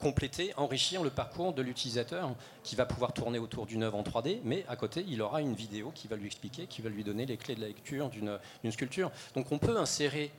compléter, 0.00 0.52
enrichir 0.56 1.04
le 1.04 1.10
parcours 1.10 1.52
de 1.52 1.62
l'utilisateur 1.62 2.34
qui 2.64 2.74
va 2.74 2.86
pouvoir 2.86 3.12
tourner 3.12 3.38
autour 3.38 3.66
d'une 3.66 3.84
œuvre 3.84 3.98
en 3.98 4.02
3D, 4.02 4.40
mais 4.44 4.64
à 4.68 4.74
côté, 4.74 5.04
il 5.06 5.22
aura 5.22 5.42
une 5.42 5.54
vidéo 5.54 5.92
qui 5.94 6.08
va 6.08 6.16
lui 6.16 6.26
expliquer, 6.26 6.66
qui 6.66 6.82
va 6.82 6.88
lui 6.88 7.04
donner 7.04 7.26
les 7.26 7.36
clés 7.36 7.54
de 7.54 7.60
la 7.60 7.68
lecture 7.68 8.10
d'une 8.10 8.72
sculpture. 8.72 9.12
Donc 9.34 9.52
on 9.52 9.58
peut 9.58 9.78
insérer 9.78 10.32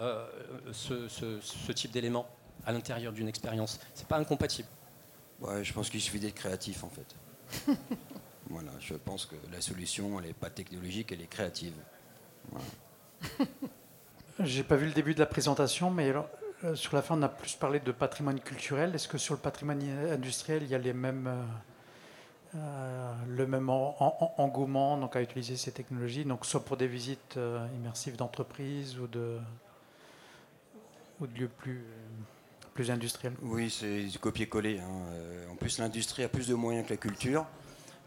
euh, 0.00 0.26
ce, 0.72 1.08
ce, 1.08 1.40
ce, 1.40 1.72
type 1.72 1.90
d'éléments 1.90 2.26
à 2.64 2.72
l'intérieur 2.72 3.12
d'une 3.12 3.28
expérience. 3.28 3.78
C'est 3.94 4.06
pas 4.06 4.16
incompatible. 4.16 4.68
Ouais, 5.40 5.62
je 5.62 5.74
pense 5.74 5.90
qu'il 5.90 6.00
suffit 6.00 6.20
d'être 6.20 6.36
créatif 6.36 6.84
en 6.84 6.88
fait. 6.88 7.74
voilà, 8.48 8.70
je 8.80 8.94
pense 8.94 9.26
que 9.26 9.34
la 9.52 9.60
solution, 9.60 10.18
elle 10.18 10.28
n'est 10.28 10.32
pas 10.32 10.48
technologique, 10.48 11.12
elle 11.12 11.20
est 11.20 11.26
créative. 11.26 11.74
Voilà. 12.50 13.48
J'ai 14.42 14.62
pas 14.62 14.76
vu 14.76 14.86
le 14.86 14.92
début 14.92 15.14
de 15.14 15.20
la 15.20 15.26
présentation, 15.26 15.90
mais 15.90 16.08
alors, 16.08 16.28
euh, 16.64 16.74
sur 16.74 16.94
la 16.94 17.02
fin, 17.02 17.18
on 17.18 17.22
a 17.22 17.28
plus 17.28 17.54
parlé 17.54 17.80
de 17.80 17.92
patrimoine 17.92 18.40
culturel. 18.40 18.94
Est-ce 18.94 19.08
que 19.08 19.18
sur 19.18 19.34
le 19.34 19.40
patrimoine 19.40 19.82
industriel, 20.10 20.62
il 20.62 20.68
y 20.68 20.74
a 20.74 20.78
les 20.78 20.92
mêmes, 20.92 21.26
euh, 21.26 22.56
euh, 22.56 23.12
le 23.28 23.46
même 23.46 23.68
en, 23.68 23.96
en, 24.00 24.34
engouement 24.42 24.96
donc, 24.96 25.16
à 25.16 25.22
utiliser 25.22 25.56
ces 25.56 25.72
technologies, 25.72 26.24
donc 26.24 26.46
soit 26.46 26.64
pour 26.64 26.76
des 26.76 26.86
visites 26.86 27.38
immersives 27.76 28.16
d'entreprises 28.16 28.98
ou 28.98 29.06
de, 29.06 29.38
ou 31.20 31.26
de 31.26 31.38
lieux 31.38 31.50
plus, 31.58 31.84
plus 32.74 32.90
industriels? 32.90 33.34
Oui, 33.42 33.70
c'est 33.70 34.06
copier-coller. 34.20 34.80
Hein. 34.80 35.52
En 35.52 35.56
plus, 35.56 35.78
l'industrie 35.78 36.24
a 36.24 36.28
plus 36.28 36.48
de 36.48 36.54
moyens 36.54 36.86
que 36.86 36.92
la 36.94 36.98
culture. 36.98 37.46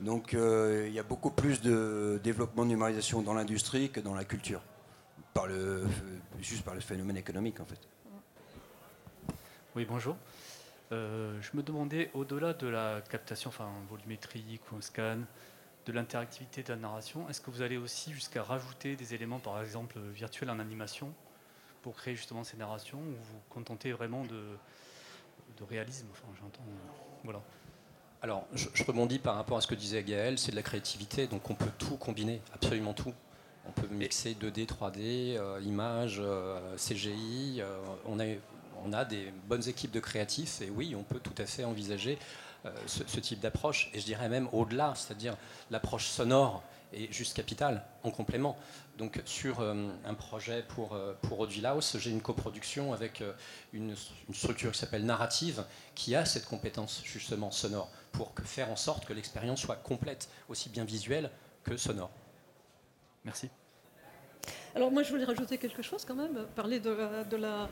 Donc, 0.03 0.33
euh, 0.33 0.85
il 0.87 0.93
y 0.93 0.99
a 0.99 1.03
beaucoup 1.03 1.31
plus 1.31 1.61
de 1.61 2.19
développement 2.23 2.63
de 2.63 2.69
numérisation 2.69 3.21
dans 3.21 3.33
l'industrie 3.33 3.89
que 3.89 4.01
dans 4.01 4.13
la 4.13 4.25
culture 4.25 4.61
par 5.33 5.47
le, 5.47 5.85
juste 6.41 6.63
par 6.63 6.75
le 6.75 6.81
phénomène 6.81 7.15
économique 7.15 7.59
en 7.61 7.65
fait. 7.65 7.79
Oui, 9.75 9.85
bonjour. 9.85 10.17
Euh, 10.91 11.41
je 11.41 11.57
me 11.57 11.63
demandais, 11.63 12.11
au-delà 12.13 12.53
de 12.53 12.67
la 12.67 13.01
captation 13.09 13.47
enfin, 13.47 13.69
volumétrique 13.89 14.61
ou 14.73 14.81
scan, 14.81 15.19
de 15.85 15.91
l'interactivité 15.93 16.63
de 16.63 16.69
la 16.69 16.75
narration, 16.75 17.29
est-ce 17.29 17.39
que 17.39 17.49
vous 17.49 17.61
allez 17.61 17.77
aussi 17.77 18.11
jusqu'à 18.11 18.43
rajouter 18.43 18.97
des 18.97 19.13
éléments, 19.13 19.39
par 19.39 19.61
exemple 19.61 19.97
virtuels 20.13 20.49
en 20.49 20.59
animation, 20.59 21.13
pour 21.81 21.95
créer 21.95 22.15
justement 22.15 22.43
ces 22.43 22.57
narrations, 22.57 22.99
ou 22.99 23.15
vous 23.15 23.39
contentez 23.49 23.93
vraiment 23.93 24.23
de, 24.25 24.57
réalisme 25.69 26.07
enfin, 26.11 26.27
j'entends. 26.41 27.41
Alors, 28.23 28.47
je, 28.53 28.69
rebondis 28.87 29.19
par 29.19 29.35
rapport 29.35 29.57
à 29.57 29.61
ce 29.61 29.67
que 29.67 29.75
disait 29.75 30.01
Gaël, 30.01 30.39
c'est 30.39 30.51
de 30.51 30.55
la 30.55 30.61
créativité, 30.61 31.27
donc 31.27 31.49
on 31.49 31.55
peut 31.55 31.69
tout 31.77 31.97
combiner, 31.97 32.41
absolument 32.53 32.93
tout. 32.93 33.13
On 33.67 33.71
peut 33.73 33.87
mixer 33.91 34.33
2D, 34.33 34.65
3D, 34.65 35.35
euh, 35.35 35.59
images, 35.61 36.21
euh, 36.23 36.77
CGI. 36.77 37.57
Euh, 37.59 37.77
on, 38.05 38.93
a, 38.93 39.03
des 39.03 39.33
bonnes 39.49 39.67
équipes 39.67 39.91
de 39.91 39.99
créatifs 39.99 40.61
et 40.61 40.69
oui, 40.69 40.95
on 40.95 41.03
peut 41.03 41.19
tout 41.19 41.35
à 41.37 41.45
fait 41.45 41.65
envisager 41.65 42.17
ce, 42.85 43.19
type 43.19 43.41
d'approche. 43.41 43.89
Et 43.93 43.99
je 43.99 44.05
dirais 44.05 44.29
même 44.29 44.47
au-delà, 44.53 44.93
c'est-à-dire 44.95 45.35
l'approche 45.69 46.07
sonore 46.07 46.63
est 46.93 47.11
juste 47.11 47.35
capitale 47.35 47.83
en 48.03 48.11
complément. 48.11 48.57
Donc 48.97 49.21
sur 49.25 49.59
un 49.61 50.13
projet 50.13 50.63
pour, 50.69 50.97
pour 51.23 51.45
House, 51.65 51.97
j'ai 51.99 52.11
une 52.11 52.21
coproduction 52.21 52.93
avec 52.93 53.21
une 53.73 53.95
structure 54.33 54.71
qui 54.71 54.79
s'appelle 54.79 55.05
Narrative 55.05 55.65
qui 55.95 56.15
a 56.15 56.23
cette 56.23 56.45
compétence 56.45 57.01
justement 57.03 57.51
sonore 57.51 57.89
pour 58.13 58.33
que, 58.33 58.43
faire 58.43 58.69
en 58.69 58.77
sorte 58.77 59.05
que 59.05 59.11
l'expérience 59.11 59.59
soit 59.59 59.75
complète, 59.75 60.29
aussi 60.47 60.69
bien 60.69 60.85
visuelle 60.85 61.29
que 61.63 61.75
sonore. 61.75 62.11
Merci. 63.25 63.49
Alors 64.75 64.91
moi, 64.91 65.03
je 65.03 65.09
voulais 65.09 65.25
rajouter 65.25 65.57
quelque 65.57 65.81
chose 65.81 66.05
quand 66.05 66.15
même, 66.15 66.45
parler 66.55 66.79
de 66.79 66.91
la, 66.91 67.23
de 67.23 67.35
la, 67.35 67.69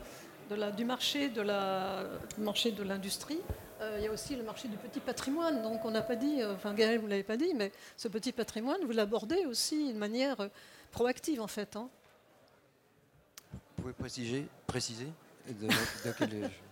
de 0.50 0.54
la, 0.54 0.70
du 0.70 0.84
marché 0.84 1.28
de 1.28 1.40
la, 1.40 2.04
marché 2.38 2.72
de 2.72 2.82
l'industrie. 2.82 3.40
Euh, 3.80 3.96
il 3.98 4.04
y 4.04 4.06
a 4.06 4.12
aussi 4.12 4.36
le 4.36 4.42
marché 4.42 4.68
du 4.68 4.76
petit 4.76 5.00
patrimoine. 5.00 5.62
Donc 5.62 5.84
on 5.84 5.90
n'a 5.90 6.02
pas 6.02 6.16
dit, 6.16 6.44
enfin 6.44 6.74
Gaël, 6.74 6.98
vous 6.98 7.06
l'avez 7.06 7.22
pas 7.22 7.36
dit, 7.36 7.54
mais 7.54 7.72
ce 7.96 8.08
petit 8.08 8.32
patrimoine, 8.32 8.80
vous 8.84 8.92
l'abordez 8.92 9.46
aussi 9.46 9.92
de 9.92 9.98
manière 9.98 10.36
proactive 10.90 11.40
en 11.40 11.48
fait. 11.48 11.76
Hein. 11.76 11.88
Vous 13.52 13.82
pouvez 13.82 13.92
préciser, 13.92 14.46
préciser 14.66 15.08
de, 15.48 15.66
de 15.66 16.12
quel 16.16 16.50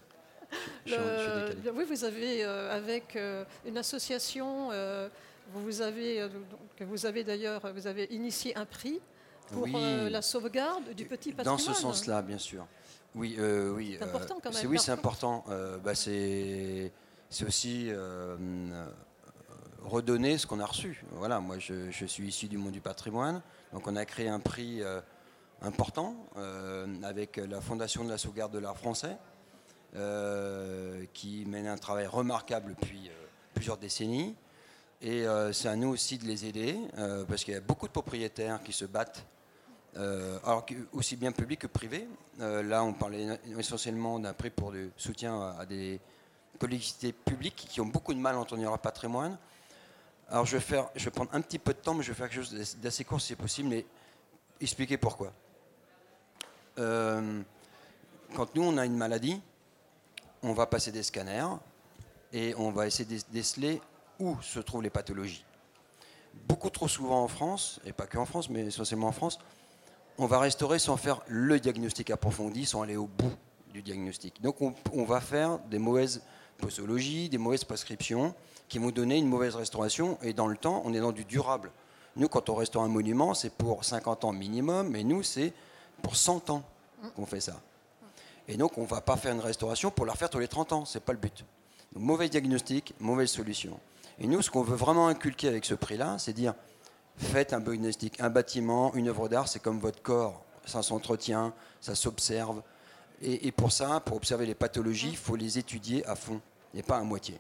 oui, 0.87 1.85
vous 1.89 2.05
avez 2.05 2.45
avec 2.45 3.19
une 3.67 3.79
association, 3.79 4.71
vous 5.55 5.83
avez, 5.83 6.29
que 6.77 6.85
vous 6.85 7.07
avez 7.07 7.25
d'ailleurs, 7.25 7.63
vous 7.75 7.87
avez 7.87 8.05
initié 8.13 8.57
un 8.57 8.65
prix 8.65 9.01
pour 9.53 9.69
la 9.69 10.23
sauvegarde 10.23 10.95
du 10.95 11.05
petit 11.05 11.33
patrimoine. 11.33 11.59
Dans 11.59 11.75
ce 11.75 11.75
sens-là, 11.75 12.23
bien 12.23 12.39
sûr. 12.39 12.67
Oui, 13.15 13.37
oui. 13.39 13.97
C'est 13.99 14.05
important 14.05 14.39
quand 14.43 14.55
même. 14.55 14.67
Oui, 14.71 14.79
c'est 14.79 14.93
important. 14.93 15.45
Bah, 15.85 15.95
c'est 15.95 16.93
aussi 17.47 17.93
redonner 19.85 20.39
ce 20.39 20.47
qu'on 20.47 20.61
a 20.61 20.67
reçu. 20.67 21.03
Voilà, 21.13 21.41
moi 21.41 21.59
je, 21.59 21.91
suis 21.91 22.29
issu 22.29 22.49
du 22.49 22.59
monde 22.59 22.73
du 22.73 22.81
patrimoine, 22.81 23.43
donc 23.73 23.87
on 23.87 23.97
a 23.97 24.05
créé 24.05 24.29
un 24.29 24.41
prix 24.41 24.83
euh, 24.83 25.01
important 25.63 26.15
euh, 26.37 26.87
avec 27.03 27.37
la 27.37 27.61
Fondation 27.61 28.05
de 28.05 28.11
la 28.11 28.19
sauvegarde 28.19 28.53
de 28.53 28.59
l'art 28.59 28.77
français, 28.77 29.17
euh, 29.17 29.17
qui 31.13 31.45
mène 31.47 31.67
un 31.67 31.77
travail 31.77 32.07
remarquable 32.07 32.75
depuis 32.75 33.11
plusieurs 33.55 33.77
décennies. 33.77 34.35
Et 35.03 35.25
c'est 35.53 35.69
à 35.69 35.77
nous 35.77 35.89
aussi 35.89 36.19
de 36.19 36.27
les 36.27 36.47
aider, 36.47 36.77
parce 37.29 37.45
qu'il 37.45 37.55
y 37.55 37.57
a 37.57 37.61
beaucoup 37.61 37.87
de 37.87 37.93
propriétaires 37.93 38.63
qui 38.63 38.73
se 38.73 38.85
battent, 38.85 39.25
alors 39.97 40.65
aussi 40.93 41.17
bien 41.17 41.33
public 41.33 41.61
que 41.61 41.67
privé. 41.67 42.07
là, 42.39 42.85
on 42.85 42.93
parlait 42.93 43.41
essentiellement 43.59 44.19
d'un 44.19 44.33
prix 44.33 44.51
pour 44.51 44.71
le 44.71 44.91
soutien 44.97 45.57
à 45.59 45.67
des 45.67 46.01
collectivités 46.61 47.13
publiques 47.13 47.67
qui 47.69 47.81
ont 47.81 47.87
beaucoup 47.87 48.15
de 48.15 48.19
mal 48.19 48.37
à 48.37 48.39
entretenir 48.39 48.69
leur 48.69 48.79
patrimoine. 48.79 49.37
Alors 50.29 50.47
je 50.47 50.57
vais, 50.57 50.63
faire, 50.63 50.89
je 50.95 51.07
vais 51.07 51.11
prendre 51.11 51.31
un 51.35 51.41
petit 51.41 51.59
peu 51.59 51.73
de 51.73 51.79
temps, 51.79 51.95
mais 51.95 52.05
je 52.05 52.13
vais 52.13 52.15
faire 52.15 52.29
quelque 52.29 52.45
chose 52.45 52.77
d'assez 52.77 53.03
court 53.03 53.21
si 53.21 53.29
c'est 53.29 53.37
possible, 53.37 53.69
mais 53.69 53.85
expliquer 54.61 54.97
pourquoi. 54.97 55.33
Euh, 56.79 57.43
quand 58.37 58.55
nous, 58.55 58.63
on 58.63 58.79
a 58.79 58.87
une 58.87 58.97
maladie, 58.97 59.43
on 60.43 60.53
va 60.53 60.67
passer 60.67 60.93
des 60.93 61.03
scanners 61.03 61.57
et 62.33 62.55
on 62.57 62.71
va 62.71 62.87
essayer 62.87 63.05
de 63.05 63.23
déceler 63.33 63.81
où 64.19 64.37
se 64.43 64.61
trouvent 64.61 64.83
les 64.83 64.91
pathologies. 64.91 65.45
Beaucoup 66.49 66.71
trop 66.71 66.89
souvent 66.89 67.23
en 67.23 67.29
France, 67.29 67.81
et 67.85 67.93
pas 67.93 68.07
que 68.07 68.19
en 68.19 68.27
France, 68.27 68.51
mais 68.51 68.61
essentiellement 68.61 69.09
en 69.09 69.13
France, 69.13 69.39
on 70.19 70.27
va 70.27 70.39
restaurer 70.39 70.79
sans 70.79 70.97
faire 70.97 71.21
le 71.27 71.59
diagnostic 71.59 72.11
approfondi, 72.11 72.67
sans 72.67 72.83
aller 72.83 72.97
au 72.97 73.07
bout 73.07 73.33
du 73.73 73.83
diagnostic. 73.83 74.41
Donc 74.43 74.61
on, 74.61 74.75
on 74.93 75.05
va 75.05 75.21
faire 75.21 75.59
des 75.71 75.79
mauvaises 75.79 76.23
posologies, 76.59 77.29
des 77.29 77.39
mauvaises 77.39 77.65
prescriptions, 77.65 78.35
qui 78.69 78.79
vont 78.79 78.91
donner 78.91 79.17
une 79.17 79.27
mauvaise 79.27 79.57
restauration. 79.57 80.19
Et 80.23 80.33
dans 80.33 80.47
le 80.47 80.57
temps, 80.57 80.83
on 80.85 80.95
est 80.95 81.01
dans 81.01 81.13
du 81.13 81.25
durable. 81.25 81.73
Nous, 82.17 82.29
quand 82.29 82.49
on 82.49 82.55
restaure 82.55 82.83
un 82.83 82.89
monument, 82.89 83.35
c'est 83.35 83.51
pour 83.51 83.85
50 83.85 84.25
ans 84.25 84.33
minimum, 84.33 84.89
mais 84.89 85.05
nous, 85.05 85.23
c'est 85.23 85.53
pour 86.03 86.17
100 86.17 86.51
ans 86.51 86.63
qu'on 87.17 87.27
fait 87.27 87.41
ça. 87.41 87.61
Et 88.49 88.57
donc, 88.57 88.79
on 88.79 88.83
ne 88.83 88.87
va 88.87 89.01
pas 89.01 89.17
faire 89.17 89.33
une 89.33 89.41
restauration 89.41 89.91
pour 89.91 90.07
la 90.07 90.13
refaire 90.13 90.31
tous 90.31 90.39
les 90.39 90.49
30 90.49 90.73
ans. 90.73 90.85
Ce 90.85 90.99
n'est 90.99 91.05
pas 91.05 91.13
le 91.13 91.19
but. 91.19 91.45
Donc, 91.93 92.03
mauvais 92.03 92.29
diagnostic, 92.29 92.95
mauvaise 93.01 93.31
solution. 93.31 93.79
Et 94.19 94.27
nous, 94.27 94.43
ce 94.43 94.51
qu'on 94.51 94.63
veut 94.63 94.77
vraiment 94.77 95.09
inculquer 95.09 95.49
avec 95.49 95.65
ce 95.65 95.75
prix-là, 95.75 96.17
c'est 96.19 96.33
dire 96.33 96.55
faites 97.17 97.53
un 97.53 97.61
diagnostic. 97.61 98.21
Un 98.21 98.31
bâtiment, 98.31 98.95
une 98.95 99.09
œuvre 99.09 99.29
d'art, 99.29 99.49
c'est 99.49 99.61
comme 99.61 99.79
votre 99.79 100.03
corps. 100.03 100.45
Ça 100.67 100.83
s'entretient, 100.83 101.53
ça 101.81 101.95
s'observe. 101.95 102.63
Et, 103.23 103.47
et, 103.47 103.53
pour 103.53 103.73
ça, 103.73 104.01
pour 104.01 104.17
observer 104.17 104.47
les 104.47 104.55
pathologies, 104.55 105.11
il 105.11 105.17
faut 105.17 105.37
les 105.37 105.59
étudier 105.59 106.05
à 106.07 106.17
fond, 106.17 106.41
et 106.75 106.83
pas 106.83 106.97
à 106.97 107.03
moitié. 107.03 107.39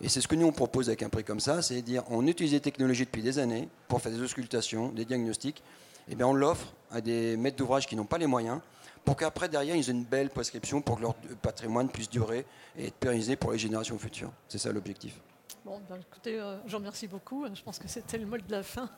Et 0.00 0.08
c'est 0.08 0.20
ce 0.20 0.28
que 0.28 0.34
nous 0.34 0.46
on 0.46 0.52
propose 0.52 0.88
avec 0.88 1.02
un 1.02 1.08
prix 1.08 1.24
comme 1.24 1.40
ça, 1.40 1.62
c'est 1.62 1.80
dire 1.80 2.02
on 2.10 2.26
utilise 2.26 2.52
des 2.52 2.60
technologies 2.60 3.06
depuis 3.06 3.22
des 3.22 3.38
années 3.38 3.68
pour 3.88 4.02
faire 4.02 4.12
des 4.12 4.20
auscultations, 4.20 4.90
des 4.90 5.06
diagnostics, 5.06 5.62
et 6.08 6.14
bien 6.14 6.26
on 6.26 6.34
l'offre 6.34 6.66
à 6.90 7.00
des 7.00 7.36
maîtres 7.36 7.56
d'ouvrage 7.56 7.86
qui 7.86 7.96
n'ont 7.96 8.04
pas 8.04 8.18
les 8.18 8.26
moyens, 8.26 8.60
pour 9.06 9.16
qu'après 9.16 9.48
derrière 9.48 9.76
ils 9.76 9.88
aient 9.88 9.92
une 9.92 10.04
belle 10.04 10.28
prescription 10.28 10.82
pour 10.82 10.96
que 10.96 11.02
leur 11.02 11.14
patrimoine 11.40 11.88
puisse 11.88 12.10
durer 12.10 12.44
et 12.76 12.88
être 12.88 12.96
pérennisé 12.96 13.36
pour 13.36 13.52
les 13.52 13.58
générations 13.58 13.98
futures. 13.98 14.32
C'est 14.48 14.58
ça 14.58 14.70
l'objectif. 14.72 15.18
Bon, 15.64 15.80
ben, 15.88 15.96
écoutez, 16.00 16.38
euh, 16.38 16.58
je 16.66 16.72
vous 16.72 16.78
remercie 16.78 17.06
beaucoup. 17.06 17.46
Je 17.54 17.62
pense 17.62 17.78
que 17.78 17.88
c'était 17.88 18.18
le 18.18 18.26
mot 18.26 18.36
de 18.36 18.42
la 18.50 18.62
fin. 18.62 18.90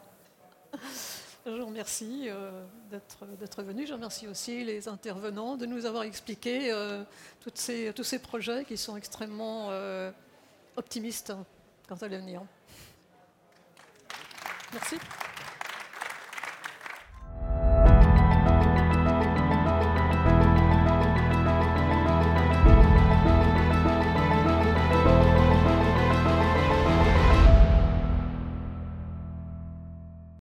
Je 1.46 1.50
vous 1.52 1.66
remercie 1.66 2.24
euh, 2.26 2.64
d'être 2.90 3.62
venu. 3.62 3.86
Je 3.86 3.92
remercie 3.92 4.26
aussi 4.26 4.64
les 4.64 4.88
intervenants 4.88 5.56
de 5.56 5.64
nous 5.64 5.86
avoir 5.86 6.02
expliqué 6.02 6.70
euh, 6.72 7.04
ces, 7.54 7.92
tous 7.94 8.04
ces 8.04 8.18
projets 8.18 8.64
qui 8.64 8.76
sont 8.76 8.96
extrêmement 8.96 9.70
optimiste 10.76 11.32
quant 11.88 11.96
à 11.96 12.09
l'avenir. 12.09 12.42
Merci. 14.72 14.96